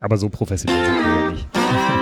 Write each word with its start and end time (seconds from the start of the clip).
Aber 0.00 0.16
so 0.16 0.28
professionell 0.28 0.84
sind 0.84 0.94
wir 0.94 1.02
ja 1.02 1.30
nicht. 1.30 1.97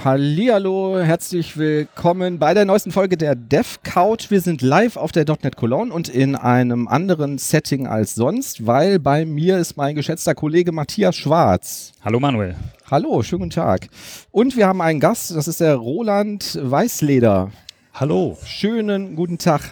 So, 0.00 0.04
hallihallo, 0.04 0.98
herzlich 0.98 1.56
willkommen 1.56 2.38
bei 2.38 2.54
der 2.54 2.64
neuesten 2.64 2.90
Folge 2.90 3.16
der 3.16 3.34
Dev 3.34 3.78
Couch. 3.82 4.30
Wir 4.30 4.40
sind 4.40 4.62
live 4.62 4.96
auf 4.96 5.12
der 5.12 5.24
.NET 5.42 5.56
Cologne 5.56 5.92
und 5.92 6.08
in 6.08 6.36
einem 6.36 6.88
anderen 6.88 7.38
Setting 7.38 7.86
als 7.86 8.14
sonst, 8.14 8.66
weil 8.66 8.98
bei 8.98 9.26
mir 9.26 9.58
ist 9.58 9.76
mein 9.76 9.94
geschätzter 9.94 10.34
Kollege 10.34 10.72
Matthias 10.72 11.16
Schwarz. 11.16 11.92
Hallo 12.02 12.20
Manuel. 12.20 12.54
Hallo, 12.90 13.22
schönen 13.22 13.40
guten 13.40 13.50
Tag. 13.50 13.88
Und 14.30 14.56
wir 14.56 14.66
haben 14.66 14.80
einen 14.80 15.00
Gast, 15.00 15.34
das 15.34 15.48
ist 15.48 15.60
der 15.60 15.76
Roland 15.76 16.58
Weißleder. 16.62 17.50
Hallo. 17.94 18.38
Schönen 18.44 19.16
guten 19.16 19.38
Tag. 19.38 19.70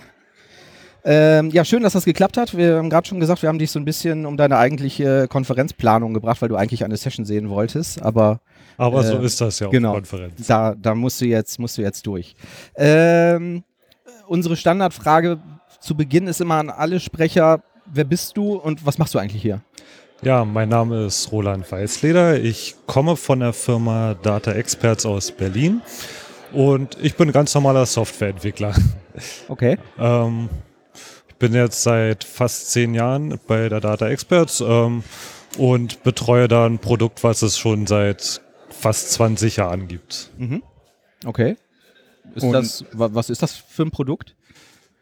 Ähm, 1.11 1.49
ja, 1.51 1.65
schön, 1.65 1.83
dass 1.83 1.95
das 1.95 2.05
geklappt 2.05 2.37
hat. 2.37 2.55
Wir 2.55 2.77
haben 2.77 2.91
gerade 2.91 3.09
schon 3.09 3.19
gesagt, 3.19 3.41
wir 3.41 3.49
haben 3.49 3.59
dich 3.59 3.71
so 3.71 3.79
ein 3.79 3.87
bisschen 3.87 4.27
um 4.27 4.37
deine 4.37 4.59
eigentliche 4.59 5.27
Konferenzplanung 5.27 6.13
gebracht, 6.13 6.43
weil 6.43 6.51
du 6.51 6.57
eigentlich 6.57 6.85
eine 6.85 6.99
Session 6.99 7.25
sehen 7.25 7.49
wolltest, 7.49 8.03
aber 8.03 8.41
Aber 8.77 9.03
so 9.03 9.17
Äh, 9.17 9.25
ist 9.25 9.41
das 9.41 9.59
ja 9.59 9.69
auf 9.69 9.73
genau. 9.73 9.95
Konferenz. 9.95 10.47
Da, 10.47 10.75
da 10.75 10.95
musst 10.95 11.19
du 11.23 11.25
jetzt, 11.25 11.59
musst 11.59 11.79
du 11.79 11.83
jetzt 11.83 12.07
durch. 12.07 12.35
Ähm, 12.77 13.65
unsere 14.27 14.55
Standardfrage 14.55 15.39
zu 15.81 15.97
Beginn 15.97 16.27
ist 16.27 16.43
immer 16.43 16.57
an 16.57 16.69
alle 16.69 17.01
Sprecher: 17.01 17.63
Wer 17.87 18.05
bist 18.05 18.37
du 18.37 18.57
und 18.57 18.85
was 18.85 18.99
machst 18.99 19.15
du 19.15 19.19
eigentlich 19.19 19.41
hier? 19.41 19.63
Ja, 20.21 20.45
mein 20.45 20.69
Name 20.69 21.07
ist 21.07 21.33
Roland 21.33 21.73
Weißleder. 21.73 22.39
Ich 22.39 22.75
komme 22.87 23.17
von 23.17 23.41
der 23.41 23.55
Firma 23.55 24.15
Data 24.21 24.53
Experts 24.53 25.07
aus 25.07 25.33
Berlin 25.33 25.81
und 26.53 26.99
ich 27.01 27.15
bin 27.15 27.31
ein 27.31 27.33
ganz 27.33 27.55
normaler 27.55 27.87
Softwareentwickler. 27.87 28.75
Okay. 29.49 29.79
Ähm, 29.99 30.49
bin 31.39 31.55
jetzt 31.55 31.83
seit 31.83 32.25
fast 32.25 32.71
zehn 32.71 32.95
Jahren 32.95 33.39
bei 33.47 33.69
der 33.69 33.81
Data 33.81 34.09
Experts 34.09 34.61
ähm, 34.67 35.03
und 35.57 36.03
betreue 36.03 36.49
da 36.49 36.67
ein 36.67 36.79
Produkt, 36.79 37.23
was 37.25 37.43
es 37.43 37.59
schon 37.59 37.87
seit 37.87 38.41
fast 38.71 39.13
20 39.13 39.57
Jahren 39.57 39.89
gibt. 39.89 40.31
Okay. 41.25 41.57
Ist 42.35 42.43
Und- 42.45 42.53
das, 42.53 42.85
wa- 42.93 43.11
was 43.13 43.31
ist 43.31 43.43
das 43.43 43.55
für 43.55 43.83
ein 43.83 43.91
Produkt? 43.91 44.35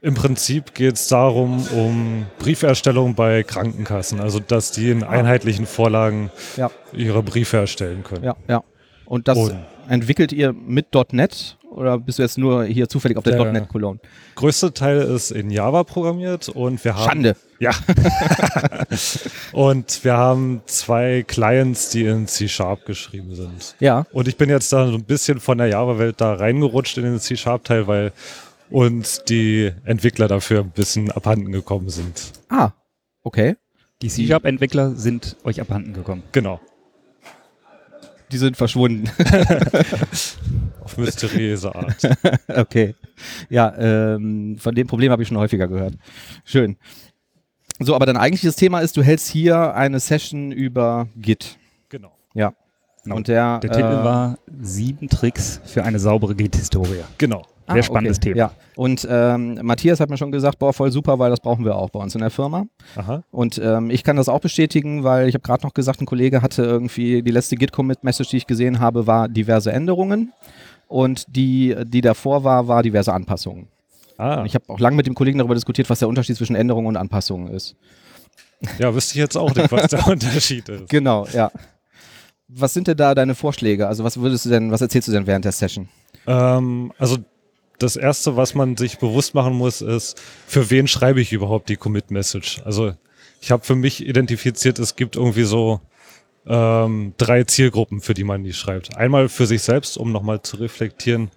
Im 0.03 0.15
Prinzip 0.15 0.75
geht 0.75 0.95
es 0.97 1.09
darum, 1.09 1.67
um 1.69 2.27
Brieferstellung 2.39 3.15
bei 3.15 3.43
Krankenkassen, 3.43 4.21
also 4.21 4.39
dass 4.41 4.71
die 4.71 4.91
in 4.91 5.03
einheitlichen 5.03 5.67
Vorlagen 5.67 6.31
Ja. 6.57 6.71
ihre 6.93 7.23
Briefe 7.23 7.57
erstellen 7.57 8.05
können. 8.05 8.23
Ja, 8.23 8.37
ja. 8.47 8.63
Und 9.07 9.29
das 9.29 9.39
Und- 9.39 9.55
entwickelt 9.89 10.33
ihr 10.33 10.53
mit 10.53 10.87
.NET 11.13 11.57
oder 11.71 11.99
bist 11.99 12.19
du 12.19 12.23
jetzt 12.23 12.39
nur 12.39 12.65
hier 12.65 12.89
zufällig 12.89 13.17
auf 13.17 13.25
der 13.25 13.37
Der- 13.37 13.53
.NET 13.53 13.69
Cologne? 13.69 14.01
Größte 14.35 14.73
Teil 14.75 14.99
ist 15.01 15.31
in 15.31 15.51
Java 15.51 15.85
programmiert 15.85 16.49
und 16.49 16.85
wir 16.85 16.95
haben 16.97 17.05
Schande. 17.09 17.37
ja 17.61 17.71
und 19.53 20.05
wir 20.05 20.17
haben 20.17 20.63
zwei 20.67 21.25
Clients, 21.27 21.91
die 21.91 22.05
in 22.05 22.27
C 22.27 22.49
Sharp 22.49 22.85
geschrieben 22.87 23.35
sind. 23.35 23.75
Ja. 23.81 24.07
Und 24.13 24.29
ich 24.29 24.37
bin 24.37 24.49
jetzt 24.51 24.73
da 24.73 24.87
so 24.89 24.95
ein 24.95 25.05
bisschen 25.05 25.41
von 25.41 25.59
der 25.59 25.69
Java-Welt 25.69 26.21
da 26.21 26.35
reingerutscht 26.35 26.99
in 26.99 27.05
den 27.05 27.21
C 27.21 27.37
Sharp 27.37 27.65
Teil, 27.65 27.87
weil 27.87 28.13
uns 28.71 29.23
die 29.29 29.71
Entwickler 29.85 30.29
dafür 30.29 30.61
ein 30.61 30.71
bisschen 30.71 31.11
abhanden 31.13 31.53
gekommen 31.53 31.89
sind. 31.89 32.33
Ah, 32.49 32.71
okay. 33.23 33.57
Die 34.03 34.09
C-Sharp-Entwickler 34.09 34.95
sind 34.95 35.37
euch 35.45 35.59
abhanden 35.61 35.95
gekommen. 35.95 36.23
Genau. 36.33 36.61
Die 38.33 38.39
sind 38.39 38.57
verschwunden. 38.57 39.09
Auf 40.81 40.99
mysteriöse 40.99 41.75
Art. 41.75 41.97
okay. 42.49 42.95
Ja, 43.49 43.75
ähm, 43.77 44.57
von 44.59 44.75
dem 44.75 44.87
Problem 44.87 45.13
habe 45.13 45.23
ich 45.23 45.29
schon 45.29 45.39
häufiger 45.39 45.69
gehört. 45.69 45.95
Schön. 46.45 46.77
So, 47.79 47.95
aber 47.95 48.07
dein 48.07 48.17
eigentliches 48.17 48.57
Thema 48.57 48.81
ist, 48.81 48.97
du 48.97 49.03
hältst 49.03 49.29
hier 49.29 49.75
eine 49.75 50.01
Session 50.01 50.51
über 50.51 51.09
Git. 51.17 51.59
genau. 51.89 52.13
Ja. 52.35 52.53
Genau. 53.05 53.17
Und 53.17 53.29
der, 53.29 53.61
Der 53.61 53.71
Titel 53.71 53.87
äh, 53.87 54.05
war 54.05 54.39
Sieben 54.61 55.09
Tricks 55.09 55.61
für 55.65 55.85
eine 55.85 56.01
saubere 56.01 56.35
Git-Historie. 56.35 57.05
Genau. 57.19 57.47
Sehr 57.73 57.83
spannendes 57.83 58.21
Thema. 58.21 58.35
Ah, 58.37 58.39
Ja. 58.39 58.51
Und 58.77 59.07
ähm, 59.11 59.59
Matthias 59.63 60.01
hat 60.01 60.11
mir 60.11 60.17
schon 60.17 60.31
gesagt, 60.33 60.59
boah, 60.59 60.73
voll 60.73 60.91
super, 60.93 61.19
weil 61.19 61.31
das 61.31 61.41
brauchen 61.41 61.65
wir 61.65 61.75
auch 61.77 61.91
bei 61.91 61.99
uns 62.01 62.15
in 62.15 62.21
der 62.21 62.31
Firma. 62.31 62.67
Aha. 62.97 63.23
Und 63.31 63.59
ähm, 63.63 63.91
ich 63.91 64.05
kann 64.05 64.17
das 64.17 64.29
auch 64.29 64.41
bestätigen, 64.41 65.03
weil 65.05 65.29
ich 65.29 65.35
habe 65.35 65.43
gerade 65.43 65.65
noch 65.67 65.75
gesagt, 65.75 66.01
ein 66.01 66.07
Kollege 66.07 66.43
hatte 66.43 66.63
irgendwie, 66.63 67.23
die 67.23 67.31
letzte 67.31 67.57
Git-Commit-Message, 67.57 68.31
die 68.31 68.37
ich 68.39 68.47
gesehen 68.47 68.81
habe, 68.81 69.07
war 69.07 69.29
diverse 69.29 69.73
Änderungen. 69.73 70.33
Und 70.89 71.25
die, 71.29 71.75
die 71.85 72.01
davor 72.01 72.45
war, 72.45 72.69
war 72.69 72.83
diverse 72.83 73.13
Anpassungen. 73.13 73.67
Ah, 74.19 74.45
ich 74.47 74.55
habe 74.55 74.65
auch 74.69 74.79
lange 74.79 74.97
mit 74.97 75.07
dem 75.07 75.15
Kollegen 75.15 75.39
darüber 75.39 75.55
diskutiert, 75.55 75.91
was 75.91 75.99
der 75.99 76.09
Unterschied 76.09 76.37
zwischen 76.37 76.57
Änderungen 76.57 76.87
und 76.87 76.97
Anpassungen 76.97 77.49
ist. 77.53 77.75
ja, 78.79 78.95
wüsste 78.95 79.13
ich 79.15 79.19
jetzt 79.19 79.37
auch 79.37 79.55
nicht, 79.55 79.71
was 79.73 79.89
der 79.89 80.07
Unterschied 80.09 80.69
ist. 80.69 80.89
Genau, 80.89 81.27
ja. 81.33 81.51
Was 82.49 82.73
sind 82.73 82.87
denn 82.87 82.97
da 82.97 83.15
deine 83.15 83.35
Vorschläge? 83.35 83.89
Also 83.89 84.05
was 84.05 84.17
würdest 84.19 84.45
du 84.45 84.51
denn, 84.51 84.71
was 84.71 84.81
erzählst 84.81 85.09
du 85.09 85.13
denn 85.13 85.27
während 85.27 85.45
der 85.45 85.53
Session? 85.53 85.89
Ähm, 86.29 86.93
also 86.99 87.19
das 87.79 87.97
erste, 87.97 88.37
was 88.37 88.55
man 88.55 88.77
sich 88.77 88.99
bewusst 88.99 89.35
machen 89.35 89.55
muss, 89.55 89.81
ist, 89.83 90.21
für 90.47 90.71
wen 90.71 90.87
schreibe 90.89 91.21
ich 91.21 91.33
überhaupt 91.33 91.69
die 91.69 91.77
Commit-Message? 91.77 92.63
Also 92.65 92.95
ich 93.41 93.51
habe 93.51 93.65
für 93.65 93.75
mich 93.77 94.07
identifiziert, 94.07 94.79
es 94.79 94.97
gibt 94.97 95.17
irgendwie 95.17 95.45
so 95.45 95.81
ähm, 96.47 97.15
drei 97.19 97.45
Zielgruppen, 97.45 98.01
für 98.01 98.15
die 98.15 98.25
man 98.25 98.45
die 98.45 98.53
schreibt. 98.53 98.97
Einmal 98.97 99.29
für 99.29 99.47
sich 99.47 99.63
selbst, 99.63 99.99
um 99.99 100.13
nochmal 100.13 100.43
zu 100.43 100.57
reflektieren, 100.57 101.31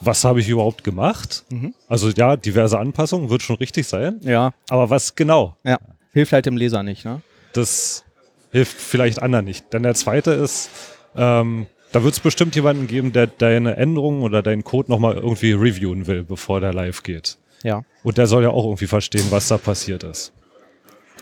was 0.00 0.24
habe 0.24 0.40
ich 0.40 0.48
überhaupt 0.48 0.84
gemacht? 0.84 1.44
Mhm. 1.50 1.74
Also 1.88 2.10
ja, 2.10 2.36
diverse 2.36 2.78
Anpassungen 2.78 3.30
wird 3.30 3.42
schon 3.42 3.56
richtig 3.56 3.86
sein, 3.86 4.20
Ja. 4.22 4.52
aber 4.68 4.90
was 4.90 5.14
genau? 5.14 5.56
Ja. 5.64 5.78
Hilft 6.12 6.32
halt 6.32 6.46
dem 6.46 6.56
Leser 6.56 6.82
nicht, 6.82 7.04
ne? 7.04 7.22
das 7.52 8.04
hilft 8.52 8.76
vielleicht 8.78 9.22
anderen 9.22 9.44
nicht. 9.46 9.64
Dann 9.70 9.82
der 9.82 9.94
zweite 9.94 10.32
ist, 10.32 10.68
ähm, 11.16 11.66
da 11.96 12.04
wird 12.04 12.12
es 12.12 12.20
bestimmt 12.20 12.54
jemanden 12.54 12.86
geben, 12.86 13.14
der 13.14 13.26
deine 13.26 13.78
Änderungen 13.78 14.20
oder 14.20 14.42
deinen 14.42 14.64
Code 14.64 14.90
nochmal 14.90 15.14
irgendwie 15.14 15.52
reviewen 15.52 16.06
will, 16.06 16.24
bevor 16.24 16.60
der 16.60 16.74
live 16.74 17.02
geht. 17.02 17.38
Ja. 17.62 17.84
Und 18.02 18.18
der 18.18 18.26
soll 18.26 18.42
ja 18.42 18.50
auch 18.50 18.64
irgendwie 18.64 18.86
verstehen, 18.86 19.24
was 19.30 19.48
da 19.48 19.56
passiert 19.56 20.04
ist. 20.04 20.34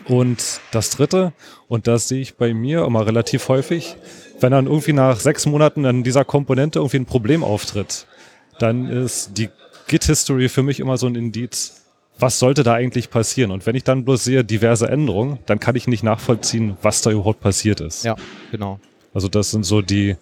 Und 0.09 0.59
das 0.71 0.89
dritte, 0.89 1.31
und 1.69 1.87
das 1.87 2.09
sehe 2.09 2.19
ich 2.19 2.35
bei 2.35 2.53
mir 2.53 2.83
immer 2.83 3.07
relativ 3.07 3.47
häufig, 3.47 3.95
wenn 4.41 4.51
dann 4.51 4.65
irgendwie 4.65 4.91
nach 4.91 5.17
sechs 5.17 5.45
Monaten 5.45 5.85
an 5.85 6.03
dieser 6.03 6.25
Komponente 6.25 6.79
irgendwie 6.79 6.97
ein 6.97 7.05
Problem 7.05 7.45
auftritt, 7.45 8.05
dann 8.59 8.89
ist 8.89 9.37
die 9.37 9.47
Git-History 9.87 10.49
für 10.49 10.61
mich 10.61 10.81
immer 10.81 10.97
so 10.97 11.07
ein 11.07 11.15
Indiz, 11.15 11.85
was 12.19 12.37
sollte 12.37 12.63
da 12.63 12.73
eigentlich 12.73 13.09
passieren? 13.09 13.51
Und 13.51 13.65
wenn 13.65 13.75
ich 13.75 13.85
dann 13.85 14.03
bloß 14.03 14.25
sehe 14.25 14.43
diverse 14.43 14.89
Änderungen, 14.89 15.39
dann 15.45 15.61
kann 15.61 15.77
ich 15.77 15.87
nicht 15.87 16.03
nachvollziehen, 16.03 16.75
was 16.81 17.01
da 17.01 17.11
überhaupt 17.11 17.39
passiert 17.39 17.79
ist. 17.79 18.03
Ja, 18.03 18.17
genau. 18.51 18.81
Also 19.13 19.29
das 19.29 19.51
sind 19.51 19.63
so 19.63 19.81
die 19.81 20.17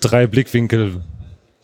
drei 0.00 0.26
Blickwinkel, 0.26 1.02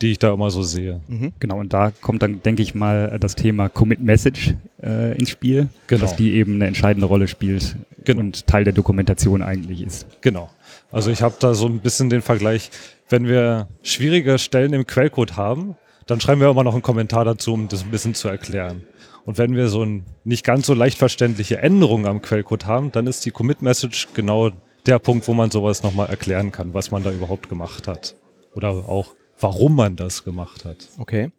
die 0.03 0.13
ich 0.13 0.19
da 0.19 0.33
immer 0.35 0.51
so 0.51 0.63
sehe. 0.63 1.01
Genau, 1.41 1.59
und 1.59 1.73
da 1.73 1.93
kommt 2.01 2.23
dann, 2.23 2.43
denke 2.43 2.63
ich 2.63 2.75
mal, 2.75 3.17
das 3.21 3.35
Thema 3.37 3.69
Commit 3.69 4.01
Message 4.01 4.55
äh, 4.83 5.17
ins 5.17 5.31
Spiel, 5.31 5.69
Genau. 5.87 6.03
dass 6.03 6.17
die 6.17 6.35
eben 6.35 6.55
eine 6.57 6.67
entscheidende 6.67 7.07
Rolle 7.07 7.29
spielt 7.29 7.77
Genau. 8.05 8.21
und 8.21 8.47
Teil 8.47 8.65
der 8.65 8.73
Dokumentation 8.73 9.41
eigentlich 9.43 9.83
ist. 9.83 10.07
Genau. 10.21 10.51
Also 10.93 11.11
ich 11.11 11.23
habe 11.23 11.35
da 11.41 11.55
so 11.55 11.67
ein 11.67 11.79
bisschen 11.81 12.11
den 12.11 12.23
Vergleich, 12.23 12.71
wenn 13.09 13.27
wir 13.27 13.69
schwierige 13.83 14.39
Stellen 14.39 14.73
im 14.73 14.87
Quellcode 14.87 15.37
haben, 15.37 15.77
dann 16.07 16.21
schreiben 16.21 16.41
wir 16.41 16.51
immer 16.51 16.65
noch 16.65 16.75
einen 16.75 16.83
Kommentar 16.83 17.25
dazu, 17.25 17.55
um 17.55 17.69
das 17.69 17.83
ein 17.83 17.91
bisschen 17.91 18.15
zu 18.15 18.29
erklären. 18.29 18.83
Und 19.25 19.39
wenn 19.39 19.55
wir 19.57 19.69
so 19.69 19.83
ein 19.83 20.05
nicht 20.25 20.45
ganz 20.45 20.67
so 20.67 20.75
leicht 20.75 20.99
verständliche 20.99 21.59
Änderung 21.59 22.07
am 22.07 22.21
Quellcode 22.21 22.67
haben, 22.67 22.93
dann 22.93 23.07
ist 23.07 23.25
die 23.25 23.31
Commit-Message 23.31 24.09
genau 24.13 24.51
der 24.87 24.99
Punkt, 24.99 25.27
wo 25.29 25.33
man 25.33 25.51
sowas 25.51 25.83
nochmal 25.83 26.11
erklären 26.11 26.53
kann, 26.53 26.75
was 26.75 26.91
man 26.91 27.03
da 27.03 27.11
überhaupt 27.11 27.49
gemacht 27.49 27.89
hat. 27.89 28.17
Oder 28.55 28.71
auch, 28.71 29.15
warum 29.39 29.77
man 29.77 29.97
das 29.97 30.25
gemacht 30.25 30.65
hat. 30.65 30.89
Okay. 30.99 31.31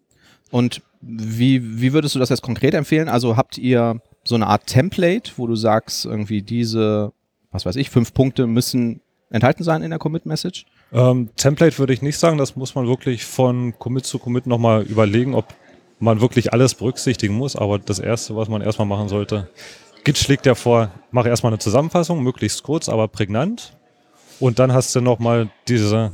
Und 0.52 0.82
wie, 1.02 1.82
wie 1.82 1.94
würdest 1.94 2.16
du 2.16 2.20
das 2.20 2.30
jetzt 2.30 2.42
konkret 2.42 2.74
empfehlen? 2.74 3.10
Also 3.10 3.38
habt 3.38 3.58
ihr 3.58 4.02
so 4.24 4.36
eine 4.36 4.48
Art 4.48 4.68
Template, 4.68 5.32
wo 5.38 5.48
du 5.48 5.56
sagst, 5.56 6.06
irgendwie 6.06 6.42
diese, 6.42 7.12
was 7.52 7.66
weiß 7.66 7.76
ich, 7.76 7.90
fünf 7.90 8.14
Punkte 8.14 8.48
müssen 8.48 9.02
enthalten 9.30 9.64
sein 9.64 9.82
in 9.82 9.90
der 9.90 10.00
Commit-Message? 10.00 10.66
Ähm, 10.94 11.30
Template 11.36 11.78
würde 11.78 11.94
ich 11.94 12.02
nicht 12.02 12.18
sagen, 12.18 12.38
das 12.38 12.56
muss 12.56 12.76
man 12.76 12.88
wirklich 12.88 13.26
von 13.26 13.78
Commit 13.78 14.06
zu 14.06 14.20
Commit 14.20 14.48
nochmal 14.48 14.84
überlegen, 14.84 15.36
ob 15.36 15.54
man 16.00 16.22
wirklich 16.22 16.54
alles 16.54 16.76
berücksichtigen 16.76 17.36
muss. 17.36 17.56
Aber 17.56 17.80
das 17.80 18.00
Erste, 18.00 18.36
was 18.36 18.50
man 18.50 18.62
erstmal 18.62 18.88
machen 18.88 19.10
sollte, 19.10 19.50
Git 20.04 20.18
schlägt 20.18 20.46
ja 20.46 20.56
vor, 20.56 20.92
mach 21.12 21.26
erstmal 21.26 21.52
eine 21.52 21.60
Zusammenfassung, 21.60 22.22
möglichst 22.22 22.64
kurz, 22.64 22.90
aber 22.90 23.08
prägnant. 23.08 23.76
Und 24.40 24.60
dann 24.60 24.72
hast 24.72 24.94
du 24.96 25.02
nochmal 25.02 25.50
diese, 25.68 26.12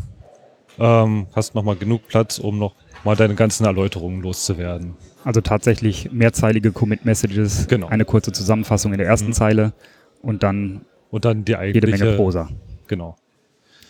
ähm, 0.82 1.28
hast 1.34 1.54
nochmal 1.56 1.76
genug 1.76 2.08
Platz, 2.08 2.40
um 2.40 2.58
noch 2.58 2.74
mal 3.04 3.16
deine 3.16 3.36
ganzen 3.36 3.66
Erläuterungen 3.66 4.22
loszuwerden. 4.22 4.96
Also 5.24 5.40
tatsächlich 5.42 6.12
mehrzeilige 6.12 6.72
Commit-Messages, 6.72 7.68
Genau. 7.68 7.88
eine 7.88 8.06
kurze 8.06 8.32
Zusammenfassung 8.32 8.92
in 8.92 8.98
der 8.98 9.08
ersten 9.08 9.28
Mhm. 9.30 9.34
Zeile 9.34 9.74
und 10.22 10.44
dann 10.44 10.82
Und 11.12 11.26
dann 11.26 11.46
die 11.46 11.52
jede 11.52 11.60
eigentliche. 11.60 12.06
Menge 12.06 12.16
Prosa. 12.18 12.50
Genau. 12.88 13.16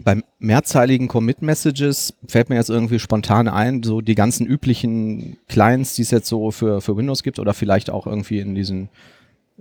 Bei 0.04 0.20
mehrzeiligen 0.40 1.08
Commit-Messages 1.08 2.16
fällt 2.28 2.50
mir 2.50 2.56
jetzt 2.56 2.72
irgendwie 2.72 2.98
spontan 3.00 3.48
ein, 3.48 3.84
so 3.84 4.02
die 4.02 4.16
ganzen 4.16 4.48
üblichen 4.48 5.38
Clients, 5.48 5.94
die 5.96 6.02
es 6.02 6.10
jetzt 6.12 6.28
so 6.28 6.50
für, 6.52 6.82
für 6.82 6.98
Windows 6.98 7.22
gibt 7.22 7.38
oder 7.38 7.54
vielleicht 7.54 7.90
auch 7.92 8.08
irgendwie 8.08 8.40
in 8.40 8.56
diesen 8.56 8.90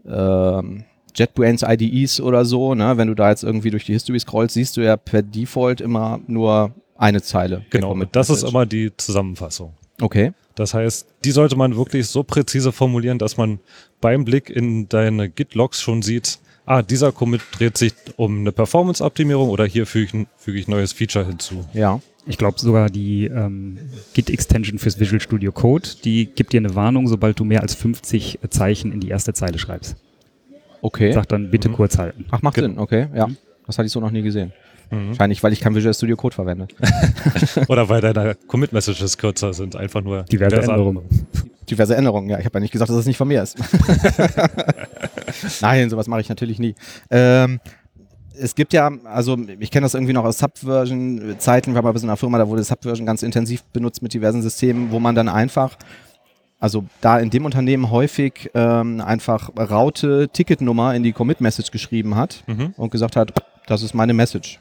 ähm, 0.06 0.84
JetBrains 1.14 1.62
IDEs 1.66 2.20
oder 2.20 2.44
so, 2.44 2.74
ne? 2.74 2.96
wenn 2.96 3.08
du 3.08 3.14
da 3.14 3.30
jetzt 3.30 3.42
irgendwie 3.44 3.70
durch 3.70 3.84
die 3.84 3.92
History 3.92 4.18
scrollst, 4.18 4.54
siehst 4.54 4.76
du 4.76 4.80
ja 4.80 4.96
per 4.96 5.22
Default 5.22 5.80
immer 5.80 6.20
nur 6.26 6.72
eine 7.00 7.22
Zeile. 7.22 7.64
Genau. 7.70 7.94
Das 8.12 8.28
ist 8.30 8.36
Message. 8.42 8.50
immer 8.52 8.66
die 8.66 8.92
Zusammenfassung. 8.96 9.72
Okay. 10.00 10.32
Das 10.54 10.74
heißt, 10.74 11.06
die 11.24 11.30
sollte 11.30 11.56
man 11.56 11.76
wirklich 11.76 12.06
so 12.08 12.22
präzise 12.22 12.72
formulieren, 12.72 13.18
dass 13.18 13.36
man 13.36 13.58
beim 14.00 14.24
Blick 14.24 14.50
in 14.50 14.88
deine 14.88 15.28
Git-Logs 15.28 15.80
schon 15.80 16.02
sieht, 16.02 16.38
ah, 16.66 16.82
dieser 16.82 17.12
Commit 17.12 17.40
dreht 17.52 17.78
sich 17.78 17.94
um 18.16 18.40
eine 18.40 18.52
Performance-Optimierung 18.52 19.48
oder 19.48 19.64
hier 19.64 19.86
füge 19.86 20.04
ich, 20.06 20.14
ein- 20.14 20.26
füge 20.36 20.58
ich 20.58 20.68
neues 20.68 20.92
Feature 20.92 21.26
hinzu. 21.26 21.64
Ja. 21.72 22.00
Ich 22.26 22.36
glaube 22.36 22.60
sogar 22.60 22.90
die 22.90 23.24
ähm, 23.26 23.78
Git-Extension 24.12 24.78
fürs 24.78 25.00
Visual 25.00 25.20
Studio 25.20 25.52
Code, 25.52 25.88
die 26.04 26.26
gibt 26.26 26.52
dir 26.52 26.58
eine 26.60 26.74
Warnung, 26.74 27.08
sobald 27.08 27.38
du 27.40 27.44
mehr 27.44 27.62
als 27.62 27.74
50 27.74 28.40
Zeichen 28.50 28.92
in 28.92 29.00
die 29.00 29.08
erste 29.08 29.32
Zeile 29.32 29.58
schreibst. 29.58 29.96
Okay. 30.82 31.12
Sagt 31.12 31.32
dann 31.32 31.50
bitte 31.50 31.68
Mhm. 31.70 31.74
kurz 31.74 31.96
halten. 31.98 32.26
Ach, 32.30 32.42
macht 32.42 32.54
Genau. 32.56 32.68
Sinn. 32.68 32.78
Okay. 32.78 33.06
Ja. 33.14 33.28
Das 33.66 33.78
hatte 33.78 33.86
ich 33.86 33.92
so 33.92 34.00
noch 34.00 34.10
nie 34.10 34.22
gesehen. 34.22 34.52
Mhm. 34.90 35.08
Wahrscheinlich, 35.10 35.42
weil 35.42 35.52
ich 35.52 35.60
kein 35.60 35.74
Visual 35.74 35.94
Studio 35.94 36.16
Code 36.16 36.34
verwende. 36.34 36.68
Oder 37.68 37.88
weil 37.88 38.00
deine 38.00 38.34
Commit-Messages 38.46 39.16
kürzer 39.18 39.52
sind, 39.54 39.76
einfach 39.76 40.02
nur 40.02 40.22
Diverse 40.24 40.56
Änderungen. 40.62 41.02
diverse 41.70 41.96
Änderungen. 41.96 42.28
Ja, 42.28 42.38
ich 42.38 42.44
habe 42.44 42.58
ja 42.58 42.60
nicht 42.60 42.72
gesagt, 42.72 42.90
dass 42.90 42.96
es 42.96 43.06
nicht 43.06 43.16
von 43.16 43.28
mir 43.28 43.42
ist. 43.42 43.56
Nein, 45.60 45.90
sowas 45.90 46.08
mache 46.08 46.20
ich 46.20 46.28
natürlich 46.28 46.58
nie. 46.58 46.74
Ähm, 47.10 47.60
es 48.38 48.54
gibt 48.54 48.72
ja, 48.72 48.90
also 49.04 49.36
ich 49.58 49.70
kenne 49.70 49.84
das 49.84 49.94
irgendwie 49.94 50.12
noch 50.12 50.24
aus 50.24 50.38
Subversion-Zeiten. 50.38 51.72
Wir 51.72 51.78
haben 51.78 51.86
aber 51.86 51.98
in 51.98 52.04
einer 52.04 52.16
Firma, 52.16 52.38
da 52.38 52.48
wurde 52.48 52.62
Subversion 52.64 53.06
ganz 53.06 53.22
intensiv 53.22 53.62
benutzt 53.64 54.02
mit 54.02 54.14
diversen 54.14 54.42
Systemen, 54.42 54.90
wo 54.90 54.98
man 54.98 55.14
dann 55.14 55.28
einfach, 55.28 55.76
also 56.58 56.84
da 57.00 57.18
in 57.18 57.30
dem 57.30 57.44
Unternehmen 57.44 57.90
häufig 57.90 58.50
ähm, 58.54 59.00
einfach 59.00 59.50
Raute, 59.58 60.28
Ticketnummer 60.32 60.94
in 60.94 61.02
die 61.02 61.12
Commit-Message 61.12 61.70
geschrieben 61.70 62.16
hat 62.16 62.42
Mhm. 62.46 62.74
und 62.76 62.90
gesagt 62.90 63.16
hat, 63.16 63.32
das 63.66 63.82
ist 63.82 63.94
meine 63.94 64.14
Message. 64.14 64.60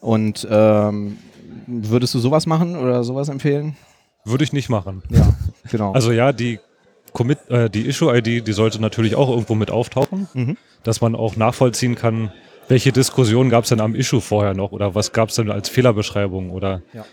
Und 0.00 0.46
ähm, 0.50 1.18
würdest 1.66 2.14
du 2.14 2.18
sowas 2.18 2.46
machen 2.46 2.76
oder 2.76 3.04
sowas 3.04 3.28
empfehlen? 3.28 3.76
Würde 4.24 4.44
ich 4.44 4.52
nicht 4.52 4.68
machen. 4.68 5.02
Ja, 5.10 5.34
genau. 5.70 5.92
Also 5.94 6.12
ja, 6.12 6.32
die 6.32 6.60
Commit, 7.12 7.38
äh, 7.48 7.68
die 7.70 7.86
Issue-ID, 7.86 8.46
die 8.46 8.52
sollte 8.52 8.80
natürlich 8.80 9.14
auch 9.16 9.28
irgendwo 9.30 9.54
mit 9.54 9.70
auftauchen, 9.70 10.28
Mhm. 10.34 10.56
dass 10.82 11.00
man 11.00 11.14
auch 11.14 11.36
nachvollziehen 11.36 11.94
kann, 11.94 12.32
welche 12.68 12.92
Diskussion 12.92 13.48
gab 13.48 13.64
es 13.64 13.70
denn 13.70 13.80
am 13.80 13.94
Issue 13.94 14.20
vorher 14.20 14.52
noch 14.54 14.72
oder 14.72 14.94
was 14.94 15.12
gab 15.12 15.30
es 15.30 15.36
denn 15.36 15.50
als 15.50 15.68
Fehlerbeschreibung 15.70 16.50
oder 16.50 16.82
Ja. 16.92 17.04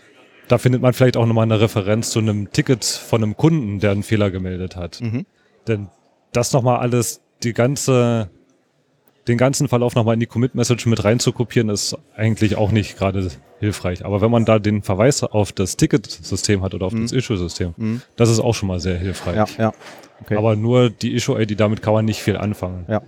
da 0.48 0.58
findet 0.58 0.82
man 0.82 0.92
vielleicht 0.92 1.16
auch 1.16 1.24
nochmal 1.26 1.44
eine 1.44 1.58
Referenz 1.60 2.10
zu 2.10 2.18
einem 2.18 2.50
Ticket 2.52 2.84
von 2.84 3.22
einem 3.22 3.36
Kunden, 3.38 3.80
der 3.80 3.92
einen 3.92 4.02
Fehler 4.02 4.30
gemeldet 4.30 4.76
hat. 4.76 5.00
Mhm. 5.00 5.24
Denn 5.66 5.88
das 6.32 6.52
nochmal 6.52 6.78
alles, 6.80 7.22
die 7.42 7.54
ganze, 7.54 8.28
den 9.28 9.38
ganzen 9.38 9.68
Verlauf 9.68 9.94
nochmal 9.94 10.14
in 10.14 10.20
die 10.20 10.26
Commit-Message 10.26 10.86
mit 10.86 11.02
reinzukopieren, 11.04 11.68
ist 11.68 11.96
eigentlich 12.16 12.56
auch 12.56 12.70
nicht 12.70 12.96
gerade 12.96 13.28
hilfreich. 13.58 14.04
Aber 14.04 14.20
wenn 14.20 14.30
man 14.30 14.44
da 14.44 14.58
den 14.58 14.82
Verweis 14.82 15.22
auf 15.24 15.52
das 15.52 15.76
Ticket-System 15.76 16.62
hat 16.62 16.74
oder 16.74 16.86
auf 16.86 16.94
das 16.94 17.12
Issue-System, 17.12 17.74
Mhm. 17.76 18.02
das 18.16 18.30
ist 18.30 18.40
auch 18.40 18.54
schon 18.54 18.68
mal 18.68 18.78
sehr 18.80 18.96
hilfreich. 18.98 19.36
Ja, 19.36 19.46
ja. 19.58 19.72
Okay. 20.22 20.36
Aber 20.36 20.56
nur 20.56 20.90
die 20.90 21.14
Issue-ID, 21.14 21.58
damit 21.58 21.82
kann 21.82 21.92
man 21.94 22.04
nicht 22.04 22.20
viel 22.22 22.36
anfangen. 22.36 22.84
ja. 22.88 23.02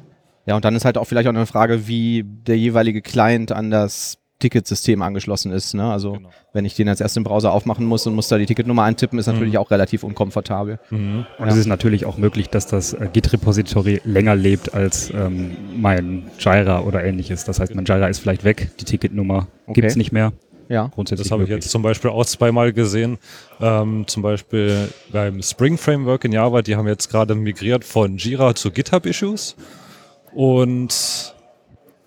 Ja, 0.47 0.56
und 0.56 0.65
dann 0.65 0.75
ist 0.75 0.87
halt 0.87 0.97
auch 0.97 1.05
vielleicht 1.05 1.29
auch 1.29 1.35
eine 1.35 1.44
Frage, 1.44 1.87
wie 1.88 2.25
der 2.25 2.56
jeweilige 2.56 3.03
Client 3.03 3.53
an 3.53 3.70
das 3.70 4.17
Ticketsystem 4.38 5.02
angeschlossen 5.02 5.52
ist. 5.52 5.75
Ne? 5.75 5.85
Also 5.90 6.12
Genau. 6.12 6.31
wenn 6.52 6.64
ich 6.64 6.75
den 6.75 6.87
jetzt 6.88 7.00
erst 7.00 7.17
im 7.17 7.25
Browser 7.25 7.52
aufmachen 7.52 7.85
muss 7.87 8.06
und 8.06 8.14
muss 8.14 8.29
da 8.29 8.38
die 8.38 8.46
Ticketnummer 8.46 8.85
eintippen, 8.85 9.19
ist 9.19 9.26
natürlich 9.26 9.58
auch 9.58 9.70
relativ 9.70 10.05
unkomfortabel. 10.05 10.79
Mhm. 10.90 11.26
Und 11.38 11.46
Ja. 11.46 11.52
es 11.52 11.56
ist 11.56 11.67
natürlich 11.67 12.05
auch 12.06 12.19
möglich, 12.19 12.49
dass 12.49 12.67
das 12.67 12.93
äh, 12.93 13.08
Git-Repository 13.12 14.00
länger 14.05 14.37
lebt 14.37 14.75
als 14.75 15.11
ähm, 15.11 15.56
mein 15.76 16.31
Jira 16.38 16.81
oder 16.81 17.05
ähnliches. 17.05 17.44
Das 17.44 17.61
heißt, 17.61 17.75
mein 17.75 17.85
Jira 17.85 18.06
ist 18.08 18.20
vielleicht 18.20 18.44
weg, 18.44 18.70
die 18.81 18.85
Ticketnummer 18.85 19.46
Okay. 19.67 19.81
gibt's 19.81 19.96
nicht 19.96 20.12
mehr. 20.12 20.32
Ja. 20.70 20.91
Grundsätzlich 20.94 21.26
Das 21.29 21.32
habe 21.32 21.44
ich 21.44 21.49
jetzt 21.49 21.70
zum 21.70 21.81
Beispiel 21.82 22.11
auch 22.11 22.26
zweimal 22.26 22.75
gesehen. 22.75 23.17
Ähm, 23.61 24.05
zum 24.06 24.23
Beispiel 24.23 24.88
beim 25.11 25.43
Spring 25.43 25.79
Framework 25.79 26.25
in 26.26 26.32
Java, 26.32 26.61
die 26.61 26.76
haben 26.76 26.87
jetzt 26.87 27.08
gerade 27.11 27.34
migriert 27.34 27.84
von 27.84 28.19
Jira 28.19 28.55
zu 28.55 28.70
GitHub 28.70 29.06
Issues. 29.06 29.56
Und 30.34 31.34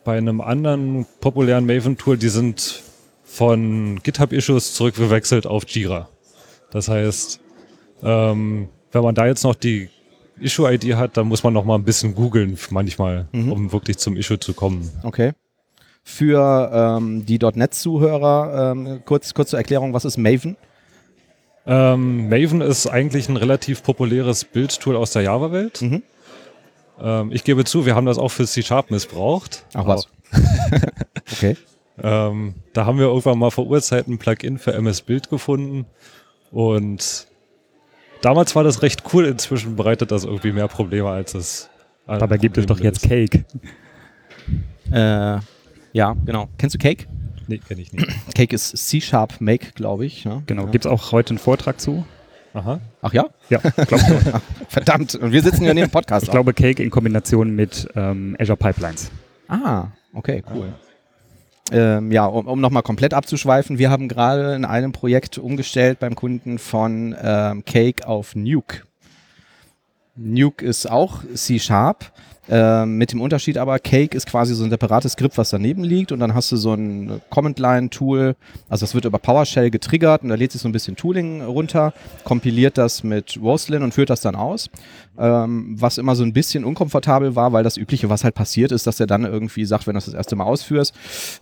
bei 0.04 0.18
einem 0.18 0.42
anderen 0.42 1.06
populären 1.20 1.66
Maven-Tool, 1.66 2.18
die 2.18 2.30
sind 2.30 2.84
von 3.24 4.00
GitHub 4.04 4.34
Issues 4.34 4.74
zurückgewechselt 4.74 5.48
auf 5.48 5.68
Jira. 5.68 6.10
Das 6.72 6.88
heißt, 6.88 7.40
ähm, 8.04 8.70
wenn 8.92 9.04
man 9.04 9.16
da 9.16 9.28
jetzt 9.28 9.44
noch 9.44 9.56
die 9.56 9.90
Issue-ID 10.40 10.96
hat, 10.96 11.18
dann 11.18 11.28
muss 11.28 11.44
man 11.44 11.54
noch 11.54 11.66
mal 11.66 11.76
ein 11.76 11.84
bisschen 11.84 12.16
googeln 12.16 12.58
manchmal, 12.72 13.28
um 13.32 13.72
wirklich 13.72 13.98
zum 13.98 14.18
Issue 14.18 14.40
zu 14.40 14.54
kommen. 14.54 14.90
Okay. 15.04 15.34
Für 16.04 16.98
ähm, 16.98 17.26
die 17.26 17.38
.NET-Zuhörer, 17.38 18.72
ähm, 18.72 19.02
kurz, 19.06 19.34
kurze 19.36 19.58
Erklärung, 19.58 19.94
was 19.94 20.04
ist 20.04 20.18
Maven? 20.18 20.58
Ähm, 21.68 22.28
Maven 22.28 22.62
ist 22.62 22.88
eigentlich 22.88 23.30
ein 23.30 23.38
relativ 23.38 23.84
populäres 23.84 24.46
Bildtool 24.46 24.96
aus 24.96 25.12
der 25.12 25.22
Java-Welt. 25.22 25.82
Mhm. 25.84 26.02
Ähm, 27.02 27.32
ich 27.32 27.44
gebe 27.44 27.66
zu, 27.66 27.86
wir 27.86 27.96
haben 27.96 28.06
das 28.06 28.18
auch 28.18 28.30
für 28.30 28.46
C-Sharp 28.46 28.92
missbraucht. 28.92 29.66
Ach 29.74 29.86
was. 29.86 30.08
okay. 31.32 31.58
Ähm, 32.02 32.56
da 32.74 32.86
haben 32.86 32.98
wir 33.00 33.06
irgendwann 33.06 33.38
mal 33.38 33.52
vor 33.52 33.68
Urzeiten 33.68 34.14
ein 34.14 34.18
Plugin 34.18 34.58
für 34.58 34.74
MS 34.74 35.02
Bild 35.02 35.30
gefunden 35.30 35.86
und 36.52 37.28
damals 38.22 38.56
war 38.56 38.64
das 38.64 38.82
recht 38.82 39.04
cool. 39.14 39.26
Inzwischen 39.26 39.76
bereitet 39.76 40.12
das 40.12 40.24
irgendwie 40.24 40.52
mehr 40.52 40.68
Probleme 40.68 41.10
als 41.10 41.34
es. 41.34 41.70
Dabei 42.08 42.38
gibt 42.38 42.58
es 42.58 42.66
doch 42.66 42.80
jetzt. 42.80 43.04
Cake. 43.04 43.46
Äh, 44.92 45.40
ja, 45.94 46.16
genau. 46.26 46.50
Kennst 46.58 46.76
du 46.76 46.80
Cake? 46.80 47.08
Nee, 47.48 47.60
kenne 47.60 47.82
ich 47.82 47.94
nicht. 47.94 48.08
Cake 48.36 48.56
ist 48.56 48.76
C-Sharp 48.76 49.40
Make, 49.40 49.72
glaube 49.76 50.06
ich. 50.06 50.26
Ne? 50.26 50.44
Genau. 50.48 50.66
Ja. 50.66 50.72
Gibt's 50.72 50.88
auch 50.88 51.12
heute 51.12 51.32
einen 51.32 51.38
Vortrag 51.38 51.80
zu? 51.80 52.06
Aha. 52.54 52.80
Ach 53.02 53.14
ja? 53.14 53.26
Ja, 53.50 53.60
glaub 53.60 54.00
schon. 54.02 54.18
Verdammt. 54.70 55.16
Und 55.16 55.32
wir 55.32 55.42
sitzen 55.42 55.64
ja 55.64 55.74
neben 55.74 55.88
dem 55.88 55.92
Podcast. 55.92 56.26
Ich 56.26 56.32
glaube 56.32 56.54
Cake 56.54 56.84
in 56.84 56.90
Kombination 56.90 57.56
mit 57.56 57.88
ähm, 57.96 58.36
Azure 58.40 58.58
Pipelines. 58.58 59.12
Ah, 59.48 59.88
okay, 60.14 60.44
cool. 60.54 60.74
Ähm, 61.72 62.12
ja, 62.12 62.26
um, 62.26 62.48
um 62.48 62.60
nochmal 62.60 62.84
komplett 62.84 63.14
abzuschweifen, 63.14 63.78
wir 63.78 63.90
haben 63.90 64.10
gerade 64.10 64.56
in 64.56 64.66
einem 64.66 64.92
Projekt 64.92 65.38
umgestellt 65.38 66.00
beim 66.00 66.16
Kunden 66.16 66.60
von 66.60 67.16
ähm, 67.22 67.64
Cake 67.64 68.06
auf 68.06 68.36
Nuke. 68.36 68.82
Nuke 70.16 70.66
ist 70.66 70.90
auch 70.90 71.24
C-Sharp, 71.34 72.12
ähm, 72.50 72.98
mit 72.98 73.12
dem 73.12 73.22
Unterschied 73.22 73.58
aber, 73.58 73.80
Cake 73.80 74.16
ist 74.16 74.28
quasi 74.28 74.54
so 74.54 74.64
ein 74.64 74.70
separates 74.70 75.14
Skript, 75.14 75.38
was 75.38 75.50
daneben 75.50 75.84
liegt 75.84 76.12
und 76.12 76.20
dann 76.20 76.34
hast 76.34 76.52
du 76.52 76.58
so 76.58 76.74
ein 76.74 77.22
Command-Line-Tool, 77.30 78.36
also 78.70 78.84
das 78.84 78.94
wird 78.94 79.06
über 79.06 79.20
PowerShell 79.20 79.70
getriggert 79.70 80.24
und 80.24 80.30
da 80.30 80.36
lädt 80.36 80.52
sich 80.52 80.62
so 80.62 80.70
ein 80.70 80.72
bisschen 80.72 80.96
Tooling 80.96 81.42
runter, 81.42 81.94
kompiliert 82.24 82.78
das 82.78 83.04
mit 83.04 83.40
Roslyn 83.42 83.84
und 83.84 83.94
führt 83.94 84.10
das 84.10 84.22
dann 84.22 84.36
aus 84.36 84.70
ähm, 85.18 85.76
was 85.80 85.98
immer 85.98 86.16
so 86.16 86.24
ein 86.24 86.34
bisschen 86.34 86.64
unkomfortabel 86.64 87.36
war, 87.36 87.54
weil 87.54 87.64
das 87.64 87.78
Übliche, 87.78 88.10
was 88.10 88.24
halt 88.24 88.36
passiert 88.36 88.72
ist, 88.72 88.88
dass 88.88 89.00
er 89.00 89.08
dann 89.08 89.26
irgendwie 89.26 89.66
sagt, 89.66 89.88
wenn 89.88 89.94
du 89.94 89.98
das 89.98 90.06
das 90.06 90.14
erste 90.14 90.36
Mal 90.36 90.46
ausführst, 90.46 90.94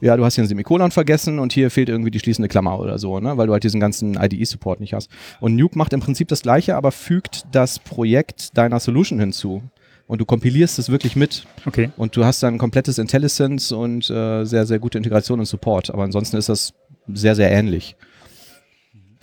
ja, 0.01 0.17
du 0.17 0.25
hast 0.25 0.35
hier 0.35 0.43
ein 0.43 0.47
Semikolon 0.47 0.91
vergessen 0.91 1.39
und 1.39 1.53
hier 1.53 1.71
fehlt 1.71 1.89
irgendwie 1.89 2.11
die 2.11 2.19
schließende 2.19 2.49
Klammer 2.49 2.79
oder 2.79 2.97
so, 2.97 3.19
ne? 3.19 3.37
weil 3.37 3.47
du 3.47 3.53
halt 3.53 3.63
diesen 3.63 3.79
ganzen 3.79 4.15
IDE-Support 4.15 4.79
nicht 4.79 4.93
hast. 4.93 5.09
Und 5.39 5.55
Nuke 5.55 5.77
macht 5.77 5.93
im 5.93 5.99
Prinzip 5.99 6.27
das 6.27 6.41
Gleiche, 6.41 6.75
aber 6.75 6.91
fügt 6.91 7.43
das 7.51 7.79
Projekt 7.79 8.57
deiner 8.57 8.79
Solution 8.79 9.19
hinzu. 9.19 9.63
Und 10.09 10.19
du 10.19 10.25
kompilierst 10.25 10.79
es 10.79 10.89
wirklich 10.89 11.15
mit. 11.15 11.45
Okay. 11.67 11.91
Und 11.95 12.15
du 12.15 12.25
hast 12.25 12.41
dann 12.41 12.57
komplettes 12.57 12.97
IntelliSense 12.97 13.77
und 13.77 14.09
äh, 14.09 14.43
sehr, 14.43 14.65
sehr 14.65 14.79
gute 14.79 14.97
Integration 14.97 15.39
und 15.39 15.45
Support. 15.45 15.91
Aber 15.91 16.01
ansonsten 16.03 16.35
ist 16.37 16.49
das 16.49 16.73
sehr, 17.13 17.35
sehr 17.35 17.51
ähnlich. 17.51 17.95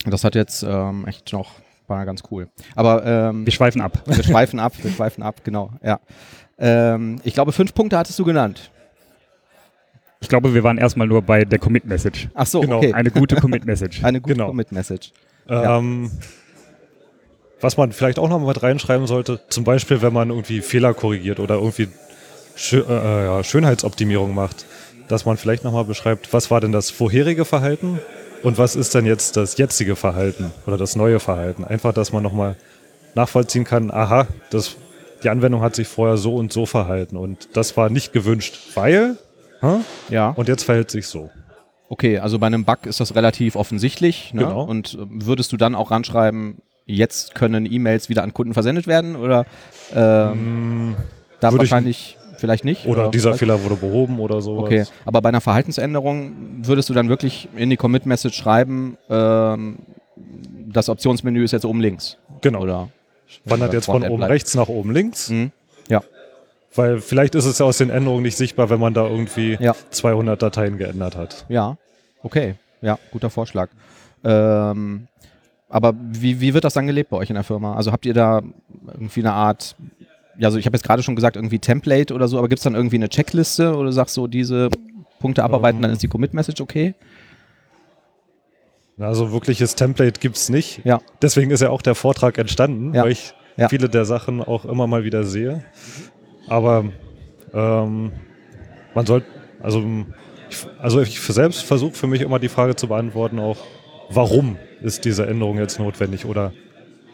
Und 0.05 0.13
das 0.13 0.23
hat 0.23 0.37
jetzt 0.37 0.63
ähm, 0.63 1.05
echt 1.09 1.33
noch, 1.33 1.51
war 1.89 2.07
ganz 2.07 2.23
cool. 2.31 2.49
Aber 2.77 3.05
ähm, 3.05 3.45
Wir 3.45 3.53
schweifen 3.53 3.81
ab. 3.81 4.01
wir 4.07 4.23
schweifen 4.23 4.61
ab, 4.61 4.75
wir 4.81 4.93
schweifen 4.93 5.25
ab, 5.25 5.41
genau, 5.43 5.73
ja. 5.83 5.99
Ähm, 6.57 7.17
ich 7.25 7.35
glaube, 7.35 7.51
fünf 7.51 7.75
Punkte 7.75 7.99
hattest 7.99 8.17
du 8.21 8.25
genannt. 8.25 8.71
Ich 10.21 10.29
glaube, 10.29 10.55
wir 10.55 10.63
waren 10.63 10.79
erstmal 10.79 11.09
nur 11.09 11.21
bei 11.21 11.45
der 11.45 11.59
Commit-Message. 11.59 12.29
Ach 12.33 12.47
so, 12.47 12.61
Genau. 12.61 12.77
okay. 12.79 12.93
Eine 12.93 13.11
gute 13.11 13.35
Commit-Message. 13.37 14.03
Eine 14.05 14.21
gute 14.21 14.35
Genau. 14.35 14.47
Commit-Message. 14.47 15.13
Ja. 15.49 15.79
Ähm, 15.79 16.13
was 17.61 17.77
man 17.77 17.93
vielleicht 17.93 18.19
auch 18.19 18.29
noch 18.29 18.39
mal 18.39 18.53
reinschreiben 18.53 19.07
sollte, 19.07 19.41
zum 19.49 19.65
Beispiel, 19.65 20.03
wenn 20.03 20.13
man 20.13 20.31
irgendwie 20.31 20.61
Fehler 20.61 20.95
korrigiert 20.95 21.41
oder 21.41 21.57
irgendwie 21.57 21.89
Schö 22.55 22.83
äh, 22.89 23.25
ja, 23.25 23.45
Schönheitsoptimierung 23.45 24.35
macht, 24.35 24.67
dass 25.09 25.25
man 25.25 25.37
vielleicht 25.37 25.65
noch 25.65 25.73
mal 25.73 25.85
beschreibt, 25.85 26.33
was 26.33 26.51
war 26.51 26.61
denn 26.61 26.73
das 26.73 26.91
vorherige 26.91 27.45
Verhalten 27.45 28.01
und 28.43 28.59
was 28.59 28.77
ist 28.77 28.95
denn 28.95 29.07
jetzt 29.07 29.37
das 29.37 29.57
jetzige 29.59 29.97
Verhalten 29.97 30.53
oder 30.67 30.77
das 30.77 30.97
neue 30.97 31.21
Verhalten. 31.21 31.65
Einfach, 31.65 31.93
dass 31.93 32.13
man 32.13 32.23
noch 32.23 32.33
mal 32.33 32.57
nachvollziehen 33.15 33.65
kann, 33.65 33.91
aha, 33.91 34.27
das, 34.51 34.77
die 35.23 35.29
Anwendung 35.29 35.63
hat 35.63 35.75
sich 35.75 35.89
vorher 35.89 36.17
so 36.17 36.35
und 36.35 36.53
so 36.53 36.67
verhalten 36.67 37.17
und 37.17 37.49
das 37.55 37.77
war 37.77 37.91
nicht 37.91 38.13
gewünscht, 38.13 38.59
weil, 38.75 39.17
hä? 39.61 39.81
Ja. 40.09 40.31
und 40.31 40.49
jetzt 40.49 40.65
verhält 40.65 40.91
sich 40.91 41.07
so. 41.07 41.31
Okay, 41.89 42.19
also 42.19 42.39
bei 42.39 42.47
einem 42.47 42.65
Bug 42.65 42.87
ist 42.87 43.01
das 43.01 43.15
relativ 43.15 43.55
offensichtlich. 43.55 44.35
Ne? 44.35 44.43
Genau. 44.43 44.65
Und 44.65 44.95
äh, 44.95 45.07
würdest 45.09 45.53
du 45.53 45.57
dann 45.57 45.75
auch 45.75 45.91
ranschreiben, 45.91 46.59
jetzt 46.87 47.35
können 47.35 47.67
E-Mails 47.71 48.09
wieder 48.09 48.23
an 48.23 48.33
Kunden 48.33 48.55
versendet 48.55 48.87
werden? 48.87 49.17
Oder 49.17 49.45
ähm, 49.95 50.97
da 51.41 51.53
würde 51.53 51.65
ich- 51.65 51.71
wahrscheinlich 51.71 52.17
vielleicht 52.39 52.65
nicht? 52.65 52.87
Oder 52.87 53.11
dieser 53.11 53.33
weiß- 53.33 53.37
Fehler 53.39 53.63
wurde 53.65 53.77
behoben 53.77 54.21
oder 54.21 54.41
sowas. 54.41 54.65
Okay, 54.65 54.85
aber 55.05 55.21
bei 55.23 55.29
einer 55.31 55.41
Verhaltensänderung 55.41 56.33
würdest 56.63 56.89
du 56.89 56.95
dann 56.95 57.09
wirklich 57.09 57.49
in 57.57 57.71
die 57.71 57.77
Commit-Message 57.77 58.37
schreiben, 58.37 58.97
ähm, 59.11 59.77
das 60.69 60.89
Optionsmenü 60.89 61.45
ist 61.45 61.53
jetzt 61.53 61.65
oben 61.65 61.81
links. 61.81 62.17
Genau. 62.41 62.61
Oder 62.61 62.89
Wandert 63.45 63.73
jetzt 63.73 63.87
von 63.87 64.03
oben 64.05 64.19
bleibt. 64.19 64.33
rechts 64.33 64.55
nach 64.55 64.69
oben 64.69 64.93
links. 64.93 65.31
Mhm. 65.31 65.51
Ja, 65.89 66.03
Weil 66.75 67.01
vielleicht 67.01 67.35
ist 67.35 67.47
es 67.47 67.59
ja 67.59 67.65
aus 67.67 67.79
den 67.79 67.89
Änderungen 67.91 68.23
nicht 68.23 68.37
sichtbar, 68.37 68.69
wenn 68.71 68.79
man 68.81 68.93
da 68.93 69.07
irgendwie 69.07 69.57
Ja. 69.61 69.75
200 69.91 70.41
Dateien 70.43 70.77
geändert 70.79 71.17
hat. 71.17 71.47
ja, 71.49 71.77
okay. 72.23 72.55
Ja, 72.83 72.99
guter 73.11 73.31
Vorschlag. 73.31 73.71
Ähm, 74.25 75.09
aber 75.69 75.95
wie, 75.99 76.41
wie 76.41 76.55
wird 76.55 76.65
das 76.65 76.75
dann 76.75 76.87
gelebt 76.87 77.11
bei 77.11 77.17
euch 77.17 77.31
in 77.31 77.35
der 77.35 77.45
Firma? 77.45 77.75
Also 77.75 77.93
habt 77.93 78.07
ihr 78.07 78.15
da 78.15 78.43
irgendwie 78.93 79.21
eine 79.21 79.33
Art, 79.33 79.75
ja, 80.39 80.47
also 80.49 80.59
ich 80.59 80.67
habe 80.67 80.77
jetzt 80.77 80.85
gerade 80.85 81.03
schon 81.03 81.17
gesagt, 81.17 81.37
irgendwie 81.37 81.59
Template 81.59 82.15
oder 82.15 82.29
so, 82.29 82.39
aber 82.39 82.49
gibt 82.49 82.59
es 82.61 82.65
dann 82.65 82.75
irgendwie 82.75 82.97
eine 82.97 83.09
Checkliste 83.09 83.75
oder 83.75 83.87
du 83.87 83.93
sagst 83.93 84.15
so, 84.15 84.27
diese 84.27 84.69
Punkte 85.19 85.43
abarbeiten, 85.43 85.81
dann 85.83 85.91
ist 85.91 86.03
die 86.03 86.09
Commit-Message 86.09 86.61
okay? 86.61 86.95
Also 88.99 89.33
wirkliches 89.33 89.75
Template 89.75 90.21
gibt 90.21 90.37
es 90.37 90.49
nicht. 90.49 90.81
Ja. 90.85 91.01
Deswegen 91.21 91.51
ist 91.51 91.61
ja 91.61 91.71
auch 91.71 91.83
der 91.83 91.95
Vortrag 91.95 92.39
entstanden, 92.39 92.95
Ja. 92.95 93.03
weil 93.05 93.13
ich 93.13 93.35
Ja. 93.57 93.69
viele 93.69 93.89
der 93.89 94.05
Sachen 94.05 94.43
auch 94.43 94.65
immer 94.65 94.87
mal 94.87 95.05
wieder 95.05 95.25
sehe. 95.25 95.65
Aber 96.49 96.85
ähm, 97.53 98.13
man 98.95 99.07
sollte, 99.07 99.27
also 99.63 99.83
ich, 100.49 100.67
also 100.79 101.01
ich 101.01 101.21
selbst 101.21 101.63
versuche 101.65 101.95
für 101.95 102.07
mich 102.07 102.21
immer 102.23 102.39
die 102.39 102.49
Frage 102.49 102.77
zu 102.77 102.89
beantworten, 102.89 103.39
auch 103.39 103.59
warum 104.11 104.57
ist 104.83 105.05
diese 105.05 105.27
Änderung 105.27 105.59
jetzt 105.59 105.79
notwendig 105.79 106.25
oder 106.27 106.53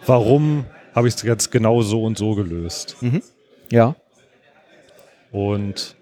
warum 0.07 0.65
habe 0.95 1.09
ich 1.09 1.15
es 1.15 1.23
jetzt 1.23 1.51
genau 1.51 1.83
so 1.83 2.03
und 2.05 2.19
so 2.19 2.35
gelöst? 2.35 2.97
Ja. 3.71 3.95
Und 5.31 5.97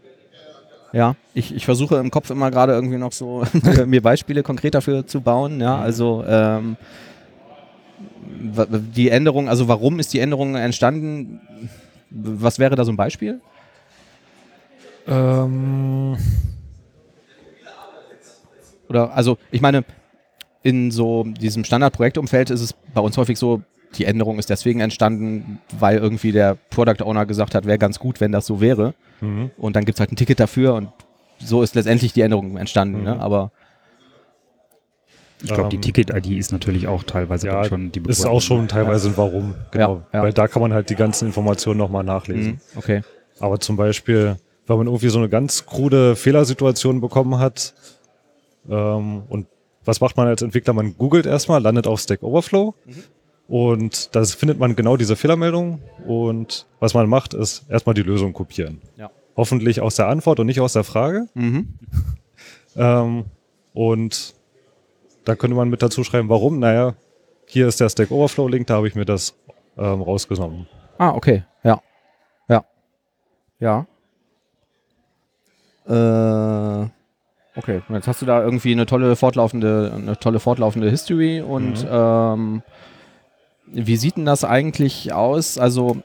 Ja, 0.92 1.14
ich, 1.34 1.54
ich 1.54 1.64
versuche 1.64 1.96
im 1.96 2.10
Kopf 2.10 2.30
immer 2.30 2.50
gerade 2.50 2.72
irgendwie 2.72 2.98
noch 2.98 3.12
so 3.12 3.44
mir 3.86 4.02
Beispiele 4.02 4.42
konkret 4.42 4.74
dafür 4.74 5.06
zu 5.06 5.20
bauen. 5.20 5.60
Ja, 5.60 5.78
also 5.78 6.24
ähm, 6.26 6.76
die 8.96 9.10
Änderung, 9.10 9.48
also 9.48 9.68
warum 9.68 10.00
ist 10.00 10.12
die 10.12 10.18
Änderung 10.20 10.56
entstanden? 10.56 11.40
Was 12.10 12.58
wäre 12.58 12.74
da 12.74 12.84
so 12.84 12.90
ein 12.90 12.96
Beispiel? 12.96 13.40
ähm, 15.06 16.16
Oder 18.88 19.14
also 19.14 19.38
ich 19.52 19.60
meine, 19.60 19.84
in 20.62 20.90
so 20.90 21.24
diesem 21.24 21.64
Standardprojektumfeld 21.64 22.50
ist 22.50 22.60
es 22.60 22.74
bei 22.94 23.00
uns 23.00 23.16
häufig 23.16 23.38
so, 23.38 23.62
die 23.96 24.04
Änderung 24.04 24.38
ist 24.38 24.50
deswegen 24.50 24.80
entstanden, 24.80 25.58
weil 25.78 25.98
irgendwie 25.98 26.32
der 26.32 26.56
Product 26.70 27.02
Owner 27.04 27.26
gesagt 27.26 27.54
hat, 27.54 27.66
wäre 27.66 27.78
ganz 27.78 27.98
gut, 27.98 28.20
wenn 28.20 28.30
das 28.32 28.46
so 28.46 28.60
wäre. 28.60 28.94
mhm. 29.20 29.50
Und 29.56 29.74
dann 29.76 29.84
gibt 29.84 29.96
es 29.96 30.00
halt 30.00 30.12
ein 30.12 30.16
Ticket 30.16 30.38
dafür 30.38 30.74
und 30.74 30.90
so 31.38 31.62
ist 31.62 31.74
letztendlich 31.74 32.12
die 32.12 32.20
Änderung 32.20 32.56
entstanden. 32.56 33.02
Ne? 33.02 33.14
Mhm. 33.14 33.20
Aber 33.20 33.50
Ich 35.42 35.52
glaube, 35.52 35.70
die 35.70 35.76
Ähm, 35.76 35.82
Ticket-ID 35.82 36.38
ist 36.38 36.52
natürlich 36.52 36.86
auch 36.86 37.02
teilweise 37.02 37.46
ja, 37.46 37.64
schon 37.64 37.90
die 37.90 38.02
ist 38.06 38.26
auch 38.26 38.42
schon 38.42 38.68
teilweise 38.68 39.08
ein 39.08 39.16
Warum, 39.16 39.54
genau. 39.70 40.02
Ja, 40.12 40.18
ja. 40.18 40.22
Weil 40.22 40.32
da 40.34 40.46
kann 40.48 40.60
man 40.60 40.74
halt 40.74 40.90
die 40.90 40.96
ganzen 40.96 41.26
Informationen 41.26 41.78
nochmal 41.78 42.04
nachlesen. 42.04 42.52
Mhm, 42.52 42.78
okay. 42.78 43.02
Aber 43.38 43.58
zum 43.58 43.76
Beispiel, 43.76 44.36
wenn 44.66 44.76
man 44.76 44.86
irgendwie 44.86 45.08
so 45.08 45.18
eine 45.18 45.30
ganz 45.30 45.64
krude 45.64 46.14
Fehlersituation 46.14 47.00
bekommen 47.00 47.38
hat, 47.38 47.72
ähm, 48.68 49.22
und 49.30 49.46
was 49.84 50.00
macht 50.00 50.16
man 50.16 50.26
als 50.28 50.42
Entwickler? 50.42 50.72
Man 50.75 50.96
googelt 50.96 51.26
erstmal, 51.26 51.62
landet 51.62 51.87
auf 51.87 52.00
Stack 52.00 52.22
Overflow 52.22 52.75
und 53.49 54.14
da 54.14 54.25
findet 54.25 54.58
man 54.58 54.76
genau 54.76 54.96
diese 54.96 55.16
Fehlermeldung 55.16 55.80
und 56.06 56.66
was 56.78 56.94
man 56.94 57.08
macht, 57.08 57.34
ist 57.34 57.64
erstmal 57.68 57.94
die 57.94 58.02
Lösung 58.02 58.32
kopieren. 58.32 58.80
Ja. 58.96 59.10
Hoffentlich 59.37 59.80
aus 59.80 59.96
der 59.96 60.08
Antwort 60.08 60.38
und 60.40 60.46
nicht 60.46 60.60
aus 60.60 60.72
der 60.75 60.84
Frage. 60.84 61.26
Mhm. 61.34 61.75
Ähm, 62.76 63.25
und 63.72 64.34
da 65.25 65.34
könnte 65.34 65.56
man 65.56 65.68
mit 65.70 65.82
dazu 65.82 66.04
schreiben, 66.04 66.28
warum. 66.28 66.60
Naja, 66.60 66.94
hier 67.46 67.66
ist 67.66 67.80
der 67.80 67.88
Stack 67.88 68.12
Overflow-Link, 68.12 68.68
da 68.68 68.75
habe 68.76 68.87
ich 68.87 68.94
mir 68.94 69.04
das 69.04 69.34
ähm, 69.76 70.02
rausgenommen. 70.02 70.68
Ah, 70.96 71.10
okay. 71.10 71.42
Ja. 71.64 71.82
Ja. 72.49 72.64
Ja. 73.58 73.87
Äh, 75.87 76.88
okay. 77.62 77.80
Und 77.88 77.94
Jetzt 77.94 78.08
hast 78.08 78.22
du 78.22 78.26
da 78.26 78.42
irgendwie 78.42 78.72
eine 78.72 78.86
tolle 78.86 79.14
fortlaufende, 79.16 79.92
eine 79.94 80.18
tolle 80.18 80.40
fortlaufende 80.40 80.90
History 80.90 81.40
und 81.40 81.86
ähm, 81.90 82.62
wie 83.72 83.96
sieht 83.96 84.16
denn 84.16 84.24
das 84.24 84.44
eigentlich 84.44 85.12
aus? 85.12 85.58
Also 85.58 85.98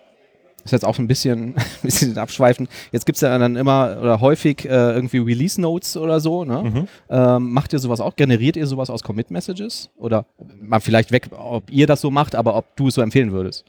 ist 0.64 0.72
jetzt 0.72 0.86
auch 0.86 0.98
ein 0.98 1.08
bisschen, 1.08 1.56
ein 1.56 1.64
bisschen 1.84 2.18
abschweifend. 2.18 2.70
Jetzt 2.92 3.06
gibt 3.06 3.16
es 3.18 3.22
ja 3.22 3.38
dann 3.38 3.56
immer 3.56 3.98
oder 4.02 4.20
häufig 4.20 4.66
äh, 4.66 4.94
irgendwie 4.94 5.20
Release 5.20 5.60
Notes 5.62 5.96
oder 5.98 6.20
so. 6.20 6.44
Ne? 6.44 6.64
Mhm. 6.64 6.88
Ähm, 7.10 7.54
macht 7.54 7.72
ihr 7.74 7.80
sowas 7.80 8.00
auch? 8.00 8.16
Generiert 8.16 8.58
ihr 8.58 8.66
sowas 8.68 8.90
aus 8.90 9.04
Commit 9.04 9.32
Messages? 9.32 9.90
Oder 9.98 10.26
mal 10.60 10.80
vielleicht 10.80 11.12
weg, 11.12 11.30
ob 11.38 11.70
ihr 11.72 11.88
das 11.88 12.02
so 12.02 12.10
macht, 12.12 12.36
aber 12.36 12.56
ob 12.56 12.76
du 12.76 12.88
es 12.88 12.96
so 12.96 13.02
empfehlen 13.02 13.32
würdest? 13.32 13.66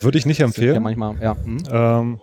Würde 0.00 0.16
ich 0.18 0.26
nicht 0.26 0.38
Ja, 0.38 0.46
empfehlen. 0.46 0.82
manchmal, 0.82 1.16
ja. 1.20 1.36
Hm? 1.42 1.58
Ähm, 1.70 2.20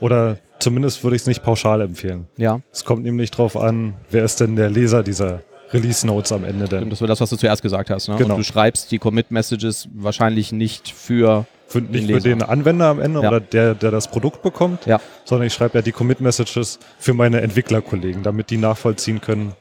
oder 0.00 0.38
zumindest 0.58 1.02
würde 1.04 1.16
ich 1.16 1.22
es 1.22 1.26
nicht 1.26 1.42
pauschal 1.42 1.80
empfehlen. 1.80 2.26
Ja, 2.36 2.60
Es 2.72 2.84
kommt 2.84 3.02
nämlich 3.04 3.30
drauf 3.30 3.56
an, 3.56 3.94
wer 4.10 4.24
ist 4.24 4.40
denn 4.40 4.56
der 4.56 4.70
Leser 4.70 5.02
dieser 5.02 5.42
Release 5.72 6.06
Notes 6.06 6.32
am 6.32 6.44
Ende 6.44 6.66
denn? 6.68 6.90
das 6.90 7.00
war 7.00 7.08
das, 7.08 7.20
was 7.20 7.30
du 7.30 7.36
zuerst 7.36 7.62
gesagt 7.62 7.90
hast. 7.90 8.08
Ne? 8.08 8.16
Genau. 8.16 8.34
Und 8.34 8.40
du 8.40 8.44
schreibst 8.44 8.90
die 8.90 8.98
Commit-Messages 8.98 9.88
wahrscheinlich 9.94 10.52
nicht 10.52 10.90
für. 10.92 11.46
Für, 11.68 11.80
nicht 11.80 12.08
Den 12.08 12.16
für 12.16 12.28
den. 12.28 12.42
Anwender 12.42 12.86
am 12.86 13.00
Ende 13.00 13.22
Ja. 13.22 13.28
oder 13.28 13.38
der, 13.38 13.76
der 13.76 13.92
das 13.92 14.08
Produkt 14.10 14.42
bekommt, 14.42 14.86
Ja. 14.86 15.00
sondern 15.24 15.46
ich 15.46 15.54
schreibe 15.54 15.78
ja 15.78 15.82
die 15.82 15.92
Commit-Messages 15.92 16.80
für 16.98 17.14
meine 17.14 17.40
Entwicklerkollegen, 17.42 18.24
damit 18.24 18.50
die 18.50 18.56
nachvollziehen 18.56 19.20
können, 19.20 19.52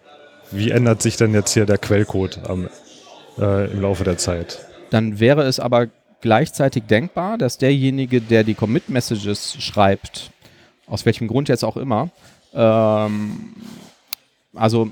wie 0.49 0.71
ändert 0.71 1.03
sich 1.03 1.17
denn 1.17 1.35
jetzt 1.35 1.53
hier 1.53 1.67
der 1.67 1.77
Quellcode 1.77 2.39
am, 2.49 2.67
äh, 3.39 3.71
im 3.71 3.81
Laufe 3.81 4.03
der 4.03 4.17
Zeit. 4.17 4.65
Dann 4.89 5.19
wäre 5.19 5.43
es 5.43 5.59
aber 5.59 5.85
gleichzeitig 6.21 6.83
denkbar, 6.83 7.37
dass 7.37 7.57
derjenige, 7.57 8.21
der 8.21 8.43
die 8.43 8.53
Commit-Messages 8.53 9.57
schreibt, 9.61 10.31
aus 10.87 11.05
welchem 11.05 11.27
Grund 11.27 11.49
jetzt 11.49 11.63
auch 11.63 11.77
immer, 11.77 12.09
ähm, 12.53 13.55
also 14.53 14.89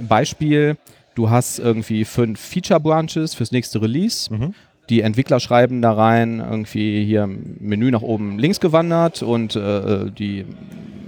Beispiel, 0.00 0.76
du 1.14 1.30
hast 1.30 1.58
irgendwie 1.58 2.04
fünf 2.04 2.40
Feature-Branches 2.40 3.34
fürs 3.34 3.52
nächste 3.52 3.80
Release. 3.80 4.32
Mhm. 4.32 4.54
Die 4.90 5.02
Entwickler 5.02 5.38
schreiben 5.38 5.82
da 5.82 5.92
rein, 5.92 6.40
irgendwie 6.40 7.04
hier 7.04 7.28
Menü 7.28 7.90
nach 7.92 8.02
oben 8.02 8.38
links 8.38 8.58
gewandert 8.58 9.22
und 9.22 9.54
äh, 9.54 10.10
die 10.10 10.44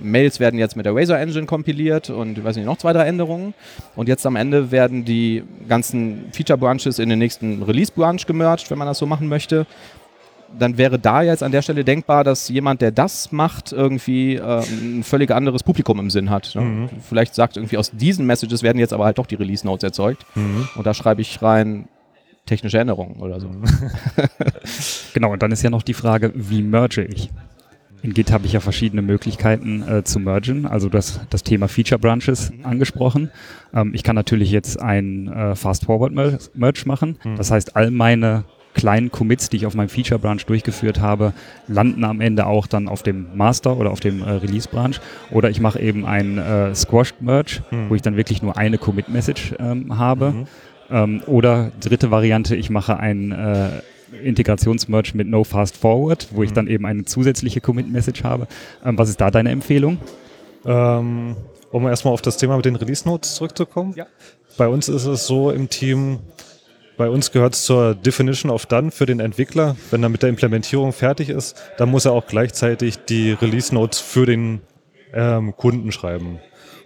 Mails 0.03 0.41
werden 0.41 0.59
jetzt 0.59 0.77
mit 0.77 0.87
der 0.87 0.95
Razor 0.95 1.19
Engine 1.19 1.47
kompiliert 1.47 2.11
und 2.11 2.39
ich 2.39 2.45
weiß 2.45 2.57
nicht, 2.57 2.65
noch 2.65 2.79
zwei, 2.79 2.93
drei 2.93 3.07
Änderungen. 3.07 3.55
Und 3.97 4.09
jetzt 4.09 4.27
am 4.27 4.37
Ende 4.37 4.71
werden 4.71 5.05
die 5.05 5.43
ganzen 5.69 6.27
Feature 6.33 6.59
Branches 6.59 6.99
in 6.99 7.09
den 7.09 7.19
nächsten 7.19 7.63
Release 7.63 7.93
Branch 7.93 8.25
gemerged, 8.27 8.71
wenn 8.71 8.79
man 8.79 8.87
das 8.87 8.99
so 8.99 9.07
machen 9.07 9.29
möchte. 9.29 9.67
Dann 10.59 10.77
wäre 10.77 10.99
da 10.99 11.23
jetzt 11.23 11.43
an 11.43 11.51
der 11.51 11.63
Stelle 11.63 11.83
denkbar, 11.83 12.25
dass 12.25 12.49
jemand, 12.51 12.83
der 12.83 12.91
das 12.91 13.33
macht, 13.33 13.73
irgendwie 13.73 14.37
äh, 14.37 14.63
ein 14.63 15.03
völlig 15.03 15.31
anderes 15.31 15.63
Publikum 15.63 15.99
im 15.99 16.11
Sinn 16.11 16.29
hat. 16.31 16.55
Ne? 16.55 16.61
Mhm. 16.61 16.89
Vielleicht 17.01 17.35
sagt 17.35 17.57
irgendwie 17.57 17.79
aus 17.79 17.91
diesen 17.91 18.27
Messages 18.27 18.63
werden 18.63 18.79
jetzt 18.79 18.93
aber 18.93 19.07
halt 19.07 19.19
doch 19.19 19.27
die 19.27 19.37
Release 19.37 19.67
Notes 19.67 19.83
erzeugt. 19.83 20.27
Mhm. 20.35 20.69
Und 20.77 20.87
da 20.87 20.93
schreibe 20.93 21.23
ich 21.23 21.41
rein 21.41 21.89
technische 22.47 22.79
Änderungen 22.79 23.17
oder 23.21 23.41
so. 23.41 23.51
Genau, 25.15 25.33
und 25.33 25.43
dann 25.43 25.53
ist 25.53 25.63
ja 25.63 25.71
noch 25.71 25.83
die 25.83 25.95
Frage, 25.95 26.33
wie 26.35 26.63
merge 26.63 27.05
ich? 27.05 27.31
In 28.03 28.15
Git 28.15 28.33
habe 28.33 28.47
ich 28.47 28.55
ja 28.55 28.61
verschiedene 28.61 29.03
Möglichkeiten 29.03 29.83
äh, 29.87 30.03
zu 30.03 30.19
mergen. 30.19 30.67
Also 30.67 30.89
das, 30.89 31.21
das 31.31 31.45
Thema 31.45 31.69
Feature 31.69 31.99
Branches 32.01 32.53
angesprochen. 32.65 33.31
Ähm, 33.73 33.93
ich 33.95 34.03
kann 34.03 34.17
natürlich 34.17 34.51
jetzt 34.51 34.81
ein 34.81 35.29
äh, 35.29 35.55
Fast-Forward-Merge 35.55 36.83
machen. 36.87 37.19
Das 37.37 37.51
heißt, 37.53 37.77
all 37.77 37.91
meine 37.93 38.45
kleinen 38.75 39.13
Commits, 39.13 39.51
die 39.51 39.59
ich 39.59 39.67
auf 39.67 39.75
meinem 39.75 39.91
Feature 39.91 40.19
Branch 40.19 40.41
durchgeführt 40.45 40.99
habe, 41.01 41.33
landen 41.69 42.03
am 42.05 42.21
Ende 42.23 42.47
auch 42.47 42.67
dann 42.67 42.89
auf 42.89 43.03
dem 43.05 43.27
Master 43.37 43.77
oder 43.77 43.91
auf 43.93 44.01
dem 44.01 44.23
äh, 44.23 44.31
Release 44.31 44.69
Branch. 44.69 44.95
Oder 45.31 45.51
ich 45.51 45.61
mache 45.61 45.79
eben 45.79 46.05
ein 46.07 46.39
äh, 46.39 46.75
Squashed 46.75 47.21
Merge, 47.23 47.61
Mhm. 47.71 47.91
wo 47.91 47.95
ich 47.95 48.03
dann 48.03 48.17
wirklich 48.17 48.43
nur 48.43 48.57
eine 48.57 48.79
Commit 48.79 49.11
Message 49.11 49.55
ähm, 49.61 49.97
habe. 49.99 50.47
Ähm, 50.93 51.23
oder 51.27 51.73
dritte 51.81 52.11
Variante, 52.11 52.55
ich 52.55 52.69
mache 52.71 52.99
ein 52.99 53.33
äh, 53.33 53.69
Integrationsmerge 54.23 55.13
mit 55.15 55.27
No 55.27 55.43
Fast 55.45 55.77
Forward, 55.77 56.29
wo 56.33 56.43
ich 56.43 56.51
Mhm. 56.51 56.55
dann 56.55 56.67
eben 56.69 56.87
eine 56.87 57.05
zusätzliche 57.05 57.61
Commit-Message 57.61 58.25
habe. 58.25 58.47
Ähm, 58.85 58.99
was 58.99 59.09
ist 59.09 59.21
da 59.21 59.31
deine 59.31 59.51
Empfehlung? 59.51 59.99
Ähm, 60.67 61.37
um 61.71 61.87
erstmal 61.87 62.13
auf 62.13 62.23
das 62.23 62.37
Thema 62.37 62.57
mit 62.57 62.67
den 62.67 62.77
Release 62.77 63.09
Notes 63.09 63.35
zurückzukommen. 63.35 63.95
Ja. 63.97 64.07
Bei 64.59 64.69
uns 64.69 64.89
ist 64.89 65.07
es 65.07 65.27
so 65.27 65.51
im 65.51 65.71
Team, 65.71 66.19
bei 66.99 67.09
uns 67.09 67.33
gehört 67.33 67.55
es 67.55 67.65
zur 67.65 67.95
Definition 67.95 68.51
of 68.53 68.67
Done 68.67 68.91
für 68.91 69.07
den 69.07 69.19
Entwickler. 69.19 69.77
Wenn 69.91 70.03
er 70.03 70.11
mit 70.11 70.23
der 70.23 70.29
Implementierung 70.29 70.93
fertig 70.93 71.31
ist, 71.31 71.57
dann 71.79 71.89
muss 71.91 72.05
er 72.05 72.13
auch 72.13 72.27
gleichzeitig 72.27 72.99
die 73.07 73.33
Release 73.33 73.75
Notes 73.75 73.99
für 73.99 74.27
den 74.27 74.61
ähm, 75.15 75.57
Kunden 75.57 75.91
schreiben. 75.91 76.39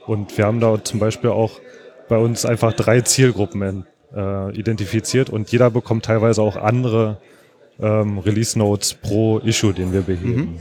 Und 0.07 0.39
wir 0.39 0.47
haben 0.47 0.61
da 0.61 0.83
zum 0.85 1.01
Beispiel 1.01 1.31
auch 1.31 1.61
bei 2.09 2.19
uns 2.19 2.47
einfach 2.47 2.73
drei 2.73 3.01
Zielgruppen 3.01 3.85
äh, 4.17 4.57
identifiziert 4.57 5.31
und 5.31 5.53
jeder 5.53 5.71
bekommt 5.71 6.07
teilweise 6.07 6.43
auch 6.43 6.57
andere 6.57 7.19
ähm, 7.79 8.19
Release 8.19 8.59
Notes 8.59 8.95
pro 8.95 9.39
Issue, 9.39 9.75
den 9.75 9.93
wir 9.93 10.01
beheben. 10.01 10.61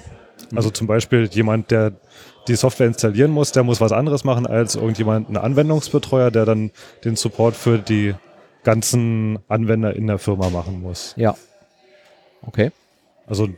Mhm. 0.52 0.58
Also 0.58 0.70
zum 0.70 0.88
Beispiel 0.88 1.26
jemand, 1.32 1.72
der 1.72 1.94
die 2.48 2.56
Software 2.56 2.88
installieren 2.88 3.32
muss, 3.32 3.52
der 3.52 3.64
muss 3.64 3.82
was 3.82 3.92
anderes 3.92 4.24
machen 4.24 4.46
als 4.46 4.76
irgendjemand, 4.76 5.30
ein 5.30 5.38
Anwendungsbetreuer, 5.38 6.30
der 6.30 6.46
dann 6.46 6.72
den 7.04 7.16
Support 7.16 7.56
für 7.56 7.80
die 7.80 8.14
ganzen 8.64 9.40
Anwender 9.48 9.96
in 9.96 10.08
der 10.08 10.20
Firma 10.20 10.50
machen 10.50 10.82
muss. 10.82 11.14
Ja. 11.18 11.36
Okay. 12.46 12.72
Also 13.26 13.50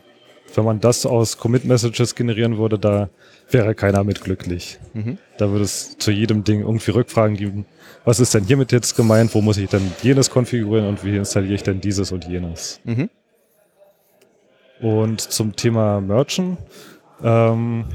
wenn 0.55 0.65
man 0.65 0.79
das 0.79 1.05
aus 1.05 1.37
Commit-Messages 1.37 2.15
generieren 2.15 2.57
würde, 2.57 2.79
da 2.79 3.09
wäre 3.49 3.75
keiner 3.75 4.03
mit 4.03 4.21
glücklich. 4.21 4.79
Mhm. 4.93 5.17
Da 5.37 5.49
würde 5.51 5.63
es 5.63 5.97
zu 5.97 6.11
jedem 6.11 6.43
Ding 6.43 6.61
irgendwie 6.61 6.91
Rückfragen 6.91 7.35
geben. 7.37 7.65
Was 8.05 8.19
ist 8.19 8.33
denn 8.33 8.43
hiermit 8.43 8.71
jetzt 8.71 8.95
gemeint? 8.95 9.33
Wo 9.33 9.41
muss 9.41 9.57
ich 9.57 9.69
denn 9.69 9.91
jenes 10.01 10.29
konfigurieren 10.29 10.87
und 10.87 11.03
wie 11.03 11.15
installiere 11.15 11.55
ich 11.55 11.63
denn 11.63 11.81
dieses 11.81 12.11
und 12.11 12.25
jenes? 12.25 12.79
Mhm. 12.83 13.09
Und 14.79 15.21
zum 15.21 15.55
Thema 15.55 16.01
Merchant. 16.01 16.57
Ähm, 17.23 17.85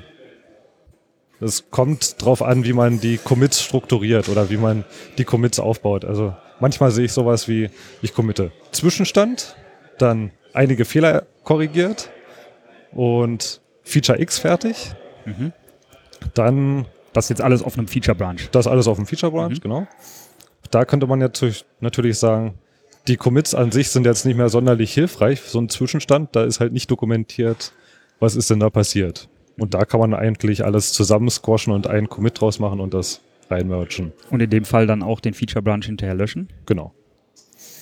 es 1.40 1.70
kommt 1.70 2.22
drauf 2.22 2.40
an, 2.42 2.64
wie 2.64 2.72
man 2.72 3.00
die 3.00 3.18
Commits 3.18 3.60
strukturiert 3.62 4.28
oder 4.28 4.48
wie 4.50 4.56
man 4.56 4.84
die 5.18 5.24
Commits 5.24 5.58
aufbaut. 5.58 6.04
Also 6.04 6.34
manchmal 6.60 6.92
sehe 6.92 7.06
ich 7.06 7.12
sowas 7.12 7.48
wie, 7.48 7.68
ich 8.00 8.14
committe 8.14 8.52
Zwischenstand, 8.70 9.56
dann 9.98 10.30
einige 10.52 10.84
Fehler 10.84 11.24
korrigiert 11.42 12.10
und 12.92 13.60
Feature 13.82 14.20
X 14.20 14.38
fertig. 14.38 14.94
Mhm. 15.24 15.52
Dann. 16.34 16.86
Das 17.12 17.26
ist 17.26 17.30
jetzt 17.30 17.42
alles 17.42 17.62
auf 17.62 17.76
einem 17.76 17.88
Feature 17.88 18.14
Branch. 18.14 18.38
Das 18.52 18.66
alles 18.66 18.88
auf 18.88 18.96
einem 18.96 19.06
Feature 19.06 19.30
Branch, 19.30 19.50
mhm. 19.50 19.60
genau. 19.60 19.86
Da 20.70 20.86
könnte 20.86 21.06
man 21.06 21.20
jetzt 21.20 21.66
natürlich 21.80 22.18
sagen, 22.18 22.54
die 23.08 23.16
Commits 23.16 23.54
an 23.54 23.72
sich 23.72 23.90
sind 23.90 24.06
jetzt 24.06 24.24
nicht 24.24 24.36
mehr 24.36 24.48
sonderlich 24.48 24.94
hilfreich. 24.94 25.40
So 25.42 25.60
ein 25.60 25.68
Zwischenstand, 25.68 26.34
da 26.34 26.44
ist 26.44 26.60
halt 26.60 26.72
nicht 26.72 26.90
dokumentiert, 26.90 27.72
was 28.20 28.36
ist 28.36 28.48
denn 28.48 28.60
da 28.60 28.70
passiert. 28.70 29.28
Und 29.58 29.74
da 29.74 29.84
kann 29.84 30.00
man 30.00 30.14
eigentlich 30.14 30.64
alles 30.64 30.92
zusammen 30.92 31.28
squashen 31.28 31.72
und 31.72 31.86
einen 31.86 32.08
Commit 32.08 32.40
draus 32.40 32.58
machen 32.58 32.80
und 32.80 32.94
das 32.94 33.20
reinmergen. 33.50 34.12
Und 34.30 34.40
in 34.40 34.48
dem 34.48 34.64
Fall 34.64 34.86
dann 34.86 35.02
auch 35.02 35.20
den 35.20 35.34
Feature 35.34 35.62
Branch 35.62 35.84
hinterher 35.84 36.14
löschen? 36.14 36.48
Genau. 36.64 36.94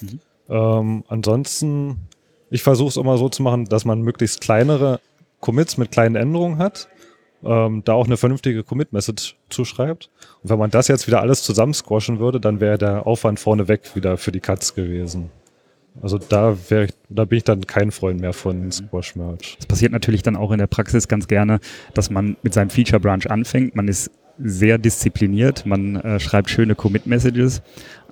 Mhm. 0.01 0.21
Ähm, 0.49 1.05
ansonsten, 1.09 2.09
ich 2.51 2.63
versuche 2.63 2.89
es 2.89 2.97
immer 2.97 3.17
so 3.17 3.29
zu 3.29 3.43
machen, 3.43 3.65
dass 3.67 3.85
man 3.85 4.03
möglichst 4.03 4.41
kleinere 4.41 5.01
Commits 5.41 5.79
mit 5.79 5.91
kleinen 5.91 6.17
Änderungen 6.17 6.59
hat, 6.59 6.89
ähm, 7.43 7.83
da 7.85 7.95
auch 7.95 8.07
eine 8.07 8.17
vernünftige 8.17 8.63
Commit-Message 8.63 9.37
zuschreibt. 9.49 10.11
Und 10.43 10.51
wenn 10.51 10.59
man 10.59 10.71
das 10.71 10.89
jetzt 10.89 11.07
wieder 11.07 11.21
alles 11.21 11.43
zusammen 11.43 11.73
squashen 11.73 12.19
würde, 12.19 12.41
dann 12.41 12.61
wäre 12.61 12.77
der 12.77 13.07
Aufwand 13.07 13.41
vorneweg 13.41 13.95
wieder 13.95 14.17
für 14.19 14.33
die 14.33 14.41
Cuts 14.41 14.75
gewesen. 14.75 15.31
Also 16.03 16.19
da 16.19 16.57
wäre 16.69 16.85
ich, 16.85 16.93
da 17.09 17.25
bin 17.25 17.39
ich 17.39 17.45
dann 17.45 17.67
kein 17.67 17.91
Freund 17.91 18.21
mehr 18.21 18.33
von 18.33 18.71
Squash 18.71 19.17
Merge. 19.17 19.57
Es 19.59 19.67
passiert 19.67 19.93
natürlich 19.93 20.23
dann 20.23 20.37
auch 20.37 20.53
in 20.53 20.59
der 20.59 20.67
Praxis 20.67 21.09
ganz 21.09 21.27
gerne, 21.27 21.61
dass 21.95 22.11
man 22.11 22.37
mit 22.43 22.55
seinem 22.55 22.71
Feature 22.71 23.01
Branch 23.01 23.27
anfängt. 23.29 23.75
Man 23.75 23.89
ist 23.89 24.11
sehr 24.43 24.79
diszipliniert, 24.79 25.67
man 25.67 25.97
äh, 25.97 26.21
schreibt 26.21 26.51
schöne 26.51 26.75
Commit-Messages 26.75 27.63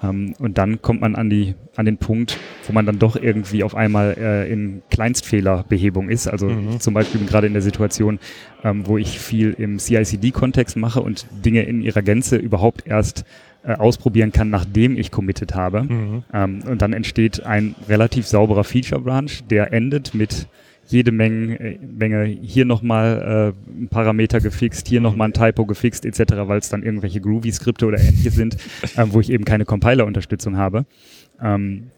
ähm, 0.03 0.35
und 0.39 0.59
dann 0.59 0.83
kommt 0.83 1.01
man 1.01 1.15
an, 1.15 1.31
die, 1.31 1.55
an 1.77 1.87
den 1.87 1.99
Punkt, 1.99 2.39
wo 2.67 2.73
man 2.73 2.87
dann 2.87 2.99
doch 2.99 3.17
irgendwie 3.17 3.63
auf 3.65 3.75
einmal 3.75 4.17
äh, 4.19 4.51
in 4.53 4.83
Kleinstfehlerbehebung 4.91 6.09
ist. 6.09 6.29
Also 6.29 6.49
mhm. 6.49 6.81
zum 6.81 6.95
Beispiel 6.95 7.25
gerade 7.27 7.47
in 7.47 7.53
der 7.53 7.63
Situation, 7.63 8.19
ähm, 8.65 8.87
wo 8.87 8.99
ich 8.99 9.19
viel 9.19 9.55
im 9.59 9.79
CICD-Kontext 9.79 10.77
mache 10.77 11.01
und 11.01 11.27
Dinge 11.45 11.63
in 11.63 11.81
ihrer 11.81 12.03
Gänze 12.03 12.37
überhaupt 12.37 12.87
erst 12.87 13.25
äh, 13.65 13.73
ausprobieren 13.75 14.33
kann, 14.33 14.51
nachdem 14.51 14.97
ich 14.97 15.11
committed 15.11 15.55
habe. 15.55 15.83
Mhm. 15.83 16.23
Ähm, 16.33 16.63
und 16.69 16.83
dann 16.83 16.93
entsteht 16.93 17.45
ein 17.45 17.75
relativ 17.89 18.27
sauberer 18.27 18.65
Feature-Branch, 18.65 19.31
der 19.51 19.73
endet 19.73 20.15
mit 20.15 20.47
jede 20.89 21.13
Menge, 21.13 21.59
äh, 21.61 21.79
Menge 21.79 22.25
hier 22.25 22.65
nochmal 22.65 23.55
äh, 23.55 23.81
ein 23.83 23.89
Parameter 23.89 24.41
gefixt, 24.41 24.89
hier 24.89 25.01
nochmal 25.01 25.29
ein 25.29 25.33
Typo 25.33 25.67
gefixt 25.67 26.05
etc., 26.05 26.35
weil 26.47 26.59
es 26.59 26.69
dann 26.69 26.83
irgendwelche 26.83 27.21
Groovy-Skripte 27.21 27.87
oder 27.87 28.01
ähnliches 28.01 28.35
sind, 28.37 28.57
äh, 28.97 29.05
wo 29.09 29.21
ich 29.21 29.31
eben 29.31 29.45
keine 29.45 29.65
Compiler-Unterstützung 29.65 30.57
habe. 30.57 30.87
Ähm, 31.43 31.91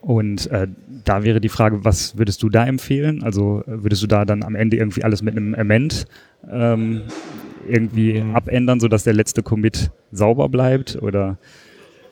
und 0.00 0.50
äh, 0.50 0.68
da 1.04 1.24
wäre 1.24 1.40
die 1.40 1.48
Frage, 1.48 1.84
was 1.84 2.18
würdest 2.18 2.42
du 2.42 2.48
da 2.48 2.66
empfehlen? 2.66 3.22
Also 3.22 3.62
äh, 3.66 3.82
würdest 3.82 4.02
du 4.02 4.06
da 4.06 4.24
dann 4.24 4.42
am 4.42 4.54
Ende 4.54 4.76
irgendwie 4.76 5.02
alles 5.02 5.22
mit 5.22 5.36
einem 5.36 5.54
Amend 5.54 6.06
ähm, 6.50 7.02
irgendwie 7.66 8.20
mhm. 8.20 8.36
abändern, 8.36 8.80
sodass 8.80 9.04
der 9.04 9.14
letzte 9.14 9.42
Commit 9.42 9.90
sauber 10.12 10.48
bleibt? 10.48 11.02
Oder 11.02 11.38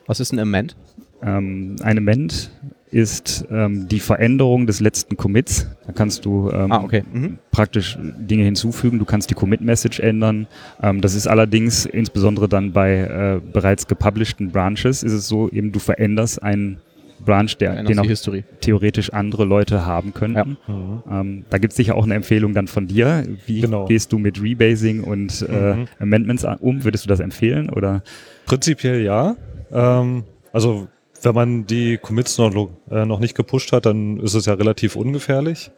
was 0.05 0.19
ist 0.19 0.33
ein 0.33 0.39
Amend? 0.39 0.75
Ähm, 1.21 1.75
ein 1.81 1.97
Amend 1.97 2.51
ist 2.91 3.45
ähm, 3.51 3.87
die 3.87 3.99
Veränderung 3.99 4.65
des 4.65 4.79
letzten 4.79 5.17
Commits. 5.17 5.67
Da 5.85 5.93
kannst 5.93 6.25
du 6.25 6.49
ähm, 6.51 6.71
ah, 6.71 6.83
okay. 6.83 7.03
mhm. 7.11 7.37
praktisch 7.51 7.97
Dinge 8.01 8.43
hinzufügen. 8.43 8.99
Du 8.99 9.05
kannst 9.05 9.29
die 9.29 9.33
Commit-Message 9.33 9.99
ändern. 9.99 10.47
Ähm, 10.81 11.01
das 11.01 11.13
ist 11.13 11.27
allerdings 11.27 11.85
insbesondere 11.85 12.47
dann 12.47 12.71
bei 12.71 12.99
äh, 12.99 13.41
bereits 13.51 13.87
gepublishten 13.87 14.51
Branches 14.51 15.03
ist 15.03 15.13
es 15.13 15.27
so, 15.27 15.49
eben 15.49 15.71
du 15.71 15.79
veränderst 15.79 16.41
einen 16.41 16.77
Branch, 17.23 17.49
der, 17.59 17.83
den 17.83 17.99
auch 17.99 18.05
History. 18.05 18.43
theoretisch 18.61 19.11
andere 19.11 19.43
Leute 19.43 19.85
haben 19.85 20.13
könnten. 20.13 20.57
Ja. 20.67 20.73
Mhm. 20.73 21.03
Ähm, 21.09 21.45
da 21.49 21.57
gibt 21.57 21.71
es 21.71 21.77
sicher 21.77 21.95
auch 21.95 22.05
eine 22.05 22.13
Empfehlung 22.13 22.53
dann 22.53 22.67
von 22.67 22.87
dir. 22.87 23.23
Wie 23.45 23.61
genau. 23.61 23.85
gehst 23.85 24.13
du 24.13 24.19
mit 24.19 24.41
Rebasing 24.41 25.03
und 25.03 25.45
äh, 25.49 25.75
mhm. 25.75 25.87
Amendments 25.99 26.45
um? 26.59 26.83
Würdest 26.83 27.05
du 27.05 27.09
das 27.09 27.19
empfehlen? 27.19 27.69
Oder? 27.69 28.03
Prinzipiell 28.45 29.01
ja. 29.01 29.35
Ähm, 29.71 30.23
also 30.53 30.87
wenn 31.21 31.35
man 31.35 31.65
die 31.65 31.97
Commits 31.97 32.37
noch, 32.37 32.69
äh, 32.89 33.05
noch 33.05 33.19
nicht 33.19 33.35
gepusht 33.35 33.71
hat, 33.71 33.85
dann 33.85 34.17
ist 34.17 34.33
es 34.33 34.45
ja 34.45 34.53
relativ 34.53 34.95
ungefährlich. 34.95 35.71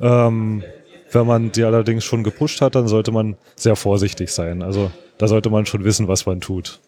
Ähm, 0.00 0.62
wenn 1.12 1.26
man 1.26 1.52
die 1.52 1.64
allerdings 1.64 2.04
schon 2.04 2.22
gepusht 2.22 2.60
hat, 2.60 2.74
dann 2.74 2.88
sollte 2.88 3.12
man 3.12 3.36
sehr 3.56 3.76
vorsichtig 3.76 4.30
sein. 4.30 4.62
Also 4.62 4.90
da 5.18 5.28
sollte 5.28 5.50
man 5.50 5.66
schon 5.66 5.84
wissen, 5.84 6.08
was 6.08 6.26
man 6.26 6.40
tut. 6.40 6.80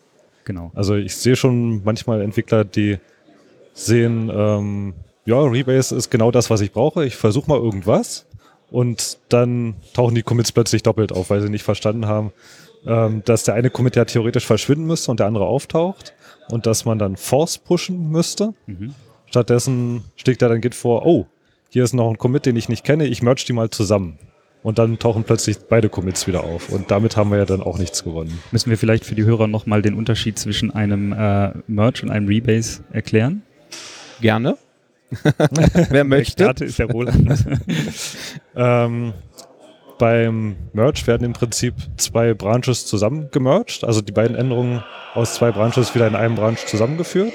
Genau. 0.44 0.70
Also 0.74 0.94
ich 0.94 1.16
sehe 1.16 1.36
schon 1.36 1.82
manchmal 1.84 2.20
Entwickler, 2.20 2.64
die 2.64 2.98
sehen, 3.74 4.30
ähm, 4.34 4.94
ja, 5.24 5.40
Rebase 5.40 5.94
ist 5.94 6.10
genau 6.10 6.30
das, 6.30 6.50
was 6.50 6.60
ich 6.60 6.72
brauche. 6.72 7.04
Ich 7.04 7.16
versuche 7.16 7.48
mal 7.48 7.58
irgendwas 7.58 8.26
und 8.70 9.18
dann 9.28 9.74
tauchen 9.92 10.14
die 10.14 10.22
Commits 10.22 10.52
plötzlich 10.52 10.82
doppelt 10.82 11.12
auf, 11.12 11.30
weil 11.30 11.40
sie 11.40 11.50
nicht 11.50 11.62
verstanden 11.62 12.06
haben, 12.06 12.32
ähm, 12.86 13.22
dass 13.24 13.44
der 13.44 13.54
eine 13.54 13.70
Commit 13.70 13.96
ja 13.96 14.04
theoretisch 14.04 14.46
verschwinden 14.46 14.86
müsste 14.86 15.10
und 15.10 15.20
der 15.20 15.26
andere 15.26 15.46
auftaucht 15.46 16.14
und 16.48 16.66
dass 16.66 16.84
man 16.84 16.98
dann 16.98 17.16
Force 17.16 17.58
pushen 17.58 18.10
müsste. 18.10 18.54
Mhm. 18.66 18.94
Stattdessen 19.26 20.04
schlägt 20.16 20.42
er 20.42 20.48
dann 20.48 20.60
Git 20.60 20.74
vor, 20.74 21.06
oh, 21.06 21.26
hier 21.70 21.84
ist 21.84 21.94
noch 21.94 22.10
ein 22.10 22.18
Commit, 22.18 22.44
den 22.46 22.56
ich 22.56 22.68
nicht 22.68 22.84
kenne, 22.84 23.06
ich 23.06 23.22
merge 23.22 23.44
die 23.46 23.52
mal 23.52 23.70
zusammen. 23.70 24.18
Und 24.62 24.78
dann 24.78 24.98
tauchen 24.98 25.24
plötzlich 25.24 25.58
beide 25.68 25.88
Commits 25.88 26.26
wieder 26.26 26.44
auf. 26.44 26.68
Und 26.68 26.90
damit 26.90 27.16
haben 27.16 27.30
wir 27.30 27.38
ja 27.38 27.46
dann 27.46 27.62
auch 27.62 27.78
nichts 27.78 28.04
gewonnen. 28.04 28.38
Müssen 28.52 28.70
wir 28.70 28.78
vielleicht 28.78 29.04
für 29.04 29.14
die 29.14 29.24
Hörer 29.24 29.48
nochmal 29.48 29.82
den 29.82 29.94
Unterschied 29.94 30.38
zwischen 30.38 30.70
einem 30.70 31.12
äh, 31.12 31.52
Merge 31.66 32.02
und 32.02 32.10
einem 32.10 32.28
Rebase 32.28 32.84
erklären? 32.92 33.42
Gerne. 34.20 34.56
Wer 35.90 36.04
möchte? 36.04 36.54
Der 36.54 36.66
ist 36.66 36.78
der 36.78 36.86
Roland. 36.86 37.44
ähm, 38.54 39.12
beim 40.02 40.56
Merge 40.72 41.06
werden 41.06 41.24
im 41.24 41.32
Prinzip 41.32 41.74
zwei 41.96 42.34
Branches 42.34 42.86
zusammen 42.86 43.28
gemerged, 43.30 43.84
also 43.84 44.00
die 44.00 44.10
beiden 44.10 44.34
Änderungen 44.34 44.82
aus 45.14 45.34
zwei 45.34 45.52
Branches 45.52 45.94
wieder 45.94 46.08
in 46.08 46.16
einem 46.16 46.34
Branch 46.34 46.56
zusammengeführt. 46.56 47.34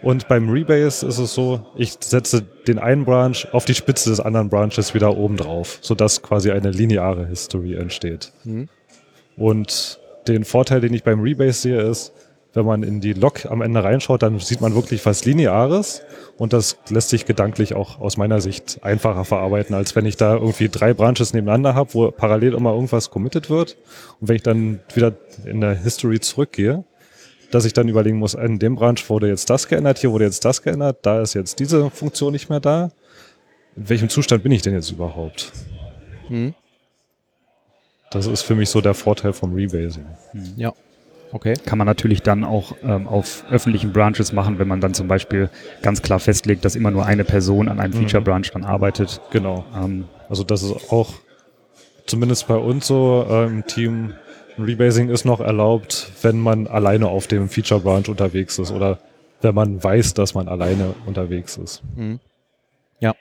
Und 0.00 0.28
beim 0.28 0.48
Rebase 0.48 1.04
ist 1.04 1.18
es 1.18 1.34
so, 1.34 1.66
ich 1.74 1.94
setze 1.98 2.42
den 2.68 2.78
einen 2.78 3.04
Branch 3.04 3.34
auf 3.50 3.64
die 3.64 3.74
Spitze 3.74 4.10
des 4.10 4.20
anderen 4.20 4.48
Branches 4.48 4.94
wieder 4.94 5.16
oben 5.16 5.36
drauf, 5.36 5.78
sodass 5.80 6.22
quasi 6.22 6.52
eine 6.52 6.70
lineare 6.70 7.26
History 7.26 7.74
entsteht. 7.74 8.30
Mhm. 8.44 8.68
Und 9.36 9.98
den 10.28 10.44
Vorteil, 10.44 10.82
den 10.82 10.94
ich 10.94 11.02
beim 11.02 11.20
Rebase 11.20 11.62
sehe, 11.62 11.80
ist, 11.80 12.12
wenn 12.54 12.66
man 12.66 12.82
in 12.82 13.00
die 13.00 13.12
Log 13.12 13.46
am 13.46 13.62
Ende 13.62 13.82
reinschaut, 13.82 14.22
dann 14.22 14.38
sieht 14.38 14.60
man 14.60 14.74
wirklich 14.74 15.04
was 15.06 15.24
Lineares 15.24 16.02
und 16.36 16.52
das 16.52 16.76
lässt 16.90 17.08
sich 17.08 17.24
gedanklich 17.24 17.74
auch 17.74 18.00
aus 18.00 18.16
meiner 18.16 18.40
Sicht 18.40 18.80
einfacher 18.82 19.24
verarbeiten, 19.24 19.74
als 19.74 19.96
wenn 19.96 20.04
ich 20.04 20.16
da 20.16 20.34
irgendwie 20.34 20.68
drei 20.68 20.92
Branches 20.92 21.32
nebeneinander 21.32 21.74
habe, 21.74 21.94
wo 21.94 22.10
parallel 22.10 22.54
immer 22.54 22.72
irgendwas 22.72 23.10
committed 23.10 23.48
wird 23.48 23.76
und 24.20 24.28
wenn 24.28 24.36
ich 24.36 24.42
dann 24.42 24.80
wieder 24.94 25.14
in 25.44 25.60
der 25.60 25.74
History 25.74 26.20
zurückgehe, 26.20 26.84
dass 27.50 27.64
ich 27.64 27.72
dann 27.72 27.88
überlegen 27.88 28.18
muss, 28.18 28.34
in 28.34 28.58
dem 28.58 28.76
Branch 28.76 29.00
wurde 29.08 29.28
jetzt 29.28 29.48
das 29.50 29.68
geändert, 29.68 29.98
hier 29.98 30.10
wurde 30.10 30.24
jetzt 30.24 30.44
das 30.44 30.62
geändert, 30.62 30.98
da 31.02 31.22
ist 31.22 31.34
jetzt 31.34 31.58
diese 31.58 31.90
Funktion 31.90 32.32
nicht 32.32 32.48
mehr 32.48 32.60
da. 32.60 32.90
In 33.76 33.88
welchem 33.88 34.08
Zustand 34.08 34.42
bin 34.42 34.52
ich 34.52 34.62
denn 34.62 34.74
jetzt 34.74 34.90
überhaupt? 34.90 35.52
Hm. 36.28 36.54
Das 38.10 38.26
ist 38.26 38.42
für 38.42 38.54
mich 38.54 38.68
so 38.68 38.82
der 38.82 38.92
Vorteil 38.92 39.32
vom 39.32 39.54
Rebasing. 39.54 40.04
Ja. 40.56 40.72
Okay. 41.32 41.54
Kann 41.64 41.78
man 41.78 41.86
natürlich 41.86 42.22
dann 42.22 42.44
auch 42.44 42.76
ähm, 42.84 43.08
auf 43.08 43.44
öffentlichen 43.50 43.92
Branches 43.92 44.32
machen, 44.32 44.58
wenn 44.58 44.68
man 44.68 44.80
dann 44.80 44.92
zum 44.94 45.08
Beispiel 45.08 45.48
ganz 45.80 46.02
klar 46.02 46.20
festlegt, 46.20 46.64
dass 46.64 46.76
immer 46.76 46.90
nur 46.90 47.06
eine 47.06 47.24
Person 47.24 47.68
an 47.68 47.80
einem 47.80 47.94
Mhm. 47.94 47.98
Feature 48.00 48.22
Branch 48.22 48.44
dann 48.52 48.64
arbeitet. 48.64 49.20
Genau. 49.30 49.64
Ähm, 49.74 50.04
Also 50.28 50.44
das 50.44 50.62
ist 50.62 50.92
auch 50.92 51.14
zumindest 52.06 52.48
bei 52.48 52.56
uns 52.56 52.86
so 52.86 53.26
äh, 53.28 53.46
im 53.46 53.66
Team. 53.66 54.14
Rebasing 54.58 55.08
ist 55.08 55.24
noch 55.24 55.40
erlaubt, 55.40 56.10
wenn 56.22 56.38
man 56.38 56.66
alleine 56.66 57.08
auf 57.08 57.26
dem 57.26 57.48
Feature 57.48 57.80
Branch 57.80 58.04
unterwegs 58.08 58.58
ist 58.58 58.70
oder 58.70 58.98
wenn 59.40 59.54
man 59.54 59.82
weiß, 59.82 60.14
dass 60.14 60.34
man 60.34 60.46
alleine 60.48 60.94
unterwegs 61.06 61.56
ist. 61.56 61.82
Ja. 63.00 63.14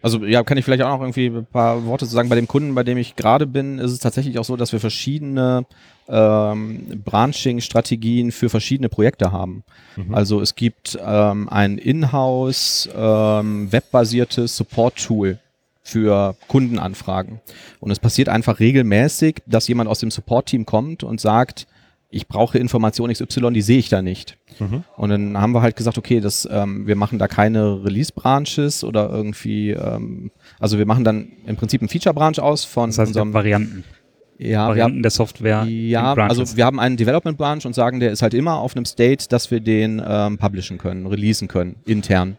Also 0.00 0.24
ja, 0.24 0.42
kann 0.44 0.58
ich 0.58 0.64
vielleicht 0.64 0.82
auch 0.82 0.90
noch 0.90 1.00
irgendwie 1.00 1.26
ein 1.26 1.46
paar 1.46 1.84
Worte 1.84 2.06
zu 2.06 2.12
sagen. 2.12 2.28
Bei 2.28 2.36
dem 2.36 2.46
Kunden, 2.46 2.74
bei 2.74 2.84
dem 2.84 2.98
ich 2.98 3.16
gerade 3.16 3.46
bin, 3.46 3.78
ist 3.78 3.90
es 3.90 3.98
tatsächlich 3.98 4.38
auch 4.38 4.44
so, 4.44 4.56
dass 4.56 4.72
wir 4.72 4.80
verschiedene 4.80 5.66
ähm, 6.08 7.02
Branching-Strategien 7.04 8.30
für 8.30 8.48
verschiedene 8.48 8.88
Projekte 8.88 9.32
haben. 9.32 9.64
Also 10.12 10.40
es 10.40 10.54
gibt 10.54 10.98
ähm, 11.04 11.48
ein 11.48 11.78
Inhouse 11.78 12.88
ähm, 12.96 13.72
webbasiertes 13.72 14.56
Support-Tool 14.56 15.38
für 15.82 16.36
Kundenanfragen. 16.48 17.40
Und 17.80 17.90
es 17.90 17.98
passiert 17.98 18.28
einfach 18.28 18.60
regelmäßig, 18.60 19.42
dass 19.46 19.68
jemand 19.68 19.88
aus 19.90 20.00
dem 20.00 20.10
Support-Team 20.10 20.66
kommt 20.66 21.02
und 21.02 21.20
sagt, 21.20 21.66
ich 22.10 22.26
brauche 22.26 22.58
Information 22.58 23.12
XY, 23.12 23.52
die 23.52 23.60
sehe 23.60 23.78
ich 23.78 23.88
da 23.90 24.00
nicht. 24.00 24.38
Und 24.96 25.10
dann 25.10 25.38
haben 25.38 25.52
wir 25.52 25.60
halt 25.60 25.76
gesagt, 25.76 25.98
okay, 25.98 26.20
das, 26.20 26.48
ähm, 26.50 26.86
wir 26.86 26.96
machen 26.96 27.18
da 27.18 27.28
keine 27.28 27.84
Release-Branches 27.84 28.82
oder 28.82 29.10
irgendwie, 29.10 29.70
ähm, 29.70 30.30
also 30.58 30.78
wir 30.78 30.86
machen 30.86 31.04
dann 31.04 31.32
im 31.46 31.56
Prinzip 31.56 31.82
einen 31.82 31.88
Feature-Branch 31.88 32.38
aus 32.38 32.64
von 32.64 32.90
das 32.90 32.98
heißt, 32.98 33.08
unserem, 33.10 33.34
Varianten. 33.34 33.84
ja, 34.38 34.68
Varianten 34.68 34.96
haben, 34.96 35.02
der 35.02 35.10
Software. 35.10 35.64
ja, 35.64 36.14
also 36.14 36.56
wir 36.56 36.64
haben 36.64 36.80
einen 36.80 36.96
Development-Branch 36.96 37.66
und 37.66 37.74
sagen, 37.74 38.00
der 38.00 38.10
ist 38.10 38.22
halt 38.22 38.32
immer 38.32 38.56
auf 38.58 38.74
einem 38.74 38.86
State, 38.86 39.26
dass 39.28 39.50
wir 39.50 39.60
den 39.60 40.02
ähm, 40.04 40.38
publishen 40.38 40.78
können, 40.78 41.06
releasen 41.06 41.46
können, 41.46 41.76
intern. 41.84 42.38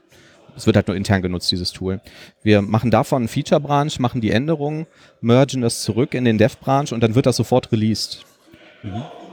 Es 0.57 0.65
wird 0.65 0.75
halt 0.75 0.87
nur 0.87 0.97
intern 0.97 1.21
genutzt, 1.21 1.51
dieses 1.51 1.71
Tool. 1.71 2.01
Wir 2.41 2.61
machen 2.63 2.89
davon 2.89 3.21
einen 3.21 3.27
Feature-Branch, 3.27 3.91
machen 3.99 4.19
die 4.19 4.31
Änderungen, 4.31 4.87
mergen 5.21 5.61
das 5.61 5.83
zurück 5.83 6.15
in 6.15 6.25
den 6.25 6.39
Dev-Branch 6.39 6.91
und 6.91 7.01
dann 7.01 7.13
wird 7.13 7.27
das 7.27 7.37
sofort 7.37 7.71
released. 7.71 8.25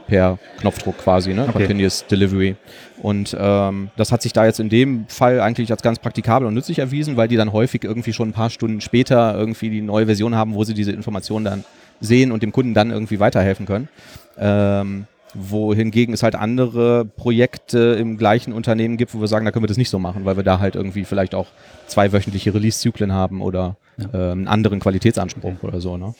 Per 0.07 0.39
Knopfdruck 0.59 0.97
quasi, 0.97 1.33
ne? 1.33 1.43
Okay. 1.47 1.59
Continuous 1.59 2.05
Delivery. 2.07 2.55
Und 3.01 3.35
ähm, 3.39 3.89
das 3.97 4.11
hat 4.11 4.21
sich 4.21 4.33
da 4.33 4.45
jetzt 4.45 4.59
in 4.59 4.69
dem 4.69 5.05
Fall 5.07 5.39
eigentlich 5.41 5.71
als 5.71 5.81
ganz 5.81 5.99
praktikabel 5.99 6.47
und 6.47 6.53
nützlich 6.53 6.79
erwiesen, 6.79 7.17
weil 7.17 7.27
die 7.27 7.35
dann 7.35 7.53
häufig 7.53 7.83
irgendwie 7.83 8.13
schon 8.13 8.29
ein 8.29 8.33
paar 8.33 8.49
Stunden 8.49 8.81
später 8.81 9.37
irgendwie 9.37 9.69
die 9.69 9.81
neue 9.81 10.05
Version 10.05 10.35
haben, 10.35 10.55
wo 10.55 10.63
sie 10.63 10.73
diese 10.73 10.91
Informationen 10.91 11.45
dann 11.45 11.63
sehen 11.99 12.31
und 12.31 12.41
dem 12.41 12.51
Kunden 12.51 12.73
dann 12.73 12.91
irgendwie 12.91 13.19
weiterhelfen 13.19 13.65
können. 13.65 13.89
Ähm, 14.37 15.07
wohingegen 15.33 16.13
es 16.13 16.23
halt 16.23 16.35
andere 16.35 17.05
Projekte 17.05 17.79
im 17.99 18.17
gleichen 18.17 18.53
Unternehmen 18.53 18.97
gibt, 18.97 19.13
wo 19.13 19.19
wir 19.19 19.27
sagen, 19.27 19.45
da 19.45 19.51
können 19.51 19.63
wir 19.63 19.67
das 19.67 19.77
nicht 19.77 19.89
so 19.89 19.99
machen, 19.99 20.25
weil 20.25 20.37
wir 20.37 20.43
da 20.43 20.59
halt 20.59 20.75
irgendwie 20.75 21.03
vielleicht 21.03 21.35
auch 21.35 21.47
zwei 21.85 22.11
wöchentliche 22.11 22.53
Release-Zyklen 22.53 23.11
haben 23.11 23.41
oder 23.41 23.75
ähm, 23.99 24.09
einen 24.13 24.47
anderen 24.47 24.79
Qualitätsanspruch 24.79 25.61
oder 25.63 25.81
so. 25.81 25.97
Ne? 25.97 26.15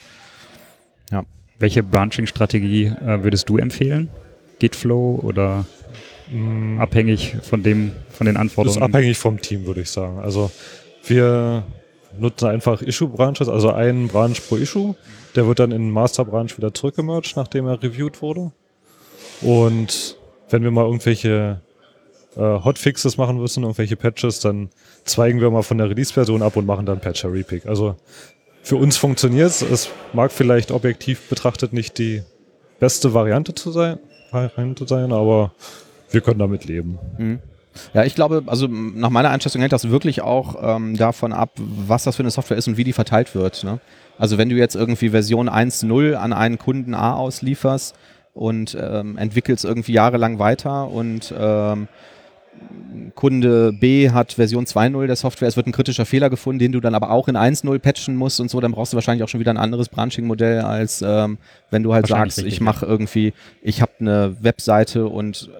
Welche 1.58 1.82
Branching-Strategie 1.82 2.86
äh, 2.86 3.22
würdest 3.22 3.48
du 3.48 3.58
empfehlen? 3.58 4.08
Gitflow 4.58 5.20
oder 5.22 5.64
abhängig 6.78 7.36
von 7.42 7.62
dem, 7.62 7.92
von 8.10 8.26
den 8.26 8.34
Das 8.34 8.42
Anforderungen? 8.42 8.82
ist 8.82 8.82
abhängig 8.82 9.18
vom 9.18 9.40
Team, 9.40 9.66
würde 9.66 9.80
ich 9.80 9.90
sagen. 9.90 10.18
Also 10.18 10.50
wir 11.06 11.64
nutzen 12.18 12.48
einfach 12.48 12.82
Issue-Branches, 12.82 13.48
also 13.48 13.72
einen 13.72 14.08
Branch 14.08 14.34
pro 14.48 14.56
Issue. 14.56 14.94
Der 15.36 15.46
wird 15.46 15.58
dann 15.58 15.72
in 15.72 15.82
den 15.82 15.90
Master-Branch 15.90 16.50
wieder 16.56 16.74
zurückgemerged, 16.74 17.36
nachdem 17.36 17.66
er 17.66 17.82
reviewed 17.82 18.20
wurde. 18.20 18.52
Und 19.40 20.18
wenn 20.50 20.62
wir 20.62 20.70
mal 20.70 20.84
irgendwelche 20.84 21.60
äh, 22.36 22.40
Hotfixes 22.40 23.16
machen 23.16 23.38
müssen, 23.38 23.62
irgendwelche 23.62 23.96
Patches, 23.96 24.40
dann 24.40 24.68
zweigen 25.04 25.40
wir 25.40 25.50
mal 25.50 25.62
von 25.62 25.78
der 25.78 25.88
Release-Version 25.88 26.42
ab 26.42 26.56
und 26.56 26.66
machen 26.66 26.86
dann 26.86 27.00
Patcher-Repick. 27.00 27.66
Also 27.66 27.96
für 28.68 28.76
uns 28.76 28.98
funktioniert 28.98 29.48
es. 29.48 29.62
Es 29.62 29.88
mag 30.12 30.30
vielleicht 30.30 30.72
objektiv 30.72 31.30
betrachtet 31.30 31.72
nicht 31.72 31.96
die 31.96 32.22
beste 32.78 33.14
Variante 33.14 33.54
zu 33.54 33.70
sein, 33.70 33.98
Variante 34.30 34.86
sein 34.86 35.10
aber 35.10 35.52
wir 36.10 36.20
können 36.20 36.38
damit 36.38 36.66
leben. 36.66 36.98
Ja, 37.94 38.04
ich 38.04 38.14
glaube, 38.14 38.42
also 38.44 38.66
nach 38.66 39.08
meiner 39.08 39.30
Einschätzung 39.30 39.62
hängt 39.62 39.72
das 39.72 39.88
wirklich 39.88 40.20
auch 40.20 40.56
ähm, 40.60 40.98
davon 40.98 41.32
ab, 41.32 41.52
was 41.56 42.04
das 42.04 42.16
für 42.16 42.22
eine 42.22 42.30
Software 42.30 42.58
ist 42.58 42.68
und 42.68 42.76
wie 42.76 42.84
die 42.84 42.92
verteilt 42.92 43.34
wird. 43.34 43.64
Ne? 43.64 43.80
Also 44.18 44.36
wenn 44.36 44.50
du 44.50 44.56
jetzt 44.56 44.76
irgendwie 44.76 45.10
Version 45.10 45.48
1.0 45.48 46.12
an 46.14 46.34
einen 46.34 46.58
Kunden 46.58 46.92
A 46.92 47.14
auslieferst 47.14 47.94
und 48.34 48.76
ähm, 48.78 49.16
entwickelst 49.16 49.64
irgendwie 49.64 49.92
jahrelang 49.92 50.38
weiter 50.38 50.88
und 50.88 51.32
ähm, 51.38 51.88
Kunde 53.14 53.72
B 53.72 54.10
hat 54.10 54.34
Version 54.34 54.64
2.0 54.64 55.06
der 55.06 55.16
Software, 55.16 55.48
es 55.48 55.56
wird 55.56 55.66
ein 55.66 55.72
kritischer 55.72 56.06
Fehler 56.06 56.30
gefunden, 56.30 56.60
den 56.60 56.72
du 56.72 56.80
dann 56.80 56.94
aber 56.94 57.10
auch 57.10 57.26
in 57.26 57.36
1.0 57.36 57.78
patchen 57.80 58.14
musst 58.14 58.40
und 58.40 58.50
so, 58.50 58.60
dann 58.60 58.72
brauchst 58.72 58.92
du 58.92 58.96
wahrscheinlich 58.96 59.24
auch 59.24 59.28
schon 59.28 59.40
wieder 59.40 59.52
ein 59.52 59.56
anderes 59.56 59.88
Branching-Modell, 59.88 60.60
als 60.60 61.02
ähm, 61.02 61.38
wenn 61.70 61.82
du 61.82 61.92
halt 61.94 62.06
sagst, 62.06 62.38
richtig, 62.38 62.54
ich 62.54 62.60
mache 62.60 62.86
irgendwie, 62.86 63.32
ich 63.60 63.82
habe 63.82 63.92
eine 63.98 64.36
Webseite 64.40 65.08
und 65.08 65.50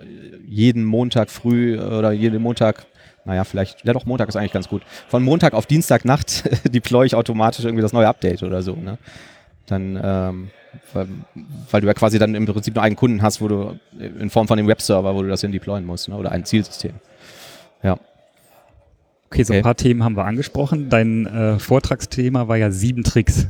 jeden 0.46 0.84
Montag 0.84 1.30
früh 1.30 1.74
äh, 1.74 1.80
oder 1.80 2.12
jeden 2.12 2.40
Montag, 2.40 2.86
naja, 3.24 3.42
vielleicht, 3.44 3.84
ja 3.84 3.92
doch, 3.92 4.06
Montag 4.06 4.28
ist 4.28 4.36
eigentlich 4.36 4.52
ganz 4.52 4.68
gut. 4.68 4.82
Von 5.08 5.22
Montag 5.22 5.52
auf 5.52 5.66
Dienstagnacht 5.66 6.44
deploy 6.72 7.06
ich 7.06 7.14
automatisch 7.14 7.64
irgendwie 7.64 7.82
das 7.82 7.92
neue 7.92 8.08
Update 8.08 8.42
oder 8.42 8.62
so, 8.62 8.76
ne? 8.76 8.98
Dann, 9.66 10.00
ähm, 10.02 10.50
weil, 10.92 11.08
weil 11.70 11.80
du 11.80 11.86
ja 11.86 11.94
quasi 11.94 12.18
dann 12.18 12.34
im 12.34 12.46
Prinzip 12.46 12.74
nur 12.74 12.82
einen 12.82 12.96
Kunden 12.96 13.22
hast, 13.22 13.40
wo 13.40 13.48
du 13.48 13.78
in 13.98 14.30
Form 14.30 14.48
von 14.48 14.56
dem 14.56 14.66
Webserver, 14.66 15.14
wo 15.14 15.22
du 15.22 15.28
das 15.28 15.40
hin 15.40 15.52
deployen 15.52 15.84
musst, 15.84 16.08
ne? 16.08 16.16
oder 16.16 16.32
ein 16.32 16.44
Zielsystem. 16.44 16.92
Ja. 17.82 17.98
Okay, 19.30 19.42
so 19.44 19.52
Okay. 19.52 19.58
ein 19.58 19.62
paar 19.62 19.76
Themen 19.76 20.02
haben 20.04 20.16
wir 20.16 20.24
angesprochen. 20.24 20.88
Dein 20.88 21.26
äh, 21.26 21.58
Vortragsthema 21.58 22.48
war 22.48 22.56
ja 22.56 22.70
sieben 22.70 23.04
Tricks. 23.04 23.46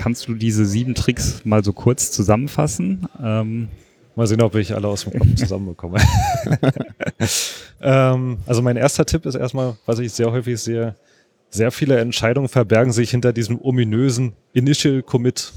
Kannst 0.00 0.28
du 0.28 0.34
diese 0.34 0.66
sieben 0.66 0.94
Tricks 0.94 1.40
mal 1.44 1.64
so 1.64 1.72
kurz 1.72 2.12
zusammenfassen? 2.12 3.08
Ähm, 3.20 3.68
Mal 4.16 4.28
sehen, 4.28 4.42
ob 4.42 4.54
ich 4.54 4.72
alle 4.72 4.86
aus 4.86 5.02
dem 5.04 5.18
Kopf 5.18 5.26
zusammenbekomme. 5.34 5.98
ähm, 7.82 8.38
also 8.46 8.62
mein 8.62 8.76
erster 8.76 9.04
Tipp 9.04 9.26
ist 9.26 9.34
erstmal, 9.34 9.76
was 9.86 9.98
ich 9.98 10.12
sehr 10.12 10.30
häufig 10.30 10.60
sehe, 10.60 10.94
sehr 11.50 11.72
viele 11.72 11.98
Entscheidungen 11.98 12.48
verbergen 12.48 12.92
sich 12.92 13.10
hinter 13.10 13.32
diesem 13.32 13.60
ominösen 13.60 14.32
Initial 14.52 15.02
Commit. 15.02 15.52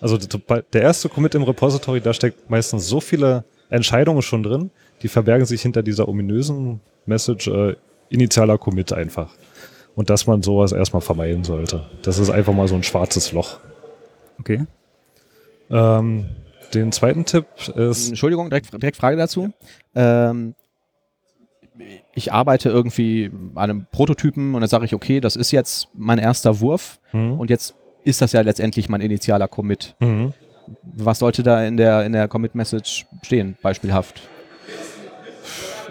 Also 0.00 0.18
der 0.18 0.82
erste 0.82 1.08
Commit 1.08 1.34
im 1.34 1.42
Repository, 1.42 2.00
da 2.00 2.12
steckt 2.12 2.50
meistens 2.50 2.88
so 2.88 3.00
viele 3.00 3.44
Entscheidungen 3.70 4.22
schon 4.22 4.42
drin, 4.42 4.70
die 5.02 5.08
verbergen 5.08 5.46
sich 5.46 5.62
hinter 5.62 5.82
dieser 5.82 6.08
ominösen 6.08 6.80
Message 7.06 7.48
äh, 7.48 7.76
initialer 8.08 8.58
Commit 8.58 8.92
einfach. 8.92 9.34
Und 9.94 10.10
dass 10.10 10.26
man 10.26 10.42
sowas 10.42 10.72
erstmal 10.72 11.00
vermeiden 11.00 11.44
sollte. 11.44 11.86
Das 12.02 12.18
ist 12.18 12.30
einfach 12.30 12.52
mal 12.52 12.68
so 12.68 12.74
ein 12.74 12.82
schwarzes 12.82 13.32
Loch. 13.32 13.58
okay. 14.38 14.66
Ähm, 15.70 16.26
den 16.74 16.92
zweiten 16.92 17.24
Tipp 17.24 17.46
ist, 17.74 18.08
Entschuldigung, 18.08 18.50
direkt, 18.50 18.72
direkt 18.72 18.96
Frage 18.96 19.16
dazu. 19.16 19.50
Ähm, 19.94 20.54
ich 22.14 22.32
arbeite 22.32 22.70
irgendwie 22.70 23.30
an 23.54 23.70
einem 23.70 23.86
Prototypen 23.90 24.54
und 24.54 24.60
dann 24.60 24.68
sage 24.68 24.84
ich, 24.84 24.94
okay, 24.94 25.20
das 25.20 25.36
ist 25.36 25.50
jetzt 25.50 25.88
mein 25.94 26.18
erster 26.18 26.60
Wurf 26.60 26.98
hm, 27.10 27.38
und 27.38 27.50
jetzt 27.50 27.74
ist 28.06 28.20
das 28.22 28.32
ja 28.32 28.40
letztendlich 28.40 28.88
mein 28.88 29.00
initialer 29.00 29.48
Commit. 29.48 29.94
hm, 30.00 30.32
Was 30.82 31.18
sollte 31.20 31.42
da 31.42 31.64
in 31.64 31.76
der, 31.76 32.04
in 32.04 32.12
der 32.12 32.28
Commit-Message 32.28 33.06
stehen, 33.22 33.56
beispielhaft? 33.62 34.20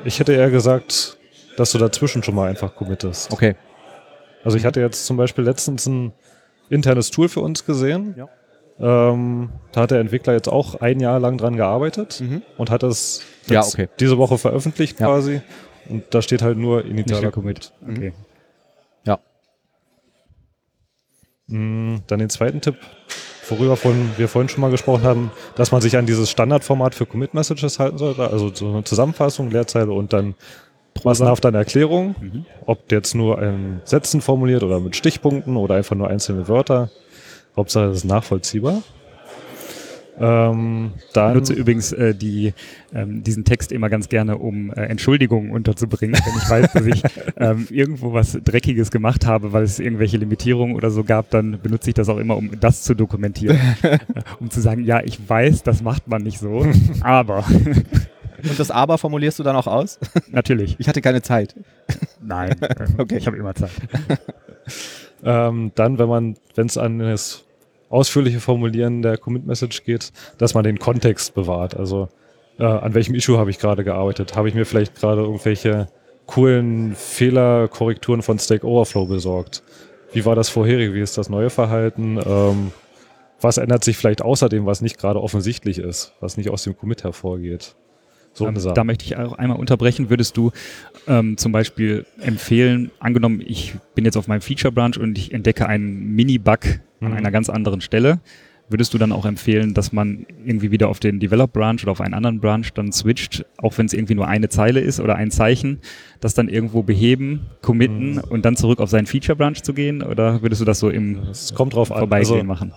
Ich 0.03 0.19
hätte 0.19 0.33
eher 0.33 0.49
gesagt, 0.49 1.17
dass 1.57 1.71
du 1.71 1.77
dazwischen 1.77 2.23
schon 2.23 2.35
mal 2.35 2.49
einfach 2.49 2.75
committest. 2.75 3.31
Okay. 3.31 3.55
Also 4.43 4.57
ich 4.57 4.65
hatte 4.65 4.79
jetzt 4.81 5.05
zum 5.05 5.17
Beispiel 5.17 5.43
letztens 5.43 5.85
ein 5.87 6.13
internes 6.69 7.09
Tool 7.11 7.29
für 7.29 7.39
uns 7.41 7.65
gesehen. 7.65 8.15
Ja. 8.17 8.29
Ähm, 9.11 9.49
da 9.71 9.81
hat 9.81 9.91
der 9.91 9.99
Entwickler 10.01 10.33
jetzt 10.33 10.49
auch 10.49 10.75
ein 10.81 10.99
Jahr 10.99 11.19
lang 11.19 11.37
dran 11.37 11.55
gearbeitet 11.55 12.19
Mhm. 12.21 12.41
und 12.57 12.69
hat 12.69 12.83
es 12.83 13.21
Ja, 13.47 13.63
okay. 13.63 13.87
diese 13.99 14.17
Woche 14.17 14.37
veröffentlicht 14.37 14.99
Ja. 14.99 15.07
quasi. 15.07 15.41
Und 15.89 16.03
da 16.13 16.21
steht 16.21 16.41
halt 16.41 16.57
nur 16.57 16.83
initialer 16.85 17.19
Initial 17.23 17.31
Commit. 17.31 17.71
Commit. 17.79 17.97
Okay. 17.97 18.09
Mm, 18.09 18.13
Dann 21.47 22.01
den 22.07 22.29
zweiten 22.29 22.61
Tipp, 22.61 22.75
worüber 23.49 23.77
von, 23.77 24.11
wir 24.17 24.27
vorhin 24.27 24.49
schon 24.49 24.61
mal 24.61 24.71
gesprochen 24.71 25.03
haben, 25.03 25.31
dass 25.55 25.71
man 25.71 25.81
sich 25.81 25.95
an 25.95 26.07
dieses 26.07 26.31
Standardformat 26.31 26.95
für 26.95 27.05
Commit-Messages 27.05 27.77
halten 27.77 27.99
sollte. 27.99 28.29
Also 28.29 28.51
so 28.53 28.69
eine 28.69 28.83
Zusammenfassung, 28.83 29.51
Leerzeile 29.51 29.91
und 29.91 30.11
dann 30.11 30.33
massenhaft 31.03 31.45
eine 31.45 31.57
Erklärung. 31.57 32.15
Mhm. 32.19 32.45
Ob 32.65 32.91
jetzt 32.91 33.13
nur 33.13 33.41
in 33.41 33.81
Sätzen 33.83 34.21
formuliert 34.21 34.63
oder 34.63 34.79
mit 34.79 34.95
Stichpunkten 34.95 35.55
oder 35.55 35.75
einfach 35.75 35.95
nur 35.95 36.09
einzelne 36.09 36.47
Wörter. 36.47 36.89
Hauptsache, 37.55 37.87
das 37.87 37.97
ist 37.97 38.05
nachvollziehbar. 38.05 38.81
Ähm, 40.19 40.93
Ich 40.97 41.11
dann 41.13 41.33
nutze 41.33 41.53
übrigens 41.53 41.91
äh, 41.91 42.15
die, 42.15 42.53
ähm, 42.93 43.23
diesen 43.23 43.43
Text 43.43 43.71
immer 43.71 43.89
ganz 43.89 44.07
gerne, 44.09 44.37
um 44.37 44.71
äh, 44.71 44.85
Entschuldigungen 44.85 45.51
unterzubringen, 45.51 46.15
wenn 46.25 46.37
ich 46.37 46.49
weiß, 46.49 46.71
dass 46.73 46.85
ich 46.85 47.03
ähm, 47.37 47.67
irgendwo 47.69 48.13
was 48.13 48.37
Dreckiges 48.43 48.91
gemacht 48.91 49.25
habe, 49.25 49.51
weil 49.53 49.63
es 49.63 49.79
irgendwelche 49.79 50.17
Limitierungen 50.17 50.75
oder 50.75 50.89
so 50.89 51.03
gab, 51.03 51.29
dann 51.31 51.59
benutze 51.61 51.89
ich 51.89 51.93
das 51.95 52.07
auch 52.09 52.17
immer, 52.17 52.37
um 52.37 52.57
das 52.59 52.83
zu 52.83 52.93
dokumentieren. 52.95 53.59
um 54.39 54.49
zu 54.49 54.61
sagen, 54.61 54.83
ja, 54.85 55.01
ich 55.03 55.19
weiß, 55.27 55.63
das 55.63 55.81
macht 55.81 56.07
man 56.07 56.23
nicht 56.23 56.39
so, 56.39 56.65
aber 57.01 57.43
Und 58.47 58.59
das 58.59 58.69
Aber 58.69 58.97
formulierst 58.99 59.39
du 59.39 59.43
dann 59.43 59.55
auch 59.55 59.65
aus? 59.65 59.97
natürlich, 60.29 60.75
Ich 60.77 60.87
hatte 60.87 61.01
keine 61.01 61.21
Zeit. 61.23 61.55
nein, 62.21 62.51
äh, 62.61 62.85
Okay. 62.97 63.17
ich 63.17 63.25
habe 63.25 63.37
immer 63.37 63.55
Zeit. 63.55 63.71
ähm, 65.23 65.71
dann, 65.75 65.97
wenn 65.97 66.07
man, 66.09 66.35
wenn 66.55 66.67
es 66.67 66.77
an 66.77 66.99
das 66.99 67.43
ausführliche 67.89 68.39
Formulieren 68.39 69.01
der 69.01 69.17
Commit-Message 69.17 69.83
geht, 69.83 70.11
dass 70.37 70.53
man 70.53 70.63
den 70.63 70.79
Kontext 70.79 71.33
bewahrt. 71.33 71.75
Also 71.75 72.09
äh, 72.59 72.63
an 72.63 72.93
welchem 72.93 73.15
Issue 73.15 73.37
habe 73.37 73.49
ich 73.49 73.59
gerade 73.59 73.83
gearbeitet? 73.83 74.35
Habe 74.35 74.49
ich 74.49 74.55
mir 74.55 74.65
vielleicht 74.65 74.95
gerade 74.95 75.21
irgendwelche 75.21 75.87
coolen 76.25 76.95
Fehlerkorrekturen 76.95 78.21
von 78.21 78.39
Stack 78.39 78.63
Overflow 78.63 79.05
besorgt? 79.05 79.63
Wie 80.13 80.25
war 80.25 80.35
das 80.35 80.49
vorherige? 80.49 80.93
Wie 80.93 81.01
ist 81.01 81.17
das 81.17 81.29
neue 81.29 81.49
Verhalten? 81.49 82.19
Ähm, 82.25 82.71
was 83.41 83.57
ändert 83.57 83.83
sich 83.83 83.97
vielleicht 83.97 84.21
außerdem, 84.21 84.65
was 84.65 84.81
nicht 84.81 84.97
gerade 84.97 85.21
offensichtlich 85.21 85.77
ist, 85.77 86.13
was 86.19 86.37
nicht 86.37 86.49
aus 86.49 86.63
dem 86.63 86.77
Commit 86.77 87.03
hervorgeht? 87.03 87.75
So 88.33 88.47
Ähm, 88.47 88.55
da 88.73 88.83
möchte 88.83 89.05
ich 89.05 89.17
auch 89.17 89.33
einmal 89.33 89.57
unterbrechen. 89.57 90.09
Würdest 90.09 90.35
du 90.35 90.51
ähm, 91.07 91.37
zum 91.37 91.51
Beispiel 91.51 92.05
empfehlen, 92.21 92.91
angenommen, 92.99 93.41
ich 93.45 93.75
bin 93.93 94.03
jetzt 94.03 94.17
auf 94.17 94.27
meinem 94.27 94.41
Feature 94.41 94.71
Branch 94.71 94.97
und 94.99 95.17
ich 95.17 95.33
entdecke 95.33 95.67
einen 95.67 96.15
Mini-Bug 96.15 96.59
an 97.05 97.11
Mhm. 97.11 97.17
einer 97.17 97.31
ganz 97.31 97.49
anderen 97.49 97.81
Stelle, 97.81 98.19
würdest 98.67 98.93
du 98.95 98.97
dann 98.97 99.11
auch 99.11 99.25
empfehlen, 99.27 99.75
dass 99.75 99.93
man 99.93 100.25
irgendwie 100.43 100.71
wieder 100.71 100.89
auf 100.89 100.99
den 100.99 101.19
Develop 101.19 101.53
Branch 101.53 101.77
oder 101.83 101.91
auf 101.91 102.01
einen 102.01 102.15
anderen 102.15 102.39
Branch 102.39 102.65
dann 102.73 102.91
switcht, 102.91 103.45
auch 103.57 103.77
wenn 103.77 103.85
es 103.85 103.93
irgendwie 103.93 104.15
nur 104.15 104.27
eine 104.27 104.49
Zeile 104.49 104.79
ist 104.79 104.99
oder 104.99 105.15
ein 105.15 105.29
Zeichen, 105.29 105.79
das 106.19 106.33
dann 106.33 106.49
irgendwo 106.49 106.81
beheben, 106.81 107.41
committen 107.61 108.15
Mhm. 108.15 108.21
und 108.29 108.43
dann 108.43 108.55
zurück 108.55 108.79
auf 108.79 108.89
seinen 108.89 109.05
Feature 109.05 109.35
Branch 109.35 109.53
zu 109.61 109.73
gehen? 109.73 110.01
Oder 110.01 110.41
würdest 110.41 110.61
du 110.61 110.65
das 110.65 110.79
so 110.79 110.89
im 110.89 111.19
Es 111.29 111.53
kommt 111.53 111.75
drauf 111.75 111.91
an. 111.91 111.99
Vorbeigehen 111.99 112.33
Also, 112.37 112.43
machen? 112.45 112.73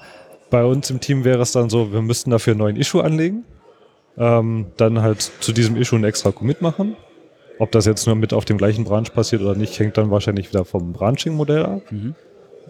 Bei 0.51 0.65
uns 0.65 0.91
im 0.91 1.01
Team 1.01 1.25
wäre 1.25 1.41
es 1.43 1.53
dann 1.53 1.71
so, 1.71 1.91
wir 1.93 2.03
müssten 2.03 2.31
dafür 2.31 2.53
einen 2.53 2.59
neuen 2.61 2.77
Issue 2.77 3.03
anlegen, 3.03 3.45
ähm, 4.19 4.67
dann 4.77 5.01
halt 5.01 5.21
zu 5.23 5.53
diesem 5.53 5.77
Issue 5.77 5.97
einen 5.97 6.05
extra 6.05 6.33
Commit 6.33 6.61
machen. 6.61 6.97
Ob 7.59 7.73
das 7.73 7.87
jetzt 7.87 8.07
nur 8.07 8.15
mit 8.15 8.33
auf 8.35 8.45
dem 8.45 8.57
gleichen 8.59 8.85
Branch 8.85 9.05
passiert 9.15 9.41
oder 9.43 9.55
nicht, 9.55 9.79
hängt 9.79 9.97
dann 9.97 10.11
wahrscheinlich 10.11 10.49
wieder 10.51 10.65
vom 10.65 10.93
Branching-Modell 10.93 11.65
ab. 11.67 11.83
Mhm. 11.91 12.15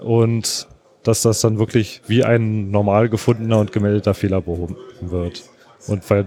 Und 0.00 0.68
dass 1.08 1.22
das 1.22 1.40
dann 1.40 1.58
wirklich 1.58 2.02
wie 2.06 2.22
ein 2.22 2.70
normal 2.70 3.08
gefundener 3.08 3.58
und 3.58 3.72
gemeldeter 3.72 4.14
Fehler 4.14 4.40
behoben 4.40 4.76
wird. 5.00 5.42
Und 5.86 6.08
weil 6.10 6.26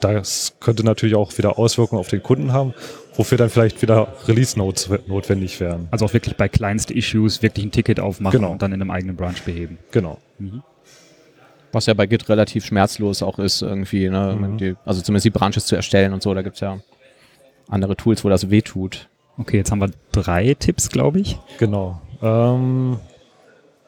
das 0.00 0.54
könnte 0.58 0.84
natürlich 0.84 1.14
auch 1.14 1.36
wieder 1.38 1.58
Auswirkungen 1.58 2.00
auf 2.00 2.08
den 2.08 2.22
Kunden 2.22 2.52
haben, 2.52 2.74
wofür 3.14 3.38
dann 3.38 3.50
vielleicht 3.50 3.82
wieder 3.82 4.14
Release-Notes 4.26 4.90
notwendig 5.06 5.60
wären. 5.60 5.86
Also 5.92 6.06
auch 6.06 6.12
wirklich 6.12 6.36
bei 6.36 6.48
kleinsten 6.48 6.96
Issues 6.96 7.42
wirklich 7.42 7.64
ein 7.66 7.70
Ticket 7.70 8.00
aufmachen 8.00 8.40
Genau. 8.40 8.50
und 8.52 8.62
dann 8.62 8.72
in 8.72 8.80
einem 8.80 8.90
eigenen 8.90 9.14
Branch 9.14 9.40
beheben. 9.44 9.78
Genau. 9.92 10.18
Was 11.70 11.86
ja 11.86 11.94
bei 11.94 12.06
Git 12.06 12.28
relativ 12.28 12.64
schmerzlos 12.66 13.22
auch 13.22 13.38
ist, 13.38 13.62
irgendwie, 13.62 14.08
ne? 14.08 14.36
Mhm. 14.38 14.58
Die, 14.58 14.74
also 14.84 15.00
zumindest 15.02 15.24
die 15.26 15.30
Branches 15.30 15.66
zu 15.66 15.76
erstellen 15.76 16.12
und 16.12 16.22
so, 16.22 16.34
da 16.34 16.42
gibt 16.42 16.56
es 16.56 16.60
ja 16.60 16.80
andere 17.68 17.96
Tools, 17.96 18.24
wo 18.24 18.28
das 18.28 18.50
wehtut. 18.50 19.08
Okay, 19.38 19.58
jetzt 19.58 19.70
haben 19.70 19.80
wir 19.80 19.90
drei 20.10 20.54
Tipps, 20.58 20.88
glaube 20.90 21.20
ich. 21.20 21.38
Genau. 21.58 22.00
Ähm, 22.22 22.98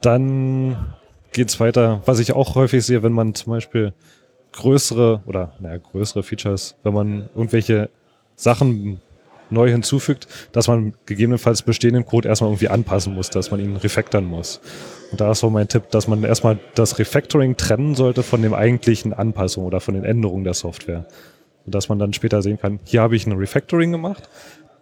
dann 0.04 0.94
geht's 1.32 1.60
weiter, 1.60 2.02
was 2.06 2.18
ich 2.18 2.32
auch 2.32 2.54
häufig 2.54 2.84
sehe, 2.84 3.02
wenn 3.02 3.12
man 3.12 3.34
zum 3.34 3.52
Beispiel 3.52 3.92
größere 4.52 5.22
oder 5.26 5.52
naja, 5.60 5.78
größere 5.78 6.22
Features, 6.22 6.76
wenn 6.82 6.94
man 6.94 7.28
irgendwelche 7.34 7.90
Sachen 8.36 9.00
neu 9.50 9.70
hinzufügt, 9.70 10.26
dass 10.52 10.68
man 10.68 10.94
gegebenenfalls 11.06 11.62
bestehenden 11.62 12.06
Code 12.06 12.28
erstmal 12.28 12.50
irgendwie 12.50 12.68
anpassen 12.68 13.14
muss, 13.14 13.30
dass 13.30 13.50
man 13.50 13.60
ihn 13.60 13.76
refactoren 13.76 14.24
muss. 14.24 14.60
Und 15.10 15.20
da 15.20 15.32
ist 15.32 15.40
so 15.40 15.50
mein 15.50 15.68
Tipp, 15.68 15.90
dass 15.90 16.08
man 16.08 16.22
erstmal 16.24 16.58
das 16.74 16.98
Refactoring 16.98 17.56
trennen 17.56 17.94
sollte 17.94 18.22
von 18.22 18.42
dem 18.42 18.54
eigentlichen 18.54 19.12
Anpassung 19.12 19.64
oder 19.64 19.80
von 19.80 19.94
den 19.94 20.04
Änderungen 20.04 20.44
der 20.44 20.54
Software. 20.54 21.06
Und 21.66 21.74
dass 21.74 21.88
man 21.88 21.98
dann 21.98 22.12
später 22.12 22.42
sehen 22.42 22.58
kann, 22.58 22.80
hier 22.84 23.02
habe 23.02 23.16
ich 23.16 23.26
ein 23.26 23.32
Refactoring 23.32 23.92
gemacht. 23.92 24.28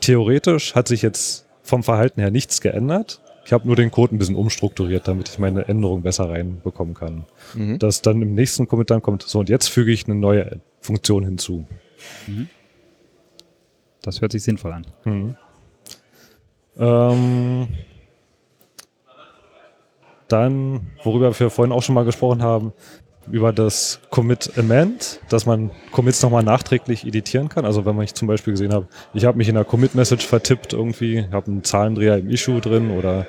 Theoretisch 0.00 0.74
hat 0.74 0.88
sich 0.88 1.02
jetzt 1.02 1.46
vom 1.62 1.82
Verhalten 1.82 2.20
her 2.20 2.30
nichts 2.30 2.60
geändert. 2.60 3.20
Ich 3.44 3.52
habe 3.52 3.66
nur 3.66 3.76
den 3.76 3.90
Code 3.90 4.14
ein 4.14 4.18
bisschen 4.18 4.36
umstrukturiert, 4.36 5.08
damit 5.08 5.28
ich 5.28 5.38
meine 5.38 5.66
Änderungen 5.66 6.02
besser 6.02 6.30
reinbekommen 6.30 6.94
kann. 6.94 7.24
Mhm. 7.54 7.78
Dass 7.78 8.02
dann 8.02 8.22
im 8.22 8.34
nächsten 8.34 8.68
Commit 8.68 8.90
dann 8.90 9.02
kommt, 9.02 9.22
so 9.22 9.40
und 9.40 9.48
jetzt 9.48 9.68
füge 9.68 9.90
ich 9.92 10.06
eine 10.06 10.14
neue 10.14 10.60
Funktion 10.80 11.24
hinzu. 11.24 11.66
Das 14.00 14.20
hört 14.20 14.32
sich 14.32 14.42
sinnvoll 14.42 14.72
an. 14.72 14.86
Mhm. 15.04 15.36
Ähm, 16.78 17.68
dann, 20.28 20.92
worüber 21.02 21.38
wir 21.38 21.50
vorhin 21.50 21.72
auch 21.72 21.82
schon 21.82 21.94
mal 21.94 22.04
gesprochen 22.04 22.42
haben, 22.42 22.72
über 23.30 23.52
das 23.52 24.00
Commit 24.10 24.52
Amend, 24.58 25.20
dass 25.28 25.46
man 25.46 25.70
Commits 25.92 26.22
nochmal 26.22 26.42
nachträglich 26.42 27.06
editieren 27.06 27.48
kann. 27.48 27.64
Also 27.64 27.84
wenn 27.84 27.94
man 27.94 28.04
ich 28.04 28.14
zum 28.14 28.28
Beispiel 28.28 28.52
gesehen 28.52 28.72
habe, 28.72 28.88
ich 29.14 29.24
habe 29.24 29.38
mich 29.38 29.48
in 29.48 29.54
der 29.54 29.64
Commit-Message 29.64 30.26
vertippt 30.26 30.72
irgendwie, 30.72 31.26
habe 31.30 31.46
einen 31.50 31.62
Zahlendreher 31.64 32.18
im 32.18 32.28
Issue 32.30 32.60
drin 32.60 32.90
oder 32.90 33.26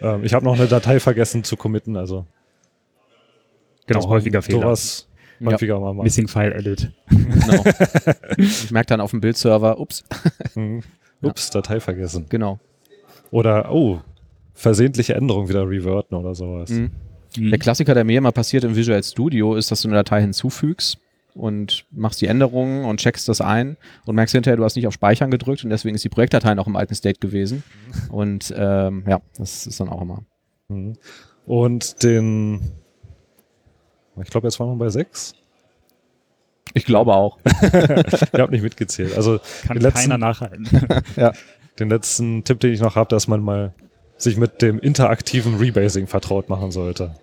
ähm, 0.00 0.24
ich 0.24 0.34
habe 0.34 0.44
noch 0.44 0.54
eine 0.58 0.66
Datei 0.66 0.98
vergessen 1.00 1.44
zu 1.44 1.56
committen. 1.56 1.96
Also 1.96 2.26
Genau, 3.86 4.08
häufiger 4.08 4.42
Fehler. 4.42 4.62
Sowas 4.62 5.08
Ja. 5.40 5.52
häufiger 5.52 5.80
mal 5.80 5.94
macht. 5.94 6.04
Missing 6.04 6.28
File 6.28 6.52
Edit. 6.52 6.90
Genau. 7.08 7.64
ich 8.36 8.70
merke 8.70 8.88
dann 8.88 9.00
auf 9.00 9.12
dem 9.12 9.20
Bildserver, 9.20 9.78
ups, 9.80 10.04
Mhm. 10.54 10.82
Ups, 11.22 11.50
Datei 11.50 11.80
vergessen. 11.80 12.26
genau. 12.28 12.58
Oder, 13.30 13.72
oh, 13.72 14.00
versehentliche 14.54 15.14
Änderung 15.14 15.48
wieder 15.48 15.68
reverten 15.68 16.14
oder 16.14 16.34
sowas. 16.34 16.70
Mhm. 16.70 16.90
Mhm. 17.36 17.50
Der 17.50 17.58
Klassiker, 17.58 17.94
der 17.94 18.04
mir 18.04 18.18
immer 18.18 18.32
passiert 18.32 18.64
im 18.64 18.76
Visual 18.76 19.02
Studio, 19.02 19.54
ist, 19.54 19.70
dass 19.70 19.82
du 19.82 19.88
eine 19.88 19.96
Datei 19.96 20.20
hinzufügst 20.20 20.98
und 21.34 21.84
machst 21.90 22.20
die 22.20 22.26
Änderungen 22.26 22.84
und 22.84 23.00
checkst 23.00 23.28
das 23.28 23.40
ein 23.40 23.76
und 24.06 24.16
merkst 24.16 24.32
hinterher, 24.32 24.56
du 24.56 24.64
hast 24.64 24.76
nicht 24.76 24.86
auf 24.86 24.94
Speichern 24.94 25.30
gedrückt 25.30 25.64
und 25.64 25.70
deswegen 25.70 25.94
ist 25.94 26.04
die 26.04 26.08
Projektdatei 26.08 26.54
noch 26.54 26.66
im 26.66 26.76
alten 26.76 26.94
State 26.94 27.20
gewesen. 27.20 27.62
Und 28.10 28.52
ähm, 28.56 29.04
ja, 29.06 29.20
das 29.36 29.66
ist 29.66 29.78
dann 29.80 29.88
auch 29.88 30.02
immer. 30.02 30.24
Mhm. 30.68 30.94
Und 31.46 32.02
den, 32.02 32.72
ich 34.20 34.30
glaube, 34.30 34.46
jetzt 34.46 34.58
waren 34.60 34.68
wir 34.70 34.76
bei 34.76 34.90
sechs. 34.90 35.34
Ich 36.74 36.84
glaube 36.84 37.14
auch. 37.14 37.38
Ich 37.44 38.40
habe 38.40 38.52
nicht 38.52 38.62
mitgezählt. 38.62 39.16
Also 39.16 39.40
Kann 39.66 39.76
den 39.76 39.82
letzten, 39.82 40.00
keiner 40.10 40.18
nachhalten. 40.18 40.68
den 41.78 41.88
letzten 41.88 42.44
Tipp, 42.44 42.60
den 42.60 42.72
ich 42.72 42.80
noch 42.80 42.96
habe, 42.96 43.08
dass 43.08 43.28
man 43.28 43.40
mal 43.40 43.72
sich 44.18 44.36
mit 44.36 44.60
dem 44.60 44.78
interaktiven 44.78 45.56
Rebasing 45.56 46.06
vertraut 46.06 46.48
machen 46.48 46.70
sollte. 46.70 47.14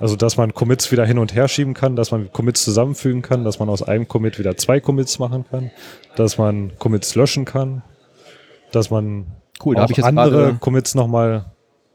Also, 0.00 0.14
dass 0.14 0.36
man 0.36 0.54
Commits 0.54 0.92
wieder 0.92 1.04
hin 1.04 1.18
und 1.18 1.34
her 1.34 1.48
schieben 1.48 1.74
kann, 1.74 1.96
dass 1.96 2.12
man 2.12 2.32
Commits 2.32 2.62
zusammenfügen 2.62 3.22
kann, 3.22 3.44
dass 3.44 3.58
man 3.58 3.68
aus 3.68 3.82
einem 3.82 4.06
Commit 4.06 4.38
wieder 4.38 4.56
zwei 4.56 4.78
Commits 4.78 5.18
machen 5.18 5.44
kann, 5.50 5.70
dass 6.14 6.38
man 6.38 6.72
Commits 6.78 7.14
löschen 7.14 7.44
kann, 7.44 7.82
dass 8.70 8.90
man 8.90 9.26
Cool, 9.64 9.74
da 9.74 9.84
auch 9.84 9.88
jetzt 9.88 10.04
andere 10.04 10.54
Commits 10.60 10.94
nochmal 10.94 11.46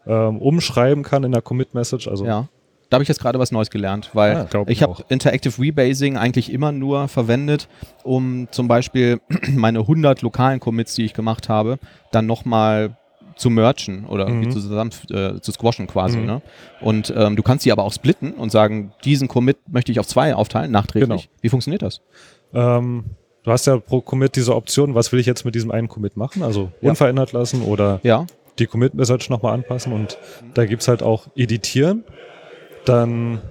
ähm, 0.05 0.37
umschreiben 0.39 1.03
kann 1.03 1.23
in 1.23 1.31
der 1.31 1.41
Commit-Message. 1.41 2.09
Also 2.09 2.25
ja. 2.25 2.49
Da 2.89 2.97
habe 2.97 3.03
ich 3.03 3.09
jetzt 3.09 3.21
gerade 3.21 3.39
was 3.39 3.51
Neues 3.51 3.71
gelernt, 3.71 4.11
weil 4.13 4.45
glaub 4.51 4.69
ich 4.69 4.83
habe. 4.83 5.03
Interactive 5.09 5.59
Rebasing 5.59 6.15
eigentlich 6.15 6.51
immer 6.51 6.71
nur 6.71 7.07
verwendet, 7.07 7.67
um 8.03 8.47
zum 8.51 8.67
Beispiel 8.67 9.19
meine 9.49 9.79
100 9.79 10.21
lokalen 10.21 10.59
Commits, 10.59 10.93
die 10.93 11.05
ich 11.05 11.13
gemacht 11.13 11.49
habe, 11.49 11.79
dann 12.11 12.27
nochmal 12.27 12.97
zu 13.35 13.49
merchen 13.49 14.05
oder 14.05 14.27
irgendwie 14.27 14.47
Mhm. 14.47 14.51
zusammen 14.51 14.91
äh, 15.11 15.39
zu 15.41 15.51
squashen 15.51 15.87
quasi. 15.87 16.17
Mhm. 16.17 16.25
Ne? 16.25 16.41
Und 16.81 17.13
ähm, 17.15 17.35
du 17.35 17.43
kannst 17.43 17.63
sie 17.63 17.71
aber 17.71 17.83
auch 17.83 17.93
splitten 17.93 18.33
und 18.33 18.51
sagen, 18.51 18.93
diesen 19.05 19.27
Commit 19.27 19.57
möchte 19.69 19.91
ich 19.91 19.99
auf 19.99 20.07
zwei 20.07 20.35
aufteilen, 20.35 20.71
nachträglich. 20.71 21.09
Genau. 21.09 21.21
Wie 21.41 21.49
funktioniert 21.49 21.81
das? 21.81 22.01
Ähm, 22.53 23.05
du 23.43 23.51
hast 23.51 23.67
ja 23.67 23.77
pro 23.77 24.01
Commit 24.01 24.35
diese 24.35 24.55
Option, 24.55 24.95
was 24.95 25.11
will 25.11 25.19
ich 25.19 25.25
jetzt 25.25 25.45
mit 25.45 25.55
diesem 25.55 25.71
einen 25.71 25.87
Commit 25.87 26.17
machen? 26.17 26.43
Also 26.43 26.71
Ja. 26.81 26.89
unverändert 26.89 27.31
lassen 27.31 27.61
oder 27.63 27.99
Ja, 28.03 28.25
die 28.59 28.67
Commit-Message 28.67 29.29
nochmal 29.29 29.53
anpassen. 29.53 29.93
Und 29.93 30.17
da 30.53 30.65
gibt's 30.65 30.87
halt 30.87 31.01
auch 31.03 31.27
Editieren. 31.35 32.03
Dann 32.85 33.41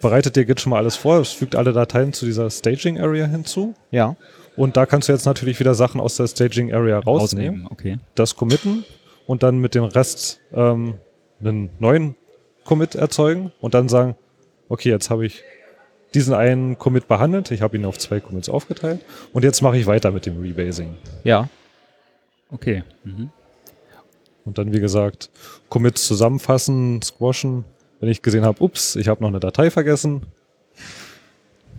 bereitet 0.00 0.36
dir 0.36 0.44
Git 0.44 0.60
schon 0.60 0.70
mal 0.70 0.78
alles 0.78 0.96
vor. 0.96 1.18
Es 1.20 1.30
fügt 1.32 1.54
alle 1.56 1.72
Dateien 1.72 2.12
zu 2.12 2.26
dieser 2.26 2.50
Staging-Area 2.50 3.26
hinzu. 3.26 3.74
ja. 3.90 4.16
Und 4.56 4.76
da 4.76 4.86
kannst 4.86 5.08
du 5.08 5.12
jetzt 5.12 5.24
natürlich 5.26 5.58
wieder 5.58 5.74
Sachen 5.74 6.00
aus 6.00 6.16
der 6.16 6.28
Staging-Area 6.28 7.00
rausnehmen, 7.00 7.62
Rausnehmen, 7.62 7.66
okay. 7.72 7.98
das 8.14 8.36
committen 8.36 8.84
und 9.26 9.42
dann 9.42 9.58
mit 9.58 9.74
dem 9.74 9.84
Rest 9.84 10.40
ähm, 10.52 10.94
einen 11.40 11.70
neuen 11.78 12.14
Commit 12.64 12.94
erzeugen 12.94 13.52
und 13.60 13.74
dann 13.74 13.88
sagen, 13.88 14.16
okay, 14.68 14.88
jetzt 14.90 15.10
habe 15.10 15.26
ich 15.26 15.42
diesen 16.14 16.32
einen 16.34 16.78
Commit 16.78 17.08
behandelt, 17.08 17.50
ich 17.50 17.60
habe 17.62 17.76
ihn 17.76 17.84
auf 17.84 17.98
zwei 17.98 18.20
Commits 18.20 18.48
aufgeteilt 18.48 19.00
und 19.32 19.42
jetzt 19.44 19.60
mache 19.62 19.76
ich 19.76 19.86
weiter 19.86 20.10
mit 20.12 20.26
dem 20.26 20.40
Rebasing. 20.40 20.96
Ja, 21.24 21.48
Okay. 22.50 22.84
Mhm. 23.02 23.30
Und 24.44 24.58
dann, 24.58 24.72
wie 24.72 24.78
gesagt, 24.78 25.30
Commits 25.70 26.06
zusammenfassen, 26.06 27.02
squashen. 27.02 27.64
Wenn 27.98 28.10
ich 28.10 28.22
gesehen 28.22 28.44
habe, 28.44 28.62
ups, 28.62 28.94
ich 28.94 29.08
habe 29.08 29.22
noch 29.22 29.28
eine 29.30 29.40
Datei 29.40 29.70
vergessen, 29.70 30.22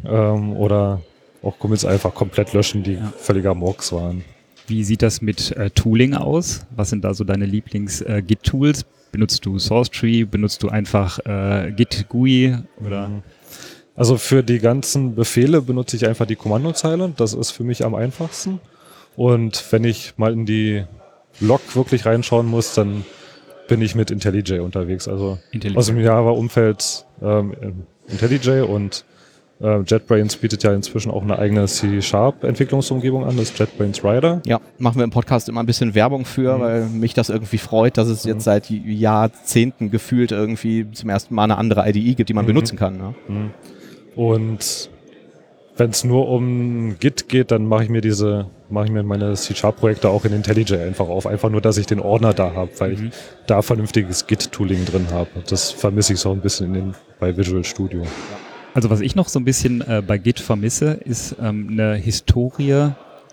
ähm, 0.05 0.57
oder 0.57 1.01
auch 1.43 1.59
Commits 1.59 1.85
einfach 1.85 2.13
komplett 2.13 2.51
löschen, 2.53 2.83
die 2.83 2.95
Ja. 2.95 3.13
völliger 3.17 3.53
Murks 3.53 3.93
waren. 3.93 4.25
Wie 4.67 4.83
sieht 4.83 5.01
das 5.01 5.21
mit 5.21 5.51
äh, 5.51 5.69
Tooling 5.69 6.15
aus? 6.15 6.65
Was 6.75 6.89
sind 6.89 7.03
da 7.03 7.13
so 7.13 7.23
deine 7.23 7.45
Lieblings-Git-Tools? 7.45 8.85
Benutzt 9.11 9.45
du 9.45 9.59
SourceTree? 9.59 10.23
Benutzt 10.25 10.63
du 10.63 10.69
einfach 10.69 11.19
äh, 11.25 11.71
Git 11.71 12.05
GUI? 12.09 12.57
Oder? 12.85 13.09
Also 13.95 14.17
für 14.17 14.43
die 14.43 14.59
ganzen 14.59 15.15
Befehle 15.15 15.61
benutze 15.61 15.95
ich 15.95 16.07
einfach 16.07 16.25
die 16.25 16.35
Kommandozeile. 16.35 17.13
Das 17.15 17.33
ist 17.33 17.51
für 17.51 17.63
mich 17.63 17.85
am 17.85 17.95
einfachsten. 17.95 18.59
Und 19.15 19.63
wenn 19.71 19.83
ich 19.83 20.17
mal 20.17 20.33
in 20.33 20.45
die 20.45 20.83
Log 21.39 21.61
wirklich 21.75 22.05
reinschauen 22.05 22.47
muss, 22.47 22.73
dann 22.73 23.05
bin 23.67 23.81
ich 23.81 23.95
mit 23.95 24.11
IntelliJ 24.11 24.59
unterwegs. 24.59 25.07
Also 25.07 25.37
IntelliJ. 25.51 25.77
aus 25.77 25.85
dem 25.87 25.99
Java-Umfeld 25.99 27.05
ähm, 27.21 27.85
IntelliJ 28.07 28.61
und 28.61 29.05
äh, 29.09 29.14
JetBrains 29.59 30.35
bietet 30.35 30.63
ja 30.63 30.73
inzwischen 30.73 31.09
auch 31.11 31.23
eine 31.23 31.39
eigene 31.39 31.65
C-Sharp-Entwicklungsumgebung 31.65 33.23
an, 33.25 33.37
das 33.37 33.57
JetBrains 33.57 34.03
Rider. 34.03 34.41
Ja, 34.45 34.59
machen 34.79 34.97
wir 34.97 35.05
im 35.05 35.11
Podcast 35.11 35.47
immer 35.47 35.61
ein 35.63 35.65
bisschen 35.65 35.95
Werbung 35.95 36.25
für, 36.25 36.57
Mhm. 36.57 36.61
weil 36.61 36.85
mich 36.87 37.13
das 37.13 37.29
irgendwie 37.29 37.57
freut, 37.57 37.97
dass 37.97 38.09
es 38.09 38.25
jetzt 38.25 38.43
seit 38.43 38.69
Jahrzehnten 38.69 39.91
gefühlt 39.91 40.31
irgendwie 40.33 40.89
zum 40.91 41.09
ersten 41.09 41.33
Mal 41.35 41.45
eine 41.45 41.57
andere 41.57 41.87
IDE 41.87 42.15
gibt, 42.15 42.27
die 42.29 42.33
man 42.33 42.43
Mhm. 42.43 42.47
benutzen 42.49 42.77
kann. 42.77 42.97
Ne? 42.97 43.15
Und 44.15 44.89
wenn 45.77 45.89
es 45.89 46.03
nur 46.03 46.27
um 46.29 46.97
Git 46.99 47.27
geht, 47.29 47.51
dann 47.51 47.65
mache 47.65 47.83
ich 47.85 47.89
mir 47.89 48.01
diese, 48.01 48.47
mache 48.69 48.85
ich 48.85 48.91
mir 48.91 49.03
meine 49.03 49.33
C-Sharp-Projekte 49.35 50.09
auch 50.09 50.25
in 50.25 50.33
IntelliJ 50.33 50.75
einfach 50.77 51.07
auf. 51.07 51.27
Einfach 51.27 51.49
nur, 51.49 51.61
dass 51.61 51.77
ich 51.77 51.85
den 51.85 51.99
Ordner 52.01 52.33
da 52.33 52.53
habe, 52.53 52.71
weil 52.79 52.91
ich 52.93 52.99
da 53.47 53.61
vernünftiges 53.61 54.27
Git-Tooling 54.27 54.83
drin 54.85 55.07
habe. 55.11 55.29
Das 55.49 55.71
vermisse 55.71 56.13
ich 56.13 56.19
so 56.19 56.31
ein 56.31 56.41
bisschen 56.41 56.67
in 56.67 56.73
den, 56.73 56.93
bei 57.19 57.35
Visual 57.35 57.63
Studio. 57.63 58.03
Also 58.75 58.89
was 58.89 58.99
ich 58.99 59.15
noch 59.15 59.29
so 59.29 59.39
ein 59.39 59.45
bisschen 59.45 59.79
äh, 59.81 60.03
bei 60.05 60.17
Git 60.17 60.41
vermisse, 60.41 60.91
ist 60.91 61.37
ähm, 61.41 61.69
eine 61.71 61.95
Historie 61.95 62.89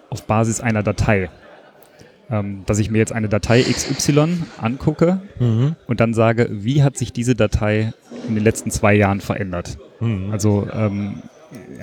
auf 0.09 0.23
Basis 0.23 0.61
einer 0.61 0.85
Datei. 0.85 1.31
Ähm, 2.31 2.63
dass 2.65 2.79
ich 2.79 2.93
mir 2.93 2.99
jetzt 2.99 3.13
eine 3.13 3.29
Datei 3.29 3.61
XY 3.61 4.45
angucke 4.59 5.21
und 5.89 5.99
dann 5.99 6.15
sage, 6.15 6.49
wie 6.49 6.85
hat 6.85 6.97
sich 6.97 7.13
diese 7.13 7.35
Datei 7.35 7.93
in 8.29 8.37
den 8.37 8.45
letzten 8.45 8.71
zwei 8.71 8.95
Jahren 8.95 9.21
verändert? 9.21 9.79
Mhm. 9.99 10.31
Also 10.31 10.69
ähm, 10.73 11.25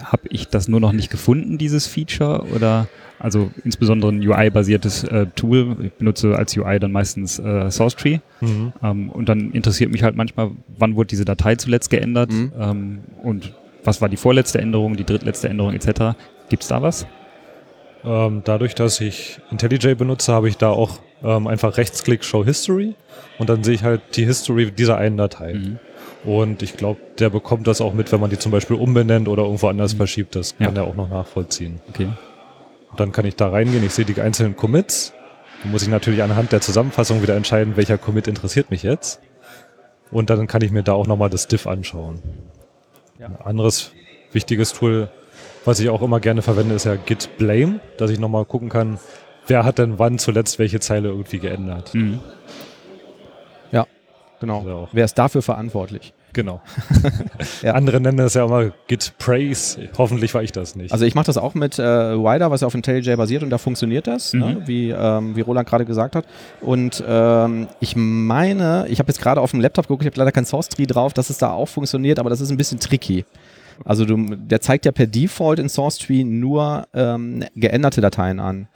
habe 0.06 0.30
ich 0.30 0.48
das 0.48 0.70
nur 0.70 0.80
noch 0.80 0.94
nicht 0.94 1.12
gefunden, 1.12 1.58
dieses 1.58 1.86
Feature? 1.86 2.46
Oder 2.56 2.88
also 3.20 3.52
insbesondere 3.66 4.12
ein 4.12 4.26
UI-basiertes 4.28 5.04
äh, 5.04 5.28
Tool. 5.36 5.76
Ich 5.84 5.94
benutze 5.94 6.36
als 6.36 6.56
UI 6.58 6.80
dann 6.80 6.92
meistens 6.92 7.38
äh, 7.40 7.70
SourceTree. 7.70 8.20
Mhm. 8.42 8.74
Ähm, 8.82 9.10
und 9.10 9.28
dann 9.30 9.52
interessiert 9.52 9.92
mich 9.92 10.04
halt 10.04 10.16
manchmal, 10.16 10.52
wann 10.78 10.96
wurde 10.96 11.08
diese 11.08 11.26
Datei 11.26 11.56
zuletzt 11.56 11.90
geändert 11.90 12.32
Mhm. 12.32 12.52
ähm, 12.60 13.00
und 13.24 13.54
was 13.84 14.02
war 14.02 14.10
die 14.10 14.18
vorletzte 14.18 14.60
Änderung, 14.60 14.96
die 14.98 15.06
drittletzte 15.06 15.50
Änderung 15.50 15.74
etc. 15.74 16.18
Gibt 16.50 16.64
es 16.64 16.70
da 16.70 16.82
was? 16.82 17.06
Ähm, 18.06 18.42
dadurch, 18.46 18.76
dass 18.76 19.02
ich 19.02 19.40
IntelliJ 19.52 19.96
benutze, 19.96 20.32
habe 20.34 20.48
ich 20.48 20.58
da 20.58 20.70
auch 20.70 21.00
ähm, 21.24 21.48
einfach 21.48 21.78
Rechtsklick 21.78 22.24
Show 22.24 22.46
History 22.46 22.96
und 23.40 23.50
dann 23.50 23.64
sehe 23.64 23.74
ich 23.76 23.84
halt 23.84 24.02
die 24.16 24.26
History 24.26 24.72
dieser 24.72 24.98
einen 24.98 25.18
Datei. 25.18 25.54
Mhm. 25.56 25.80
Und 26.24 26.62
ich 26.64 26.76
glaube, 26.78 27.00
der 27.20 27.30
bekommt 27.30 27.68
das 27.68 27.82
auch 27.82 27.94
mit, 27.94 28.12
wenn 28.12 28.20
man 28.22 28.30
die 28.30 28.38
zum 28.38 28.52
Beispiel 28.52 28.76
umbenennt 28.78 29.28
oder 29.28 29.44
irgendwo 29.44 29.68
anders 29.68 29.94
verschiebt. 29.94 30.36
Das 30.36 30.58
kann 30.58 30.76
Ja. 30.76 30.84
er 30.84 30.88
auch 30.88 30.96
noch 30.96 31.10
nachvollziehen. 31.10 31.80
Okay. 31.90 32.08
Dann 33.00 33.12
kann 33.14 33.26
ich 33.26 33.36
da 33.36 33.50
reingehen, 33.50 33.84
ich 33.86 33.94
sehe 33.94 34.06
die 34.06 34.20
einzelnen 34.20 34.56
Commits. 34.56 35.14
Dann 35.64 35.72
muss 35.72 35.84
ich 35.84 35.88
natürlich 35.88 36.22
anhand 36.22 36.52
der 36.52 36.62
Zusammenfassung 36.62 37.22
wieder 37.22 37.36
entscheiden, 37.36 37.78
welcher 37.78 37.98
Commit 37.98 38.28
interessiert 38.28 38.72
mich 38.72 38.84
jetzt. 38.84 39.22
Und 40.12 40.30
dann 40.30 40.48
kann 40.48 40.62
ich 40.62 40.72
mir 40.72 40.84
da 40.84 40.94
auch 40.94 41.08
nochmal 41.08 41.30
das 41.30 41.48
Diff 41.48 41.66
anschauen. 41.68 42.22
Ja. 43.20 43.28
Ein 43.28 43.42
anderes 43.42 43.92
wichtiges 44.32 44.74
Tool, 44.74 45.10
was 45.66 45.80
ich 45.80 45.90
auch 45.90 46.02
immer 46.02 46.20
gerne 46.20 46.42
verwende, 46.42 46.76
ist 46.76 46.86
ja 46.86 46.96
Git 46.96 47.38
Blame, 47.38 47.80
dass 47.98 48.12
ich 48.12 48.20
nochmal 48.20 48.46
gucken 48.46 48.70
kann, 48.70 49.00
wer 49.48 49.64
hat 49.64 49.78
denn 49.78 50.00
wann 50.00 50.20
zuletzt 50.20 50.60
welche 50.60 50.80
Zeile 50.80 51.10
irgendwie 51.10 51.40
geändert. 51.40 51.94
Mhm. 51.94 52.20
Ja, 53.72 53.86
genau. 54.40 54.68
Auch. 54.70 54.90
Wer 54.92 55.06
ist 55.06 55.16
dafür 55.16 55.42
verantwortlich? 55.42 56.14
Genau. 56.34 56.62
Ja. 57.62 57.74
Andere 57.74 58.00
nennen 58.00 58.18
das 58.18 58.34
ja 58.36 58.46
immer 58.46 58.72
Git 58.88 59.14
Praise. 59.18 59.90
Hoffentlich 59.98 60.34
war 60.34 60.44
ich 60.44 60.52
das 60.52 60.76
nicht. 60.76 60.92
Also 60.92 61.06
ich 61.06 61.16
mache 61.16 61.26
das 61.26 61.38
auch 61.38 61.54
mit 61.56 61.78
äh, 61.80 61.84
Wider, 61.84 62.52
was 62.52 62.62
ja 62.62 62.68
auf 62.68 62.76
IntelliJ 62.76 63.16
basiert 63.16 63.44
und 63.44 63.50
da 63.50 63.58
funktioniert 63.58 64.08
das, 64.08 64.34
Mhm. 64.34 64.40
ne? 64.40 64.62
wie, 64.66 64.90
ähm, 64.92 65.36
wie 65.36 65.42
Roland 65.42 65.68
gerade 65.68 65.86
gesagt 65.86 66.16
hat. 66.16 66.26
Und 66.62 67.04
ähm, 67.08 67.68
ich 67.80 67.96
meine, 67.96 68.86
ich 68.90 69.00
habe 69.00 69.10
jetzt 69.10 69.22
gerade 69.22 69.42
auf 69.42 69.52
dem 69.52 69.60
Laptop 69.62 69.88
geguckt, 69.88 70.04
ich 70.04 70.08
habe 70.08 70.20
leider 70.20 70.32
kein 70.32 70.46
Source 70.46 70.70
Tree 70.70 70.86
drauf, 70.86 71.14
dass 71.14 71.30
es 71.30 71.38
da 71.38 71.52
auch 71.52 71.68
funktioniert, 71.68 72.20
aber 72.20 72.30
das 72.30 72.42
ist 72.42 72.50
ein 72.52 72.58
bisschen 72.58 72.80
tricky. 72.80 73.26
Also 73.86 74.06
du, 74.06 74.18
der 74.36 74.62
zeigt 74.62 74.86
ja 74.86 74.92
per 74.92 75.08
Default 75.08 75.60
in 75.60 75.70
Source 75.70 75.98
Tree 75.98 76.24
nur 76.24 76.88
ähm, 76.94 77.44
geänderte 77.56 78.02
Dateien 78.02 78.40
an. 78.40 78.68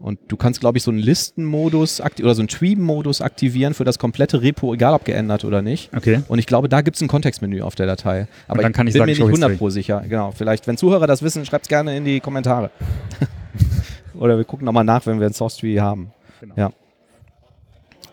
Und 0.00 0.20
du 0.28 0.36
kannst, 0.36 0.60
glaube 0.60 0.78
ich, 0.78 0.84
so 0.84 0.92
einen 0.92 1.00
Listenmodus 1.00 2.00
oder 2.00 2.34
so 2.36 2.40
einen 2.40 2.46
Tree-Modus 2.48 3.20
aktivieren 3.20 3.74
für 3.74 3.82
das 3.82 3.98
komplette 3.98 4.42
Repo, 4.42 4.72
egal 4.72 4.94
ob 4.94 5.04
geändert 5.04 5.44
oder 5.44 5.60
nicht. 5.60 5.90
Okay. 5.96 6.22
Und 6.28 6.38
ich 6.38 6.46
glaube, 6.46 6.68
da 6.68 6.82
gibt 6.82 6.96
es 6.96 7.02
ein 7.02 7.08
Kontextmenü 7.08 7.62
auf 7.62 7.74
der 7.74 7.86
Datei. 7.86 8.28
Aber 8.46 8.62
dann 8.62 8.72
kann 8.72 8.86
ich 8.86 8.92
bin 8.92 9.00
sagen, 9.00 9.06
mir 9.06 9.12
nicht 9.12 9.18
Show 9.18 9.26
100 9.26 9.50
History. 9.50 9.56
pro 9.58 9.70
sicher. 9.70 10.04
Genau. 10.08 10.30
Vielleicht, 10.30 10.68
wenn 10.68 10.76
Zuhörer 10.76 11.08
das 11.08 11.22
wissen, 11.22 11.44
schreibt 11.44 11.64
es 11.64 11.68
gerne 11.68 11.96
in 11.96 12.04
die 12.04 12.20
Kommentare. 12.20 12.70
Oder 14.14 14.36
wir 14.36 14.44
gucken 14.44 14.66
nochmal 14.66 14.84
nach, 14.84 15.04
wenn 15.06 15.18
wir 15.18 15.26
ein 15.26 15.32
Source 15.32 15.56
Tree 15.56 15.80
haben. 15.80 16.12
Genau. 16.40 16.54
Ja. 16.56 16.70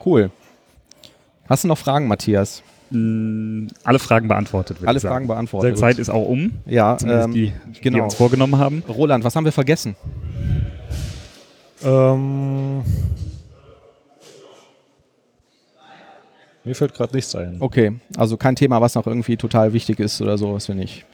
Cool. 0.04 0.32
Hast 1.48 1.66
du 1.66 1.68
noch 1.68 1.78
Fragen, 1.78 2.08
Matthias? 2.08 2.64
Mm, 2.90 3.68
Alle 3.84 4.00
Fragen 4.00 4.28
beantwortet. 4.28 4.78
Alle 4.86 4.98
ich. 4.98 5.04
Fragen 5.04 5.26
Die 5.26 5.28
beantwortet. 5.28 5.78
Zeit 5.78 6.00
ist 6.00 6.10
auch 6.10 6.28
um, 6.28 6.54
Ja, 6.66 6.98
ähm, 7.06 7.32
die, 7.32 7.54
die 7.76 7.82
genau. 7.82 7.98
wir 7.98 8.04
uns 8.06 8.16
vorgenommen 8.16 8.58
haben. 8.58 8.84
Roland, 8.88 9.24
was 9.24 9.36
haben 9.36 9.46
wir 9.46 9.52
vergessen? 9.52 9.96
Ähm, 11.86 12.84
mir 16.64 16.76
fällt 16.76 16.94
gerade 16.94 17.16
nichts 17.16 17.36
ein. 17.36 17.58
Okay, 17.60 17.94
also 18.18 18.38
kein 18.38 18.56
Thema, 18.56 18.82
was 18.82 18.96
noch 18.96 19.06
irgendwie 19.06 19.38
total 19.38 19.74
wichtig 19.74 20.00
ist 20.00 20.22
oder 20.22 20.38
so, 20.38 20.54
was 20.54 20.68
wir 20.68 20.76
nicht 20.76 21.06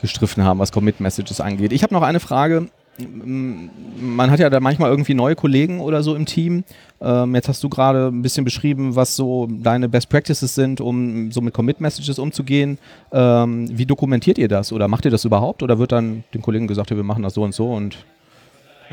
gestriffen 0.00 0.44
haben, 0.44 0.58
was 0.58 0.70
Commit-Messages 0.70 1.40
angeht. 1.40 1.72
Ich 1.72 1.82
habe 1.82 1.94
noch 1.94 2.02
eine 2.02 2.20
Frage. 2.20 2.68
Man 2.98 4.30
hat 4.30 4.38
ja 4.38 4.50
da 4.50 4.60
manchmal 4.60 4.90
irgendwie 4.90 5.14
neue 5.14 5.34
Kollegen 5.34 5.80
oder 5.80 6.02
so 6.02 6.14
im 6.14 6.26
Team. 6.26 6.62
Ähm, 7.00 7.34
jetzt 7.34 7.48
hast 7.48 7.64
du 7.64 7.68
gerade 7.68 8.08
ein 8.08 8.22
bisschen 8.22 8.44
beschrieben, 8.44 8.94
was 8.94 9.16
so 9.16 9.48
deine 9.50 9.88
Best 9.88 10.10
Practices 10.10 10.54
sind, 10.54 10.80
um 10.80 11.32
so 11.32 11.40
mit 11.40 11.54
Commit-Messages 11.54 12.18
umzugehen. 12.18 12.78
Ähm, 13.12 13.66
wie 13.76 13.86
dokumentiert 13.86 14.38
ihr 14.38 14.46
das 14.46 14.72
oder 14.72 14.86
macht 14.86 15.06
ihr 15.06 15.10
das 15.10 15.24
überhaupt 15.24 15.62
oder 15.62 15.78
wird 15.78 15.90
dann 15.90 16.22
den 16.34 16.42
Kollegen 16.42 16.68
gesagt, 16.68 16.90
ja, 16.90 16.96
wir 16.96 17.02
machen 17.02 17.22
das 17.22 17.34
so 17.34 17.42
und 17.42 17.54
so 17.54 17.72
und 17.72 17.96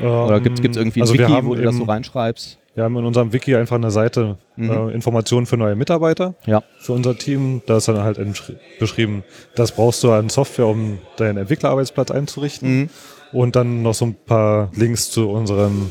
oder 0.00 0.40
gibt 0.40 0.58
es 0.60 0.76
irgendwie 0.76 1.00
ein 1.00 1.02
also 1.02 1.14
wir 1.14 1.20
Wiki, 1.20 1.32
haben 1.32 1.46
wo 1.46 1.54
du 1.54 1.62
das 1.62 1.76
so 1.76 1.84
reinschreibst? 1.84 2.58
Wir 2.74 2.84
haben 2.84 2.96
in 2.96 3.04
unserem 3.04 3.32
Wiki 3.34 3.54
einfach 3.54 3.76
eine 3.76 3.90
Seite, 3.90 4.38
Mhm. 4.56 4.70
äh, 4.70 4.90
Informationen 4.92 5.44
für 5.46 5.58
neue 5.58 5.74
Mitarbeiter 5.76 6.34
Ja. 6.46 6.62
für 6.78 6.92
unser 6.94 7.16
Team. 7.18 7.60
Da 7.66 7.76
ist 7.76 7.88
dann 7.88 7.98
halt 8.02 8.18
beschrieben, 8.78 9.24
das 9.54 9.72
brauchst 9.72 10.02
du 10.04 10.10
an 10.12 10.30
Software, 10.30 10.66
um 10.66 10.98
deinen 11.18 11.36
Entwicklerarbeitsplatz 11.38 12.10
einzurichten. 12.10 12.80
Mhm. 12.80 12.88
Und 13.32 13.56
dann 13.56 13.82
noch 13.82 13.94
so 13.94 14.06
ein 14.06 14.14
paar 14.26 14.70
Links 14.74 15.10
zu 15.10 15.28
unseren 15.30 15.90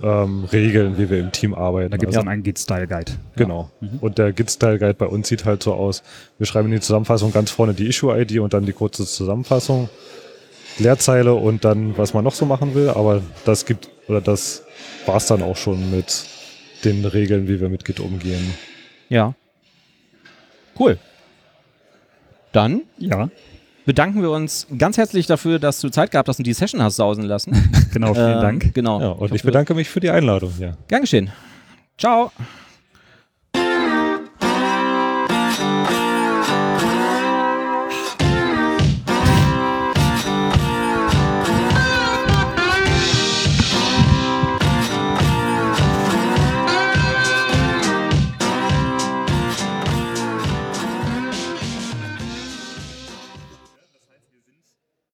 ähm, 0.00 0.44
Regeln, 0.52 0.96
wie 0.96 1.10
wir 1.10 1.18
im 1.18 1.32
Team 1.32 1.54
arbeiten. 1.54 1.90
Da 1.90 1.96
gibt 1.96 2.10
es 2.12 2.16
Also- 2.16 2.24
dann 2.24 2.32
einen 2.32 2.44
Git-Style-Guide. 2.44 3.12
Genau. 3.34 3.68
Und 4.00 4.16
der 4.18 4.32
Git-Style-Guide 4.32 4.94
bei 4.94 5.06
uns 5.06 5.26
sieht 5.26 5.44
halt 5.44 5.60
so 5.60 5.74
aus. 5.74 6.04
Wir 6.38 6.46
schreiben 6.46 6.68
in 6.68 6.74
die 6.74 6.80
Zusammenfassung 6.80 7.32
ganz 7.32 7.50
vorne 7.50 7.74
die 7.74 7.88
Issue-ID 7.88 8.38
und 8.38 8.54
dann 8.54 8.64
die 8.64 8.72
kurze 8.72 9.04
Zusammenfassung, 9.06 9.88
Leerzeile 10.78 11.34
und 11.34 11.64
dann, 11.64 11.96
was 11.98 12.14
man 12.14 12.24
noch 12.24 12.34
so 12.34 12.46
machen 12.46 12.74
will. 12.74 12.90
Aber 12.90 13.22
das 13.44 13.66
gibt, 13.66 13.88
oder 14.08 14.20
das 14.20 14.62
war's 15.06 15.26
dann 15.26 15.42
auch 15.42 15.56
schon 15.56 15.90
mit 15.90 16.24
den 16.84 17.04
Regeln, 17.04 17.48
wie 17.48 17.60
wir 17.60 17.68
mit 17.68 17.84
Git 17.84 18.00
umgehen. 18.00 18.54
Ja. 19.08 19.34
Cool. 20.78 20.98
Dann 22.52 22.82
Ja, 22.98 23.28
bedanken 23.84 24.22
wir 24.22 24.30
uns 24.30 24.66
ganz 24.78 24.96
herzlich 24.96 25.26
dafür, 25.26 25.58
dass 25.58 25.80
du 25.80 25.88
Zeit 25.90 26.10
gehabt 26.10 26.28
hast 26.28 26.38
und 26.38 26.46
die 26.46 26.52
Session 26.52 26.82
hast 26.82 26.96
sausen 26.96 27.24
lassen. 27.24 27.52
genau, 27.92 28.14
vielen 28.14 28.36
Ähm, 28.36 28.40
Dank. 28.40 28.74
Genau. 28.74 29.00
Ja, 29.00 29.08
und 29.10 29.26
ich 29.26 29.32
hoffe- 29.40 29.46
bedanke 29.46 29.74
mich 29.74 29.88
für 29.88 30.00
die 30.00 30.10
Einladung. 30.10 30.52
Ja. 30.58 30.76
Gern 30.88 31.00
geschehen. 31.02 31.30
Ciao. 31.98 32.30